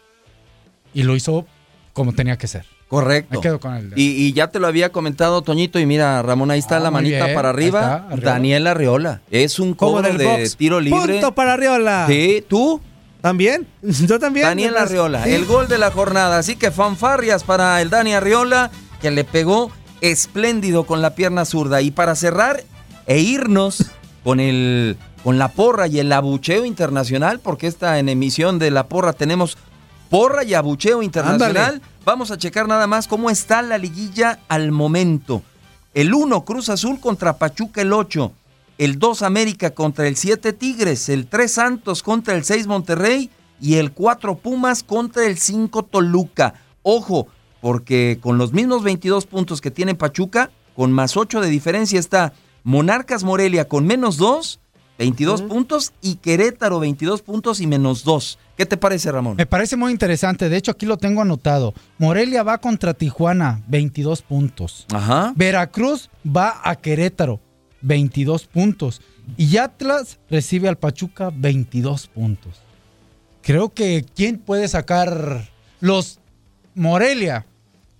Y 0.93 1.03
lo 1.03 1.15
hizo 1.15 1.45
como 1.93 2.13
tenía 2.13 2.37
que 2.37 2.47
ser. 2.47 2.65
Correcto. 2.87 3.35
Me 3.35 3.41
quedo 3.41 3.59
con 3.59 3.89
de- 3.89 4.01
Y, 4.01 4.27
y 4.27 4.33
ya 4.33 4.47
te 4.49 4.59
lo 4.59 4.67
había 4.67 4.91
comentado, 4.91 5.41
Toñito, 5.41 5.77
y 5.79 5.85
mira, 5.85 6.21
Ramón, 6.23 6.51
ahí 6.51 6.59
está 6.59 6.77
Ah, 6.77 6.79
la 6.79 6.91
manita 6.91 7.25
bien, 7.25 7.35
para 7.35 7.49
arriba. 7.49 7.79
está, 7.81 7.95
Arriola. 8.07 8.31
Daniel 8.31 8.67
Arriola. 8.67 9.21
Es 9.29 9.59
un 9.59 9.73
cobro 9.73 10.01
de 10.13 10.25
box. 10.25 10.55
tiro 10.57 10.79
libre. 10.79 10.99
Punto 11.13 11.35
para 11.35 11.53
Arriola. 11.53 12.05
Sí, 12.07 12.43
tú. 12.47 12.81
¿También? 13.21 13.67
Yo 13.81 14.19
también. 14.19 14.45
Daniel 14.45 14.77
Arriola, 14.77 15.23
sí. 15.23 15.31
el 15.31 15.45
gol 15.45 15.67
de 15.67 15.77
la 15.77 15.91
jornada. 15.91 16.37
Así 16.37 16.55
que 16.55 16.71
fanfarrias 16.71 17.43
para 17.43 17.81
el 17.81 17.89
Dani 17.89 18.13
Arriola, 18.13 18.71
que 19.01 19.11
le 19.11 19.23
pegó 19.23 19.71
espléndido 20.01 20.85
con 20.85 21.01
la 21.01 21.15
pierna 21.15 21.45
zurda. 21.45 21.81
Y 21.81 21.91
para 21.91 22.15
cerrar 22.15 22.63
e 23.05 23.19
irnos 23.19 23.85
con 24.23 24.39
el 24.39 24.97
con 25.23 25.37
la 25.37 25.49
porra 25.49 25.87
y 25.87 25.99
el 25.99 26.11
abucheo 26.13 26.63
internacional, 26.63 27.39
porque 27.41 27.67
esta 27.67 27.99
en 27.99 28.07
emisión 28.07 28.59
de 28.59 28.71
la 28.71 28.87
porra 28.87 29.11
tenemos 29.11 29.57
porra 30.09 30.43
y 30.43 30.53
abucheo 30.53 31.03
internacional. 31.03 31.75
Ándale. 31.75 31.81
Vamos 32.05 32.31
a 32.31 32.37
checar 32.37 32.67
nada 32.67 32.87
más 32.87 33.07
cómo 33.07 33.29
está 33.29 33.61
la 33.61 33.77
liguilla 33.77 34.39
al 34.47 34.71
momento. 34.71 35.43
El 35.93 36.13
1 36.13 36.45
Cruz 36.45 36.69
Azul 36.69 36.99
contra 37.01 37.37
Pachuca 37.37 37.81
el 37.81 37.91
8. 37.91 38.31
El 38.77 38.99
2 38.99 39.23
América 39.23 39.71
contra 39.71 40.07
el 40.07 40.15
7 40.15 40.53
Tigres. 40.53 41.09
El 41.09 41.27
3 41.27 41.51
Santos 41.51 42.03
contra 42.03 42.35
el 42.35 42.43
6 42.43 42.67
Monterrey. 42.67 43.29
Y 43.59 43.75
el 43.75 43.91
4 43.91 44.37
Pumas 44.37 44.83
contra 44.83 45.25
el 45.25 45.37
5 45.37 45.83
Toluca. 45.83 46.53
Ojo, 46.83 47.27
porque 47.59 48.19
con 48.21 48.37
los 48.37 48.53
mismos 48.53 48.83
22 48.83 49.25
puntos 49.25 49.61
que 49.61 49.71
tiene 49.71 49.95
Pachuca, 49.95 50.51
con 50.75 50.91
más 50.91 51.17
8 51.17 51.41
de 51.41 51.49
diferencia 51.49 51.99
está 51.99 52.33
Monarcas 52.63 53.23
Morelia 53.23 53.67
con 53.67 53.87
menos 53.87 54.17
2, 54.17 54.59
22 54.99 55.41
puntos. 55.41 55.93
Y 56.01 56.15
Querétaro 56.15 56.79
22 56.79 57.23
puntos 57.23 57.61
y 57.61 57.67
menos 57.67 58.03
2. 58.03 58.37
¿Qué 58.57 58.65
te 58.65 58.77
parece, 58.77 59.11
Ramón? 59.11 59.37
Me 59.37 59.45
parece 59.45 59.75
muy 59.75 59.91
interesante. 59.91 60.49
De 60.49 60.57
hecho, 60.57 60.71
aquí 60.71 60.85
lo 60.85 60.97
tengo 60.97 61.21
anotado. 61.21 61.73
Morelia 61.97 62.43
va 62.43 62.59
contra 62.59 62.93
Tijuana, 62.93 63.63
22 63.67 64.21
puntos. 64.21 64.85
Ajá. 64.93 65.33
Veracruz 65.35 66.09
va 66.25 66.59
a 66.63 66.75
Querétaro, 66.75 67.39
22 67.81 68.45
puntos. 68.47 69.01
Y 69.37 69.57
Atlas 69.57 70.19
recibe 70.29 70.69
al 70.69 70.77
Pachuca, 70.77 71.31
22 71.33 72.07
puntos. 72.07 72.61
Creo 73.41 73.73
que 73.73 74.05
quién 74.15 74.39
puede 74.39 74.67
sacar 74.67 75.49
los 75.79 76.19
Morelia, 76.75 77.45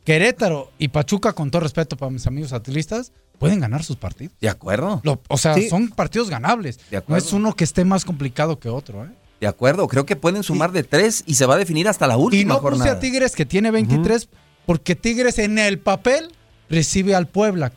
Querétaro 0.04 0.72
y 0.78 0.90
Pachuca, 0.90 1.34
con 1.34 1.52
todo 1.52 1.62
respeto 1.62 1.98
para 1.98 2.12
mis 2.12 2.28
amigos 2.28 2.54
atlistas, 2.54 3.12
pueden 3.40 3.60
ganar 3.60 3.84
sus 3.84 3.96
partidos. 3.98 4.34
De 4.40 4.50
acuerdo. 4.50 5.02
Lo- 5.04 5.22
o 5.28 5.38
sea, 5.38 5.54
Sí. 5.56 5.70
son 5.70 5.90
partidos 5.90 6.30
ganables. 6.30 6.78
De 6.78 6.84
No 6.94 6.98
acuerdo. 7.00 7.26
es 7.26 7.34
uno 7.34 7.54
que 7.56 7.64
esté 7.64 7.86
más 7.86 8.06
complicado 8.06 8.60
que 8.60 8.70
otro. 8.70 9.06
¿eh? 9.06 9.10
De 9.42 9.48
acuerdo, 9.48 9.88
creo 9.88 10.06
que 10.06 10.16
pueden 10.16 10.44
sumar 10.44 10.72
de 10.72 10.84
3 10.84 11.24
y 11.28 11.36
se 11.36 11.46
va 11.46 11.56
a 11.56 11.58
definir 11.58 11.88
hasta 11.88 12.08
la 12.08 12.18
última 12.18 12.42
Y 12.42 12.46
no 12.46 12.60
jornada. 12.60 12.86
puse 12.86 12.98
a 12.98 13.00
Tigres 13.00 13.36
que 13.36 13.46
tiene 13.46 13.70
23 13.72 14.30
porque 14.66 14.96
Tigres 14.96 15.38
en 15.40 15.60
el 15.60 15.78
papel 15.80 16.32
recibe 16.70 17.14
al 17.16 17.28
Puebla. 17.28 17.72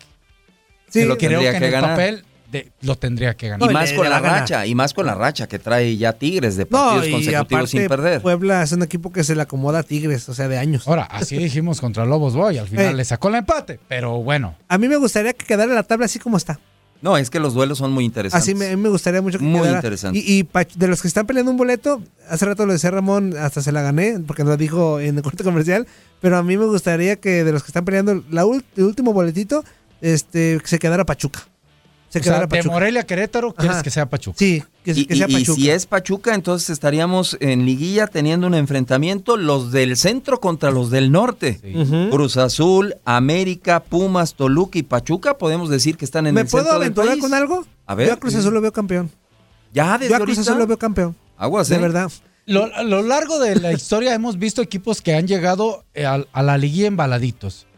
Sí, 0.90 1.04
lo 1.04 1.16
Creo 1.16 1.30
tendría 1.30 1.50
que 1.50 1.56
en 1.56 1.60
que 1.62 1.66
el 1.66 1.72
ganar. 1.72 1.90
papel 1.90 2.24
de- 2.50 2.72
lo 2.82 2.96
tendría 2.96 3.34
que 3.34 3.46
Y 3.46 3.48
ganar. 3.50 3.68
No, 3.68 3.72
más 3.72 3.92
con 3.92 4.10
la 4.10 4.18
racha, 4.18 4.66
y 4.66 4.74
más 4.74 4.92
con 4.92 5.06
la 5.06 5.14
racha 5.14 5.46
que 5.46 5.58
trae 5.60 5.96
ya 5.96 6.12
Tigres 6.14 6.56
de 6.56 6.64
No, 6.64 6.70
partidos 6.70 7.06
y 7.06 7.10
consecutivos 7.12 7.46
aparte, 7.46 7.66
sin 7.68 7.86
perder. 7.88 8.20
Puebla 8.22 8.62
es 8.64 8.72
un 8.72 8.82
equipo 8.82 9.12
que 9.12 9.22
se 9.22 9.36
le 9.36 9.42
acomoda 9.42 9.78
a 9.78 9.82
Tigres, 9.84 10.28
o 10.28 10.34
sea, 10.34 10.48
de 10.48 10.58
años. 10.58 10.86
Ahora, 10.88 11.04
así 11.04 11.36
dijimos 11.38 11.80
contra 11.80 12.04
Lobos 12.06 12.34
Boy. 12.34 12.58
Al 12.58 12.66
final 12.66 12.86
Eh. 12.86 12.94
le 12.94 13.04
sacó 13.04 13.28
el 13.28 13.36
empate. 13.36 13.78
Pero 13.88 14.20
bueno, 14.22 14.56
A 14.68 14.78
mí 14.78 14.88
me 14.88 14.96
gustaría 14.96 15.32
que 15.32 15.46
quedara 15.46 15.72
la 15.72 15.84
tabla 15.84 16.06
así 16.06 16.18
como 16.18 16.36
está. 16.36 16.58
No, 17.02 17.16
es 17.16 17.30
que 17.30 17.40
los 17.40 17.54
duelos 17.54 17.78
son 17.78 17.92
muy 17.92 18.04
interesantes. 18.04 18.42
Así 18.46 18.54
me, 18.54 18.66
a 18.66 18.76
mí 18.76 18.82
me 18.82 18.90
gustaría 18.90 19.22
mucho 19.22 19.38
que 19.38 19.44
Muy 19.44 19.60
quedara. 19.60 19.76
interesante. 19.78 20.18
Y, 20.18 20.40
y 20.40 20.48
de 20.76 20.86
los 20.88 21.00
que 21.00 21.08
están 21.08 21.26
peleando 21.26 21.50
un 21.50 21.56
boleto, 21.56 22.02
hace 22.28 22.44
rato 22.44 22.66
lo 22.66 22.74
decía 22.74 22.90
Ramón, 22.90 23.34
hasta 23.38 23.62
se 23.62 23.72
la 23.72 23.80
gané, 23.80 24.18
porque 24.26 24.44
lo 24.44 24.54
dijo 24.58 25.00
en 25.00 25.16
el 25.16 25.22
corte 25.22 25.42
comercial, 25.42 25.86
pero 26.20 26.36
a 26.36 26.42
mí 26.42 26.58
me 26.58 26.66
gustaría 26.66 27.16
que 27.16 27.42
de 27.42 27.52
los 27.52 27.62
que 27.62 27.68
están 27.68 27.86
peleando 27.86 28.22
la 28.30 28.42
el 28.76 28.84
último 28.84 29.14
boletito, 29.14 29.64
este, 30.00 30.58
que 30.60 30.66
se 30.68 30.78
quedara 30.78 31.04
Pachuca. 31.06 31.40
Se 32.08 32.18
o 32.18 32.22
sea, 32.22 32.32
quedara 32.32 32.40
de 32.46 32.48
Pachuca. 32.48 32.72
Morelia 32.74 33.00
a 33.02 33.04
Querétaro, 33.04 33.54
quieres 33.54 33.76
Ajá. 33.76 33.82
que 33.84 33.90
sea 33.90 34.06
Pachuca. 34.06 34.36
Sí, 34.36 34.64
que, 34.84 34.90
Y, 34.92 35.04
que 35.06 35.14
sea 35.14 35.28
y- 35.28 35.30
y 35.30 35.34
Pachuca. 35.34 35.54
si 35.60 35.70
es 35.70 35.86
Pachuca, 35.86 36.34
entonces 36.34 36.70
estaríamos 36.70 37.36
en 37.40 37.64
liguilla 37.64 38.08
teniendo 38.08 38.48
un 38.48 38.54
enfrentamiento 38.54 39.36
los 39.36 39.70
del 39.70 39.96
centro 39.96 40.40
contra 40.40 40.72
los 40.72 40.90
del 40.90 41.12
norte. 41.12 41.60
Cruz 42.10 42.36
Azul, 42.36 42.96
América, 43.04 43.78
Pumas, 43.80 44.34
Toluca 44.34 44.76
y 44.78 44.82
Pachuca, 44.82 45.38
podemos 45.38 45.68
decir 45.70 45.96
que 45.96 46.04
están 46.04 46.26
en 46.26 46.34
¿Me 46.34 46.40
el 46.40 46.46
puedo 46.48 46.64
centro 46.64 46.78
del 46.80 46.86
aventurar 46.86 47.10
país. 47.10 47.20
con 47.22 47.34
algo? 47.34 47.64
A 47.86 47.94
ver. 47.94 48.08
Yo 48.08 48.14
a 48.14 48.16
Cruz 48.16 48.34
Azul 48.34 48.54
lo 48.54 48.60
veo 48.60 48.72
campeón. 48.72 49.08
Ya 49.72 49.92
desde 49.96 50.10
Yo 50.10 50.16
a 50.16 50.18
Cruz 50.18 50.30
ahorita. 50.38 50.50
Azul 50.50 50.58
lo 50.58 50.66
veo 50.66 50.78
campeón. 50.78 51.16
Aguas, 51.36 51.68
De 51.68 51.76
¿eh? 51.76 51.78
verdad. 51.78 52.10
Lo- 52.46 52.74
a 52.74 52.82
lo 52.82 53.02
largo 53.02 53.38
de 53.38 53.54
la 53.54 53.72
historia 53.72 54.14
hemos 54.14 54.36
visto 54.36 54.62
equipos 54.62 55.00
que 55.00 55.14
han 55.14 55.28
llegado 55.28 55.84
eh, 55.94 56.06
a, 56.06 56.24
a 56.32 56.42
la 56.42 56.58
liguilla 56.58 56.88
embaladitos. 56.88 57.68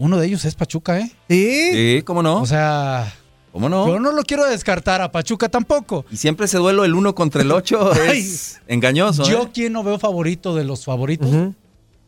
Uno 0.00 0.16
de 0.18 0.26
ellos 0.26 0.44
es 0.44 0.54
Pachuca, 0.54 0.98
¿eh? 0.98 1.10
Sí. 1.28 1.70
Sí, 1.72 2.02
¿cómo 2.04 2.22
no? 2.22 2.40
O 2.40 2.46
sea, 2.46 3.12
¿Cómo 3.52 3.68
no? 3.68 3.86
yo 3.86 3.98
no 4.00 4.12
lo 4.12 4.22
quiero 4.22 4.46
descartar 4.46 5.02
a 5.02 5.12
Pachuca 5.12 5.48
tampoco. 5.48 6.04
Y 6.10 6.16
siempre 6.16 6.46
ese 6.46 6.56
duelo 6.58 6.84
el 6.84 6.94
uno 6.94 7.14
contra 7.14 7.42
el 7.42 7.52
ocho 7.52 7.92
es 8.10 8.60
engañoso. 8.66 9.24
Yo 9.24 9.42
¿eh? 9.44 9.50
quien 9.52 9.72
no 9.72 9.82
veo 9.82 9.98
favorito 9.98 10.54
de 10.56 10.64
los 10.64 10.84
favoritos 10.84 11.28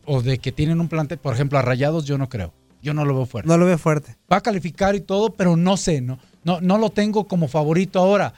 o 0.07 0.22
de 0.22 0.38
que 0.38 0.53
tienen 0.53 0.80
un 0.80 0.88
plantel, 0.88 1.18
por 1.18 1.34
ejemplo, 1.34 1.59
a 1.59 1.62
Rayados, 1.62 2.05
yo 2.07 2.16
no 2.18 2.28
creo. 2.28 2.53
Yo 2.82 2.95
no 2.95 3.05
lo 3.05 3.14
veo 3.14 3.26
fuerte. 3.26 3.49
No 3.49 3.57
lo 3.59 3.66
veo 3.66 3.78
fuerte. 3.78 4.16
Va 4.32 4.38
a 4.38 4.40
calificar 4.40 4.95
y 4.97 5.01
todo, 5.01 5.30
pero 5.34 5.57
no 5.57 5.76
sé, 5.76 6.01
no, 6.01 6.18
no, 6.45 6.61
no 6.61 6.78
lo 6.78 6.90
tengo 6.90 7.28
como 7.28 7.47
favorito 7.47 7.99
ahora. 8.01 8.34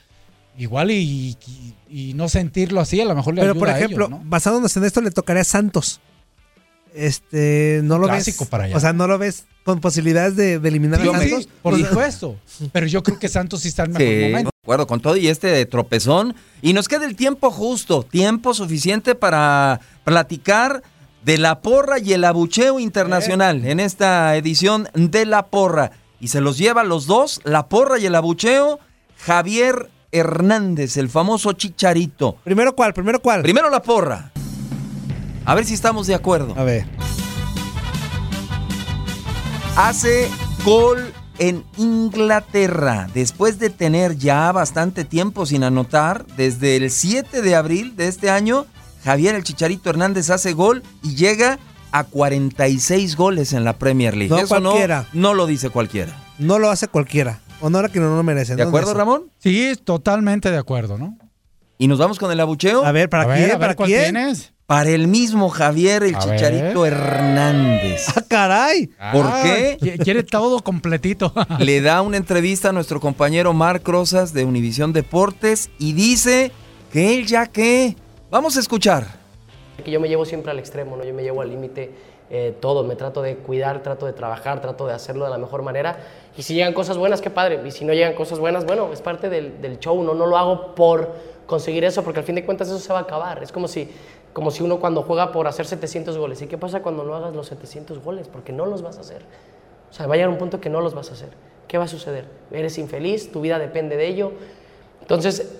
Igual 0.59 0.91
y, 0.91 1.37
y- 1.47 1.75
y 2.11 2.15
no 2.15 2.29
sentirlo 2.29 2.81
así, 2.81 3.01
a 3.01 3.05
lo 3.05 3.15
mejor 3.15 3.35
le 3.35 3.41
Pero 3.41 3.53
ayuda 3.53 3.61
por 3.61 3.69
a 3.71 3.77
ejemplo, 3.79 4.07
ellos, 4.07 4.19
¿no? 4.21 4.29
basándonos 4.29 4.77
en 4.77 4.85
esto, 4.85 5.01
le 5.01 5.11
tocaría 5.13 5.43
a 5.43 5.45
Santos. 5.45 6.01
Este, 6.95 7.81
no 7.83 7.99
lo 7.99 8.07
Clásico 8.07 8.45
ves. 8.45 8.49
para 8.51 8.65
allá. 8.65 8.77
O 8.77 8.81
sea, 8.81 8.93
no 8.93 9.07
lo 9.07 9.19
ves 9.19 9.45
con 9.65 9.81
posibilidades 9.81 10.37
de, 10.37 10.59
de 10.61 10.69
eliminar 10.69 11.01
Sí, 11.01 11.09
a 11.09 11.13
Santos. 11.19 11.43
sí, 11.45 11.49
por 11.63 11.79
supuesto. 11.79 12.37
Pero 12.73 12.87
yo 12.87 13.03
creo 13.03 13.19
que 13.19 13.29
Santos 13.29 13.61
sí 13.61 13.69
está 13.69 13.83
en 13.85 13.93
mejor 13.93 14.07
Sí, 14.07 14.15
de 14.15 14.29
momento. 14.31 14.51
acuerdo 14.63 14.87
con 14.87 15.01
todo 15.01 15.17
y 15.17 15.29
este 15.29 15.65
tropezón. 15.67 16.35
Y 16.63 16.73
nos 16.73 16.87
queda 16.89 17.05
el 17.05 17.17
tiempo 17.17 17.51
justo, 17.51 18.03
tiempo 18.05 18.55
suficiente 18.55 19.15
para 19.15 19.81
platicar 20.05 20.83
de 21.25 21.39
la 21.39 21.61
porra 21.63 21.99
y 21.99 22.13
el 22.13 22.23
abucheo 22.25 22.79
internacional 22.79 23.65
en 23.65 23.81
esta 23.81 24.37
edición 24.37 24.89
de 24.95 25.25
la 25.27 25.47
porra. 25.47 25.91
Y 26.21 26.29
se 26.29 26.41
los 26.41 26.59
lleva 26.59 26.85
los 26.85 27.07
dos, 27.07 27.41
la 27.45 27.67
porra 27.69 27.99
y 27.99 28.07
el 28.07 28.15
abucheo, 28.15 28.79
Javier 29.25 29.91
Hernández, 30.13 30.97
el 30.97 31.09
famoso 31.09 31.53
chicharito. 31.55 32.37
Primero 32.45 32.77
cuál, 32.77 32.95
primero 32.95 33.21
cuál. 33.21 33.43
Primero 33.43 33.69
la 33.69 33.83
porra. 33.83 34.31
A 35.45 35.55
ver 35.55 35.65
si 35.65 35.75
estamos 35.75 36.07
de 36.07 36.15
acuerdo. 36.15 36.55
a 36.59 36.65
ver. 36.65 36.87
hace 39.77 40.29
gol 40.65 41.13
en 41.39 41.65
Inglaterra 41.77 43.09
después 43.13 43.59
de 43.59 43.69
tener 43.71 44.17
ya 44.17 44.53
bastante 44.53 45.05
tiempo 45.05 45.47
sin 45.47 45.65
anotar. 45.65 46.25
Desde 46.37 46.77
el 46.77 46.91
7 46.91 47.43
de 47.43 47.55
abril 47.57 47.97
de 47.97 48.07
este 48.09 48.31
año, 48.31 48.67
Javier 49.05 49.35
el 49.35 49.43
Chicharito 49.45 49.91
Hernández 49.91 50.31
hace 50.31 50.53
gol 50.53 50.83
y 51.03 51.17
llega 51.17 51.59
a 51.93 52.05
46 52.05 53.17
goles 53.17 53.53
en 53.53 53.65
la 53.65 53.75
Premier 53.75 54.17
League. 54.17 54.31
No 54.31 54.39
Eso 54.41 54.61
no, 54.61 54.71
cualquiera. 54.71 55.07
no 55.13 55.35
lo 55.35 55.47
dice 55.47 55.71
cualquiera. 55.71 56.17
No 56.39 56.59
lo 56.59 56.71
hace 56.71 56.89
cualquiera. 56.89 57.41
Honor 57.61 57.85
a 57.87 57.89
quien 57.89 58.05
no 58.05 58.17
lo 58.17 58.23
merece. 58.23 58.57
¿De 58.57 58.63
acuerdo, 58.63 58.91
Eso. 58.91 58.99
Ramón? 58.99 59.25
Sí, 59.39 59.75
totalmente 59.85 60.51
de 60.51 60.59
acuerdo, 60.59 60.99
¿no? 60.99 61.19
Y 61.79 61.87
nos 61.89 61.99
vamos 61.99 62.19
con 62.19 62.31
el 62.33 62.41
abucheo. 62.41 62.85
A 62.85 62.93
ver, 62.93 63.09
¿para 63.11 63.25
a 63.25 63.27
ver, 63.27 63.37
quién? 63.39 63.51
a 63.51 63.53
ver, 63.55 63.61
¿Para 63.61 63.75
¿cuál 63.75 63.89
quién? 63.89 64.03
tienes? 64.15 64.54
Para 64.67 64.89
el 64.91 65.09
mismo 65.09 65.51
Javier 65.51 66.05
el 66.05 66.15
A 66.15 66.19
Chicharito 66.21 66.83
ver. 66.83 66.95
Hernández. 66.95 68.07
¡Ah, 68.17 68.23
caray! 68.27 68.87
¿Por 69.13 69.27
Ah, 69.27 69.41
qué? 69.43 69.77
qui- 69.79 70.03
Quiere 70.03 70.23
todo 70.23 70.61
completito. 70.61 71.35
le 71.59 71.83
da 71.83 72.01
una 72.01 72.17
entrevista 72.17 72.71
a 72.71 72.73
nuestro 72.73 72.99
compañero 72.99 73.53
Marc 73.53 73.87
Rosas 73.87 74.33
de 74.33 74.45
Univisión 74.47 74.95
Deportes 74.95 75.71
y 75.79 75.93
dice 75.93 76.51
que 76.91 77.15
él 77.15 77.27
ya 77.27 77.47
que... 77.47 77.95
Vamos 78.31 78.57
a 78.57 78.61
escuchar. 78.61 79.07
Que 79.85 79.91
yo 79.91 80.01
me 80.01 80.09
llevo 80.09 80.25
siempre 80.25 80.51
al 80.51 80.59
extremo, 80.59 80.97
¿no? 80.97 81.05
Yo 81.05 81.13
me 81.13 81.23
llevo 81.23 81.43
al 81.43 81.51
límite 81.51 81.91
eh, 82.31 82.57
todo, 82.59 82.85
me 82.85 82.97
trato 82.97 83.21
de 83.21 83.37
cuidar, 83.37 83.83
trato 83.83 84.07
de 84.07 84.15
trabajar, 84.15 84.63
trato 84.63 84.87
de 84.87 84.95
hacerlo 84.95 85.27
de 85.27 85.31
la 85.31 85.39
mejor 85.39 85.63
manera. 85.63 85.99
Y 86.39 86.43
si 86.43 86.55
llegan 86.55 86.73
cosas 86.73 86.97
buenas, 86.97 87.21
qué 87.21 87.29
padre. 87.29 87.61
Y 87.67 87.71
si 87.71 87.85
no 87.85 87.93
llegan 87.93 88.15
cosas 88.15 88.39
buenas, 88.39 88.65
bueno, 88.65 88.89
es 88.95 89.03
parte 89.03 89.29
del, 89.29 89.61
del 89.61 89.79
show, 89.79 90.03
¿no? 90.03 90.15
No 90.15 90.25
lo 90.27 90.39
hago 90.39 90.75
por 90.75 91.15
conseguir 91.47 91.85
eso, 91.85 92.03
porque 92.03 92.21
al 92.21 92.25
fin 92.27 92.35
de 92.37 92.45
cuentas 92.47 92.69
eso 92.69 92.79
se 92.79 92.93
va 92.95 93.01
a 93.01 93.03
acabar. 93.03 93.43
Es 93.43 93.53
como 93.53 93.69
si, 93.69 93.89
como 94.35 94.51
si 94.51 94.63
uno 94.63 94.81
cuando 94.81 95.03
juega 95.03 95.33
por 95.33 95.47
hacer 95.47 95.65
700 95.65 96.19
goles. 96.19 96.43
¿Y 96.43 96.49
qué 96.49 96.59
pasa 96.59 96.83
cuando 96.83 97.05
no 97.05 97.15
hagas 97.15 97.35
los 97.35 97.47
700 97.47 98.01
goles? 98.01 98.29
Porque 98.29 98.53
no 98.53 98.67
los 98.67 98.83
vas 98.83 98.99
a 98.99 99.01
hacer. 99.01 99.23
O 99.91 99.95
sea, 99.95 100.09
va 100.09 100.17
a 100.17 100.29
un 100.29 100.37
punto 100.37 100.61
que 100.61 100.69
no 100.69 100.81
los 100.81 100.93
vas 100.93 101.11
a 101.11 101.15
hacer. 101.15 101.29
¿Qué 101.69 101.79
va 101.79 101.85
a 101.85 101.89
suceder? 101.89 102.25
Eres 102.51 102.77
infeliz, 102.77 103.31
tu 103.31 103.41
vida 103.41 103.61
depende 103.61 103.97
de 103.97 104.09
ello. 104.09 104.33
Entonces, 105.01 105.57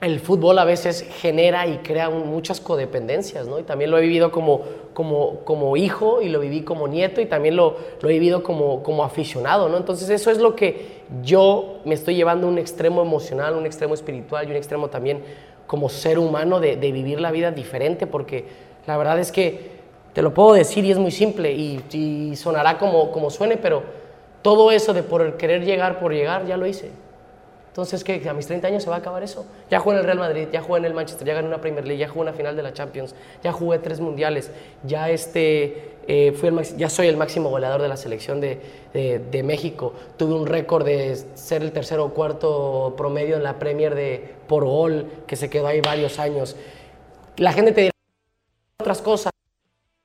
el 0.00 0.20
fútbol 0.20 0.60
a 0.60 0.64
veces 0.64 1.04
genera 1.20 1.66
y 1.66 1.78
crea 1.78 2.08
muchas 2.08 2.60
codependencias, 2.60 3.48
¿no? 3.48 3.58
Y 3.58 3.64
también 3.64 3.90
lo 3.90 3.98
he 3.98 4.02
vivido 4.02 4.30
como, 4.30 4.62
como, 4.94 5.40
como 5.40 5.76
hijo 5.76 6.22
y 6.22 6.28
lo 6.28 6.38
viví 6.38 6.62
como 6.62 6.86
nieto 6.86 7.20
y 7.20 7.26
también 7.26 7.56
lo, 7.56 7.76
lo 8.00 8.08
he 8.08 8.12
vivido 8.12 8.44
como, 8.44 8.84
como 8.84 9.02
aficionado, 9.02 9.68
¿no? 9.68 9.76
Entonces 9.76 10.08
eso 10.08 10.30
es 10.30 10.38
lo 10.38 10.54
que 10.54 11.02
yo 11.24 11.80
me 11.84 11.96
estoy 11.96 12.14
llevando 12.14 12.46
un 12.46 12.58
extremo 12.58 13.02
emocional, 13.02 13.56
un 13.56 13.66
extremo 13.66 13.94
espiritual 13.94 14.46
y 14.46 14.52
un 14.52 14.56
extremo 14.56 14.88
también 14.88 15.24
como 15.68 15.88
ser 15.88 16.18
humano 16.18 16.58
de, 16.58 16.76
de 16.76 16.90
vivir 16.90 17.20
la 17.20 17.30
vida 17.30 17.52
diferente, 17.52 18.08
porque 18.08 18.44
la 18.88 18.96
verdad 18.96 19.20
es 19.20 19.30
que 19.30 19.78
te 20.18 20.22
lo 20.22 20.34
puedo 20.34 20.54
decir 20.54 20.84
y 20.84 20.90
es 20.90 20.98
muy 20.98 21.12
simple 21.12 21.52
y, 21.52 22.34
sonará 22.34 22.76
como, 22.76 23.12
como 23.12 23.30
suene, 23.30 23.56
pero 23.56 23.84
todo 24.42 24.72
eso 24.72 24.92
de 24.92 25.04
por 25.04 25.36
querer 25.36 25.64
llegar 25.64 26.00
por 26.00 26.12
llegar, 26.12 26.44
ya 26.44 26.56
lo 26.56 26.66
hice. 26.66 26.90
Entonces, 27.78 28.02
¿qué? 28.02 28.28
A 28.28 28.32
mis 28.34 28.48
30 28.48 28.66
años 28.66 28.82
se 28.82 28.90
va 28.90 28.96
a 28.96 28.98
acabar 28.98 29.22
eso. 29.22 29.46
Ya 29.70 29.78
jugué 29.78 29.94
en 29.94 30.00
el 30.00 30.04
Real 30.04 30.18
Madrid, 30.18 30.48
ya 30.52 30.60
jugué 30.62 30.80
en 30.80 30.86
el 30.86 30.94
Manchester, 30.94 31.24
ya 31.24 31.34
gané 31.34 31.46
una 31.46 31.60
Premier 31.60 31.86
League, 31.86 32.00
ya 32.00 32.08
jugué 32.08 32.22
una 32.22 32.32
final 32.32 32.56
de 32.56 32.64
la 32.64 32.72
Champions, 32.72 33.14
ya 33.44 33.52
jugué 33.52 33.78
tres 33.78 34.00
mundiales, 34.00 34.50
ya, 34.82 35.08
este, 35.10 35.92
eh, 36.08 36.32
fui 36.32 36.48
el 36.48 36.60
ya 36.76 36.90
soy 36.90 37.06
el 37.06 37.16
máximo 37.16 37.50
goleador 37.50 37.80
de 37.80 37.86
la 37.86 37.96
selección 37.96 38.40
de, 38.40 38.60
de- 38.92 39.20
de 39.20 39.42
México. 39.44 39.92
Tuve 40.16 40.34
un 40.34 40.48
récord 40.48 40.84
de 40.84 41.14
ser 41.34 41.62
el 41.62 41.70
tercero 41.70 42.04
o 42.06 42.14
cuarto 42.14 42.94
promedio 42.96 43.36
en 43.36 43.44
la 43.44 43.60
Premier 43.60 43.94
de, 43.94 44.28
por 44.48 44.64
gol, 44.64 45.06
que 45.28 45.36
se 45.36 45.48
quedó 45.48 45.68
ahí 45.68 45.80
varios 45.80 46.18
años. 46.18 46.56
La 47.36 47.52
gente 47.52 47.70
te 47.70 47.80
dirá 47.82 47.92
otras 48.80 49.00
cosas. 49.02 49.30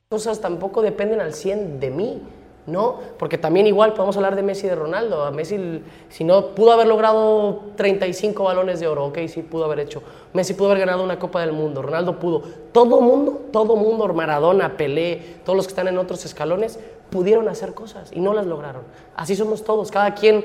cosas 0.09 0.39
tampoco 0.41 0.84
dependen 0.84 1.21
al 1.21 1.34
100 1.34 1.80
de 1.80 1.89
mí, 1.89 2.21
¿no? 2.66 2.99
Porque 3.20 3.38
también 3.38 3.68
igual 3.68 3.93
podemos 3.93 4.16
hablar 4.16 4.36
de 4.36 4.43
Messi 4.43 4.66
y 4.66 4.70
de 4.70 4.76
Ronaldo. 4.76 5.30
Messi, 5.32 5.82
si 6.09 6.24
no, 6.24 6.47
pudo 6.47 6.72
haber 6.72 6.88
logrado 6.88 7.61
35 7.76 8.43
balones 8.43 8.80
de 8.80 8.88
oro, 8.88 9.05
ok, 9.05 9.20
sí, 9.28 9.41
pudo 9.41 9.66
haber 9.66 9.80
hecho. 9.80 10.01
Messi 10.34 10.53
pudo 10.53 10.70
haber 10.70 10.80
ganado 10.80 11.03
una 11.03 11.20
Copa 11.20 11.41
del 11.41 11.51
Mundo, 11.51 11.82
Ronaldo 11.82 12.20
pudo. 12.20 12.43
Todo 12.72 13.01
mundo, 13.01 13.41
todo 13.51 13.76
mundo, 13.76 14.07
Maradona, 14.14 14.78
Pelé, 14.78 15.38
todos 15.43 15.57
los 15.57 15.68
que 15.68 15.72
están 15.72 15.88
en 15.88 15.97
otros 15.97 16.24
escalones, 16.26 16.80
pudieron 17.09 17.47
hacer 17.47 17.74
cosas 17.74 18.11
y 18.14 18.20
no 18.20 18.34
las 18.34 18.45
lograron. 18.45 18.84
Así 19.16 19.36
somos 19.36 19.64
todos, 19.64 19.91
cada 19.91 20.14
quien 20.16 20.43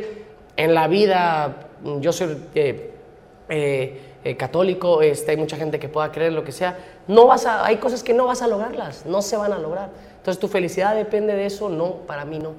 en 0.57 0.75
la 0.75 0.89
vida, 0.89 1.69
yo 2.01 2.13
soy... 2.13 2.37
eh, 2.55 2.95
eh, 3.49 4.03
eh, 4.25 4.37
católico, 4.37 5.01
este, 5.01 5.31
hay 5.31 5.37
mucha 5.37 5.57
gente 5.57 5.79
que 5.79 5.89
pueda 5.89 6.11
creer 6.11 6.33
lo 6.33 6.43
que 6.43 6.51
sea, 6.51 6.77
no 7.07 7.27
vas 7.29 7.47
a, 7.47 7.65
hay 7.65 7.77
cosas 7.77 8.03
que 8.03 8.13
no 8.13 8.27
vas 8.27 8.43
a 8.43 8.49
lograrlas, 8.49 9.07
no 9.07 9.23
se 9.23 9.37
van 9.37 9.53
a 9.53 9.59
lograr. 9.59 9.91
Entonces 10.29 10.41
tu 10.43 10.49
felicidad 10.49 10.95
depende 10.95 11.33
de 11.33 11.47
eso, 11.47 11.71
no, 11.71 12.03
para 12.07 12.27
mí 12.27 12.39
no. 12.39 12.53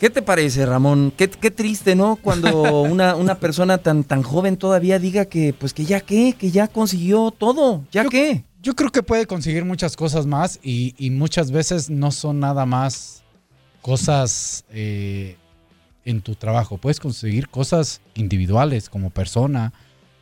¿Qué 0.00 0.08
te 0.08 0.22
parece, 0.22 0.64
Ramón? 0.64 1.12
Qué, 1.14 1.28
qué 1.28 1.50
triste, 1.50 1.94
¿no? 1.94 2.16
Cuando 2.16 2.80
una, 2.80 3.14
una 3.14 3.34
persona 3.38 3.76
tan, 3.76 4.04
tan 4.04 4.22
joven 4.22 4.56
todavía 4.56 4.98
diga 4.98 5.26
que, 5.26 5.52
pues 5.52 5.74
que 5.74 5.84
ya 5.84 6.00
qué, 6.00 6.34
que 6.38 6.50
ya 6.50 6.66
consiguió 6.66 7.30
todo, 7.30 7.84
ya 7.92 8.06
qué. 8.06 8.44
Yo 8.62 8.74
creo 8.74 8.90
que 8.90 9.02
puede 9.02 9.26
conseguir 9.26 9.66
muchas 9.66 9.96
cosas 9.96 10.24
más 10.24 10.58
y, 10.62 10.94
y 10.96 11.10
muchas 11.10 11.50
veces 11.50 11.90
no 11.90 12.10
son 12.10 12.40
nada 12.40 12.64
más 12.64 13.22
cosas 13.82 14.64
eh, 14.70 15.36
en 16.06 16.22
tu 16.22 16.36
trabajo. 16.36 16.78
Puedes 16.78 17.00
conseguir 17.00 17.50
cosas 17.50 18.00
individuales 18.14 18.88
como 18.88 19.10
persona, 19.10 19.74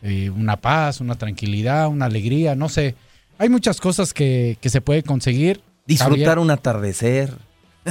eh, 0.03 0.31
una 0.31 0.57
paz, 0.57 1.01
una 1.01 1.15
tranquilidad, 1.15 1.87
una 1.87 2.07
alegría, 2.07 2.57
no 2.57 2.69
sé. 2.69 2.97
Hay 3.39 3.49
muchas 3.49 3.81
cosas 3.81 4.13
que, 4.15 4.59
que 4.61 4.71
se 4.71 4.81
puede 4.81 5.03
conseguir. 5.03 5.61
Disfrutar 5.87 6.39
un 6.39 6.51
atardecer. 6.51 7.33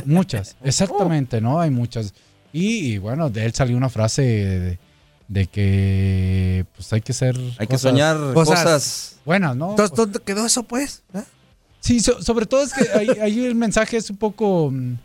Muchas, 0.05 0.55
exactamente, 0.63 1.41
¿no? 1.41 1.59
Hay 1.59 1.69
muchas. 1.69 2.13
Y, 2.51 2.93
y 2.93 2.97
bueno, 2.97 3.29
de 3.29 3.45
él 3.45 3.53
salió 3.53 3.75
una 3.77 3.89
frase 3.89 4.21
de, 4.23 4.79
de 5.27 5.47
que 5.47 6.65
pues 6.75 6.91
hay 6.93 7.01
que 7.01 7.13
ser... 7.13 7.35
Hay 7.57 7.67
que 7.67 7.77
soñar 7.77 8.17
cosas- 8.33 9.17
buenas, 9.25 9.55
¿no? 9.55 9.71
Entonces, 9.71 9.95
¿dónde 9.95 10.19
quedó 10.19 10.45
eso, 10.45 10.63
pues? 10.63 11.03
¿Eh? 11.13 11.21
Sí, 11.79 11.99
so- 11.99 12.21
sobre 12.21 12.45
todo 12.45 12.63
es 12.63 12.73
que 12.73 12.87
ahí, 12.97 13.07
ahí 13.21 13.45
el 13.45 13.55
mensaje 13.55 13.97
es 13.97 14.09
un 14.09 14.17
poco 14.17 14.69
mm, 14.71 14.95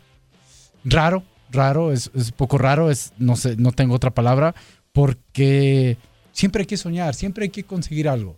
raro, 0.85 1.23
raro, 1.51 1.91
es, 1.91 2.09
es 2.15 2.27
un 2.27 2.37
poco 2.37 2.57
raro, 2.57 2.89
es, 2.91 3.11
no 3.17 3.35
sé, 3.35 3.55
no 3.57 3.71
tengo 3.71 3.95
otra 3.95 4.11
palabra, 4.11 4.55
porque 4.93 5.97
siempre 6.31 6.61
hay 6.61 6.67
que 6.67 6.77
soñar, 6.77 7.13
siempre 7.15 7.43
hay 7.43 7.49
que 7.49 7.63
conseguir 7.63 8.07
algo. 8.09 8.37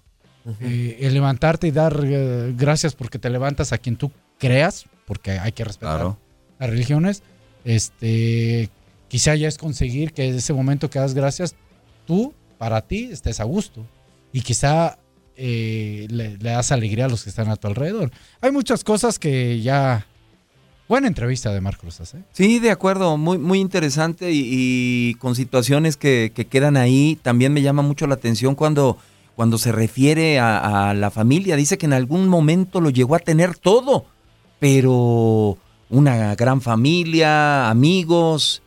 Eh, 0.60 0.98
el 1.02 1.14
levantarte 1.14 1.68
y 1.68 1.72
dar 1.72 2.00
eh, 2.04 2.54
gracias 2.58 2.96
porque 2.96 3.20
te 3.20 3.30
levantas 3.30 3.74
a 3.74 3.78
quien 3.78 3.96
tú 3.96 4.12
creas, 4.40 4.86
porque 5.06 5.32
hay 5.32 5.52
que 5.52 5.64
respetar 5.64 5.96
Claro. 5.98 6.18
las 6.60 6.70
religiones, 6.70 7.22
este, 7.64 8.70
quizá 9.08 9.36
ya 9.36 9.48
es 9.48 9.58
conseguir 9.58 10.14
que 10.14 10.30
ese 10.30 10.54
momento 10.54 10.90
que 10.90 11.00
das 11.00 11.14
gracias, 11.14 11.56
tú, 12.08 12.34
para 12.58 12.82
ti, 12.82 13.10
estés 13.12 13.40
a 13.40 13.44
gusto. 13.44 13.86
Y 14.34 14.42
quizá 14.42 14.98
eh, 15.36 16.08
le, 16.10 16.38
le 16.38 16.50
das 16.52 16.72
alegría 16.72 17.06
a 17.06 17.10
los 17.10 17.24
que 17.24 17.30
están 17.30 17.50
a 17.50 17.56
tu 17.56 17.68
alrededor. 17.68 18.12
Hay 18.42 18.52
muchas 18.52 18.84
cosas 18.84 19.20
que 19.20 19.62
ya... 19.62 20.06
Buena 20.88 21.08
entrevista 21.08 21.54
de 21.54 21.62
Marc 21.62 21.82
Rosas, 21.82 22.14
¿eh? 22.16 22.24
Sí, 22.34 22.60
de 22.60 22.70
acuerdo, 22.70 23.16
muy, 23.16 23.38
muy 23.38 23.60
interesante 23.62 24.32
y, 24.34 24.42
y 24.52 25.14
con 25.16 25.36
situaciones 25.36 25.96
que, 25.96 26.34
que 26.36 26.48
quedan 26.48 26.76
ahí. 26.76 27.18
También 27.22 27.54
me 27.54 27.62
llama 27.62 27.82
mucho 27.82 28.08
la 28.08 28.16
atención 28.16 28.56
cuando, 28.56 28.98
cuando 29.36 29.58
se 29.58 29.72
refiere 29.72 30.40
a, 30.40 30.90
a 30.90 30.94
la 30.94 31.10
familia. 31.12 31.56
Dice 31.56 31.78
que 31.78 31.86
en 31.86 31.94
algún 31.94 32.28
momento 32.28 32.82
lo 32.82 32.90
llegó 32.90 33.16
a 33.16 33.20
tener 33.20 33.58
todo, 33.58 34.06
pero 34.60 35.58
una 35.90 36.36
gran 36.36 36.62
familia, 36.62 37.70
amigos, 37.70 38.62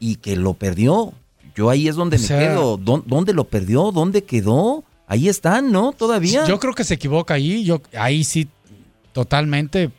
y 0.00 0.16
que 0.16 0.36
lo 0.36 0.54
perdió. 0.54 1.12
Yo 1.54 1.70
ahí 1.70 1.88
es 1.88 1.96
donde 1.96 2.16
O 2.16 2.20
me 2.20 2.26
sea- 2.26 2.38
quedo. 2.38 2.76
¿Dó- 2.76 3.02
¿Dónde 3.06 3.32
lo 3.32 3.44
perdió? 3.44 3.92
¿Dónde 3.92 4.24
quedó? 4.24 4.84
Ahí 5.06 5.28
están, 5.28 5.70
¿no? 5.72 5.92
Todavía. 5.92 6.44
Yo 6.46 6.58
creo 6.58 6.74
que 6.74 6.84
se 6.84 6.94
equivoca 6.94 7.34
ahí. 7.34 7.64
Yo, 7.64 7.80
ahí 7.98 8.24
sí, 8.24 8.48
totalmente. 9.12 9.90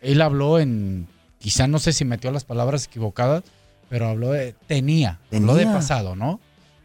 Él 0.00 0.20
habló 0.22 0.58
en. 0.58 1.06
Quizá 1.38 1.66
no 1.66 1.78
sé 1.78 1.92
si 1.92 2.04
metió 2.04 2.30
las 2.30 2.44
palabras 2.44 2.84
equivocadas, 2.86 3.42
pero 3.88 4.08
habló 4.08 4.30
de. 4.32 4.54
Tenía. 4.66 5.18
Habló 5.32 5.54
de 5.54 5.60
Tenía. 5.62 5.74
pasado, 5.76 6.14
¿no? 6.14 6.38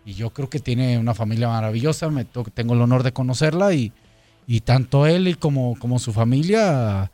Y 0.05 0.13
yo 0.13 0.31
creo 0.31 0.49
que 0.49 0.59
tiene 0.59 0.97
una 0.97 1.13
familia 1.13 1.47
maravillosa. 1.47 2.09
Me 2.09 2.25
to- 2.25 2.43
tengo 2.53 2.73
el 2.73 2.81
honor 2.81 3.03
de 3.03 3.11
conocerla 3.13 3.73
y, 3.73 3.91
y 4.47 4.61
tanto 4.61 5.05
él 5.05 5.27
y 5.27 5.35
como, 5.35 5.77
como 5.77 5.99
su 5.99 6.11
familia 6.13 7.11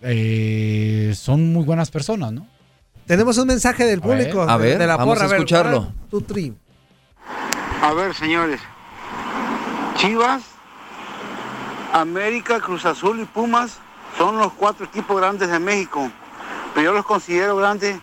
eh, 0.00 1.12
son 1.16 1.52
muy 1.52 1.64
buenas 1.64 1.90
personas, 1.90 2.32
¿no? 2.32 2.46
Tenemos 3.06 3.36
un 3.38 3.48
mensaje 3.48 3.84
del 3.84 4.00
A 4.02 4.06
ver. 4.06 4.18
público. 4.30 4.42
A 4.48 4.56
de- 4.58 4.64
ver, 4.64 4.78
de 4.78 4.86
la 4.86 4.96
vamos 4.96 5.18
porra. 5.18 5.28
a 5.30 5.34
escucharlo. 5.34 5.92
Tri. 6.26 6.54
A 7.82 7.92
ver, 7.92 8.14
señores. 8.14 8.60
Chivas, 9.96 10.42
América, 11.92 12.60
Cruz 12.60 12.84
Azul 12.84 13.20
y 13.20 13.24
Pumas 13.24 13.78
son 14.18 14.38
los 14.38 14.52
cuatro 14.52 14.86
equipos 14.86 15.16
grandes 15.20 15.50
de 15.50 15.58
México. 15.58 16.10
Pero 16.74 16.86
yo 16.86 16.92
los 16.92 17.04
considero 17.04 17.56
grandes, 17.56 17.96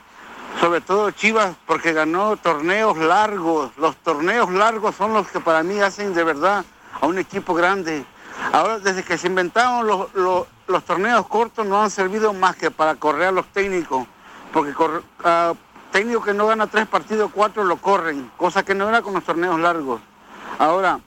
sobre 0.60 0.82
todo 0.82 1.12
Chivas, 1.12 1.56
porque 1.66 1.94
ganó 1.94 2.36
torneos 2.38 2.98
largos. 2.98 3.72
Los 3.78 3.96
torneos 3.98 4.52
largos 4.52 4.96
son 4.96 5.14
los 5.14 5.28
que 5.28 5.40
para 5.40 5.64
mí 5.64 5.80
hacen 5.80 6.14
de 6.14 6.24
verdad 6.24 6.66
a 7.00 7.06
un 7.08 7.18
equipo 7.18 7.54
grande. 7.54 8.06
Ahora, 8.54 8.80
desde 8.80 9.04
que 9.04 9.18
se 9.18 9.28
inventaron 9.28 9.88
los, 9.88 10.14
los- 10.14 10.48
torneos 10.86 11.28
cortos, 11.28 11.66
no 11.66 11.82
han 11.82 11.90
servido 11.90 12.34
más 12.34 12.56
que 12.56 12.72
para 12.72 12.96
correr 12.96 13.28
a 13.28 13.32
los 13.32 13.46
técnicos. 13.48 14.08
Porque 14.54 14.74
corre- 14.74 15.02
ah, 15.24 15.54
técnico 15.92 16.22
que 16.24 16.34
no 16.34 16.48
gana 16.48 16.68
tres 16.68 16.88
partidos, 16.88 17.30
cuatro 17.34 17.64
lo 17.64 17.78
corren, 17.78 18.32
cosa 18.38 18.64
que 18.64 18.74
no 18.74 18.88
era 18.88 19.02
con 19.02 19.14
los 19.14 19.24
torneos 19.24 19.60
largos. 19.60 20.00
Ahora, 20.60 21.00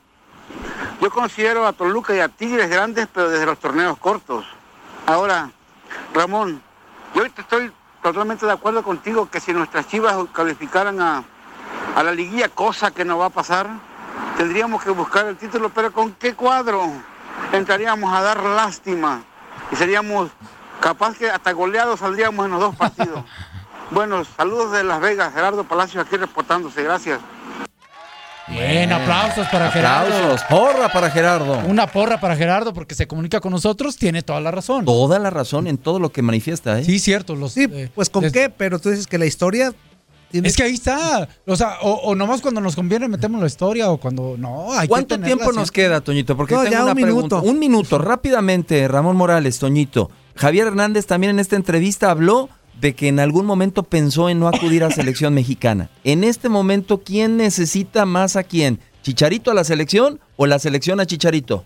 yo 1.01 1.11
considero 1.11 1.67
a 1.67 1.73
Toluca 1.73 2.15
y 2.15 2.21
a 2.21 2.29
Tigres 2.29 2.69
grandes, 2.69 3.09
pero 3.13 3.31
desde 3.31 3.47
los 3.47 3.59
torneos 3.59 3.97
cortos. 3.99 4.45
Ahora, 5.07 5.51
Ramón, 6.13 6.61
yo 7.15 7.21
ahorita 7.23 7.43
estoy 7.43 7.73
totalmente 8.05 8.45
de 8.45 8.53
acuerdo 8.53 8.83
contigo 8.83 9.31
que 9.31 9.41
si 9.41 9.55
nuestras 9.55 9.89
chivas 9.89 10.15
calificaran 10.35 11.01
a, 11.01 11.25
a 11.97 12.03
la 12.03 12.13
liguilla, 12.13 12.51
cosa 12.51 12.91
que 12.91 13.03
no 13.03 13.17
va 13.17 13.27
a 13.27 13.31
pasar, 13.31 13.67
tendríamos 14.37 14.85
que 14.85 14.91
buscar 14.91 15.25
el 15.25 15.39
título, 15.39 15.71
pero 15.71 15.91
¿con 15.91 16.13
qué 16.13 16.35
cuadro? 16.35 16.83
Entraríamos 17.53 18.13
a 18.13 18.21
dar 18.21 18.43
lástima 18.43 19.23
y 19.73 19.77
seríamos 19.77 20.31
capaz 20.81 21.17
que 21.17 21.31
hasta 21.31 21.53
goleados 21.53 22.01
saldríamos 22.01 22.45
en 22.45 22.53
los 22.53 22.61
dos 22.61 22.77
partidos. 22.77 23.25
bueno, 23.91 24.23
saludos 24.37 24.73
de 24.73 24.85
Las 24.85 25.01
Vegas, 25.01 25.33
Gerardo 25.33 25.65
Palacios 25.65 26.05
aquí 26.05 26.19
reportándose, 26.19 26.83
gracias. 26.83 27.21
Bien, 28.49 28.93
aplausos 28.93 29.47
para 29.49 29.71
Gerardo. 29.71 30.15
Aplausos, 30.15 30.43
porra 30.51 30.89
para 30.93 31.11
Gerardo. 31.11 31.61
Una 31.67 31.87
porra 31.87 32.21
para 32.21 32.37
Gerardo 32.37 32.75
porque 32.75 32.95
se 32.95 33.07
comunica 33.07 33.41
con 33.41 33.53
nosotros, 33.53 33.97
tiene 33.97 34.23
toda 34.23 34.41
la 34.41 34.51
razón. 34.51 34.85
Toda 34.85 35.19
la 35.19 35.31
razón 35.31 35.67
en 35.67 35.79
todo 35.79 35.99
lo 35.99 36.13
que 36.13 36.21
manifiesta, 36.21 36.79
¿eh? 36.79 36.85
Sí, 36.85 36.99
cierto. 36.99 37.37
Los, 37.37 37.53
Sí, 37.53 37.67
pues 37.95 38.11
con 38.11 38.31
qué, 38.31 38.51
pero 38.51 38.79
tú 38.79 38.91
dices 38.91 39.07
que 39.07 39.17
la 39.17 39.25
historia. 39.27 39.73
tiene- 40.31 40.49
Es 40.49 40.57
que 40.57 40.65
ahí 40.65 40.75
está. 40.75 41.27
O 41.47 41.57
sea, 41.57 41.77
o, 41.83 41.93
o 41.93 42.15
nomás 42.15 42.43
cuando 42.43 42.61
nos 42.61 42.75
conviene 42.77 43.09
metemos 43.09 43.41
la 43.41 43.47
historia 43.47 43.91
o 43.91 43.97
cuando 43.99 44.35
no. 44.37 44.73
Hay 44.73 44.83
que 44.83 44.89
¿Cuánto 44.89 45.19
tiempo 45.21 45.51
nos 45.53 45.71
queda, 45.71 46.01
Toñito? 46.03 46.37
Porque 46.37 46.55
No, 46.55 46.61
tengo 46.63 46.73
ya 46.73 46.83
una 46.83 46.93
un 46.93 47.01
pregunta. 47.01 47.37
minuto. 47.37 47.51
Un 47.51 47.59
minuto, 47.59 47.99
rápidamente, 47.99 48.87
Ramón 48.89 49.17
Morales, 49.17 49.59
Toñito. 49.59 50.11
Javier 50.37 50.67
Hernández 50.67 51.07
también 51.07 51.31
en 51.31 51.39
esta 51.39 51.57
entrevista 51.57 52.11
habló 52.11 52.49
de 52.81 52.95
que 52.95 53.09
en 53.09 53.18
algún 53.20 53.47
momento 53.47 53.83
pensó 53.83 54.29
en 54.29 54.39
no 54.41 54.49
acudir 54.49 54.85
a 54.85 54.91
selección 54.91 55.35
mexicana. 55.35 55.91
En 56.05 56.25
este 56.25 56.49
momento, 56.49 57.03
¿quién 57.03 57.37
necesita 57.37 58.05
más 58.07 58.37
a 58.37 58.43
quién? 58.45 58.81
¿Chicharito 59.03 59.51
a 59.51 59.55
la 59.55 59.64
selección 59.64 60.20
o 60.37 60.47
la 60.47 60.59
selección 60.59 61.01
a 61.01 61.07
Chicharito? 61.07 61.64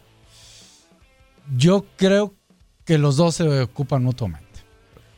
Yo 1.57 1.87
creo 1.97 2.35
que 2.85 2.99
los 2.99 3.17
dos 3.17 3.37
se 3.37 3.63
ocupan 3.63 4.03
mutuamente. 4.03 4.47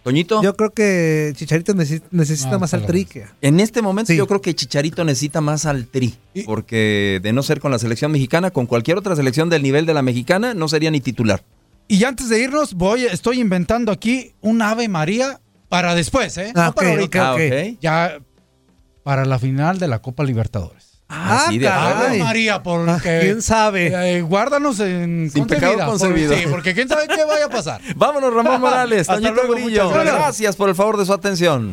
Toñito. 0.03 0.43
Yo 0.43 0.57
creo 0.57 0.71
que 0.71 1.33
Chicharito 1.37 1.75
necesita, 1.75 2.07
necesita 2.11 2.53
No, 2.53 2.61
más 2.61 2.73
al 2.73 2.87
tri. 2.87 3.05
que- 3.05 3.27
En 3.43 3.61
este 3.61 3.83
momento 3.83 4.13
Sí. 4.13 4.17
yo 4.17 4.27
creo 4.27 4.41
que 4.41 4.55
Chicharito 4.55 5.05
necesita 5.05 5.41
más 5.43 5.67
al 5.67 5.87
tri, 5.89 6.15
porque 6.47 7.21
de 7.23 7.33
no 7.35 7.43
ser 7.43 7.61
con 7.61 7.71
la 7.71 7.79
selección 7.79 8.11
mexicana, 8.11 8.51
con 8.51 8.65
cualquier 8.67 8.97
otra 8.97 9.15
selección 9.15 9.51
del 9.51 9.63
nivel 9.63 9.85
de 9.85 9.93
la 9.93 10.01
mexicana, 10.03 10.55
no 10.55 10.69
sería 10.69 10.91
ni 10.91 11.01
titular. 11.01 11.45
Y 11.87 12.05
antes 12.05 12.29
de 12.31 12.41
irnos, 12.43 12.75
voy, 12.75 13.05
estoy 13.05 13.41
inventando 13.41 13.93
aquí 13.93 14.33
un 14.41 14.63
Ave 14.63 14.89
María 14.89 15.41
para 15.71 15.95
después, 15.95 16.37
¿eh? 16.37 16.53
Ah, 16.55 16.67
no 16.67 16.75
para 16.75 16.91
ahorita. 16.91 17.33
Ah. 17.33 17.39
Ya 17.81 18.19
para 19.03 19.25
la 19.25 19.39
final 19.39 19.79
de 19.79 19.89
la 19.89 20.03
Copa 20.03 20.25
Libertadores. 20.25 21.01
Ah, 21.09 21.47
sí, 21.49 21.59
de 21.59 21.67
acuerdo. 21.69 22.07
Ave 22.07 22.19
María, 22.19 22.63
porque... 22.63 23.09
Ah, 23.09 23.21
¿Quién 23.21 23.43
sabe? 23.43 24.17
eh, 24.17 24.23
guárdanos 24.23 24.79
en 24.81 25.31
Sin 25.33 25.47
pecado 25.47 25.77
concebido. 25.87 26.35
sí, 26.37 26.45
porque 26.49 26.75
quién 26.75 26.89
sabe 26.89 27.09
qué 27.09 27.25
vaya 27.25 27.47
a 27.47 27.49
pasar. 27.49 27.81
Vámonos, 27.97 28.33
Ramón 28.33 28.61
Morales, 28.61 29.01
Hasta 29.09 29.15
Toñito 29.15 29.43
luego, 29.45 29.91
gracias. 29.91 30.15
Gracias 30.15 30.57
por 30.57 30.69
el 30.69 30.75
favor 30.75 30.99
de 30.99 31.07
su 31.07 31.13
atención. 31.13 31.73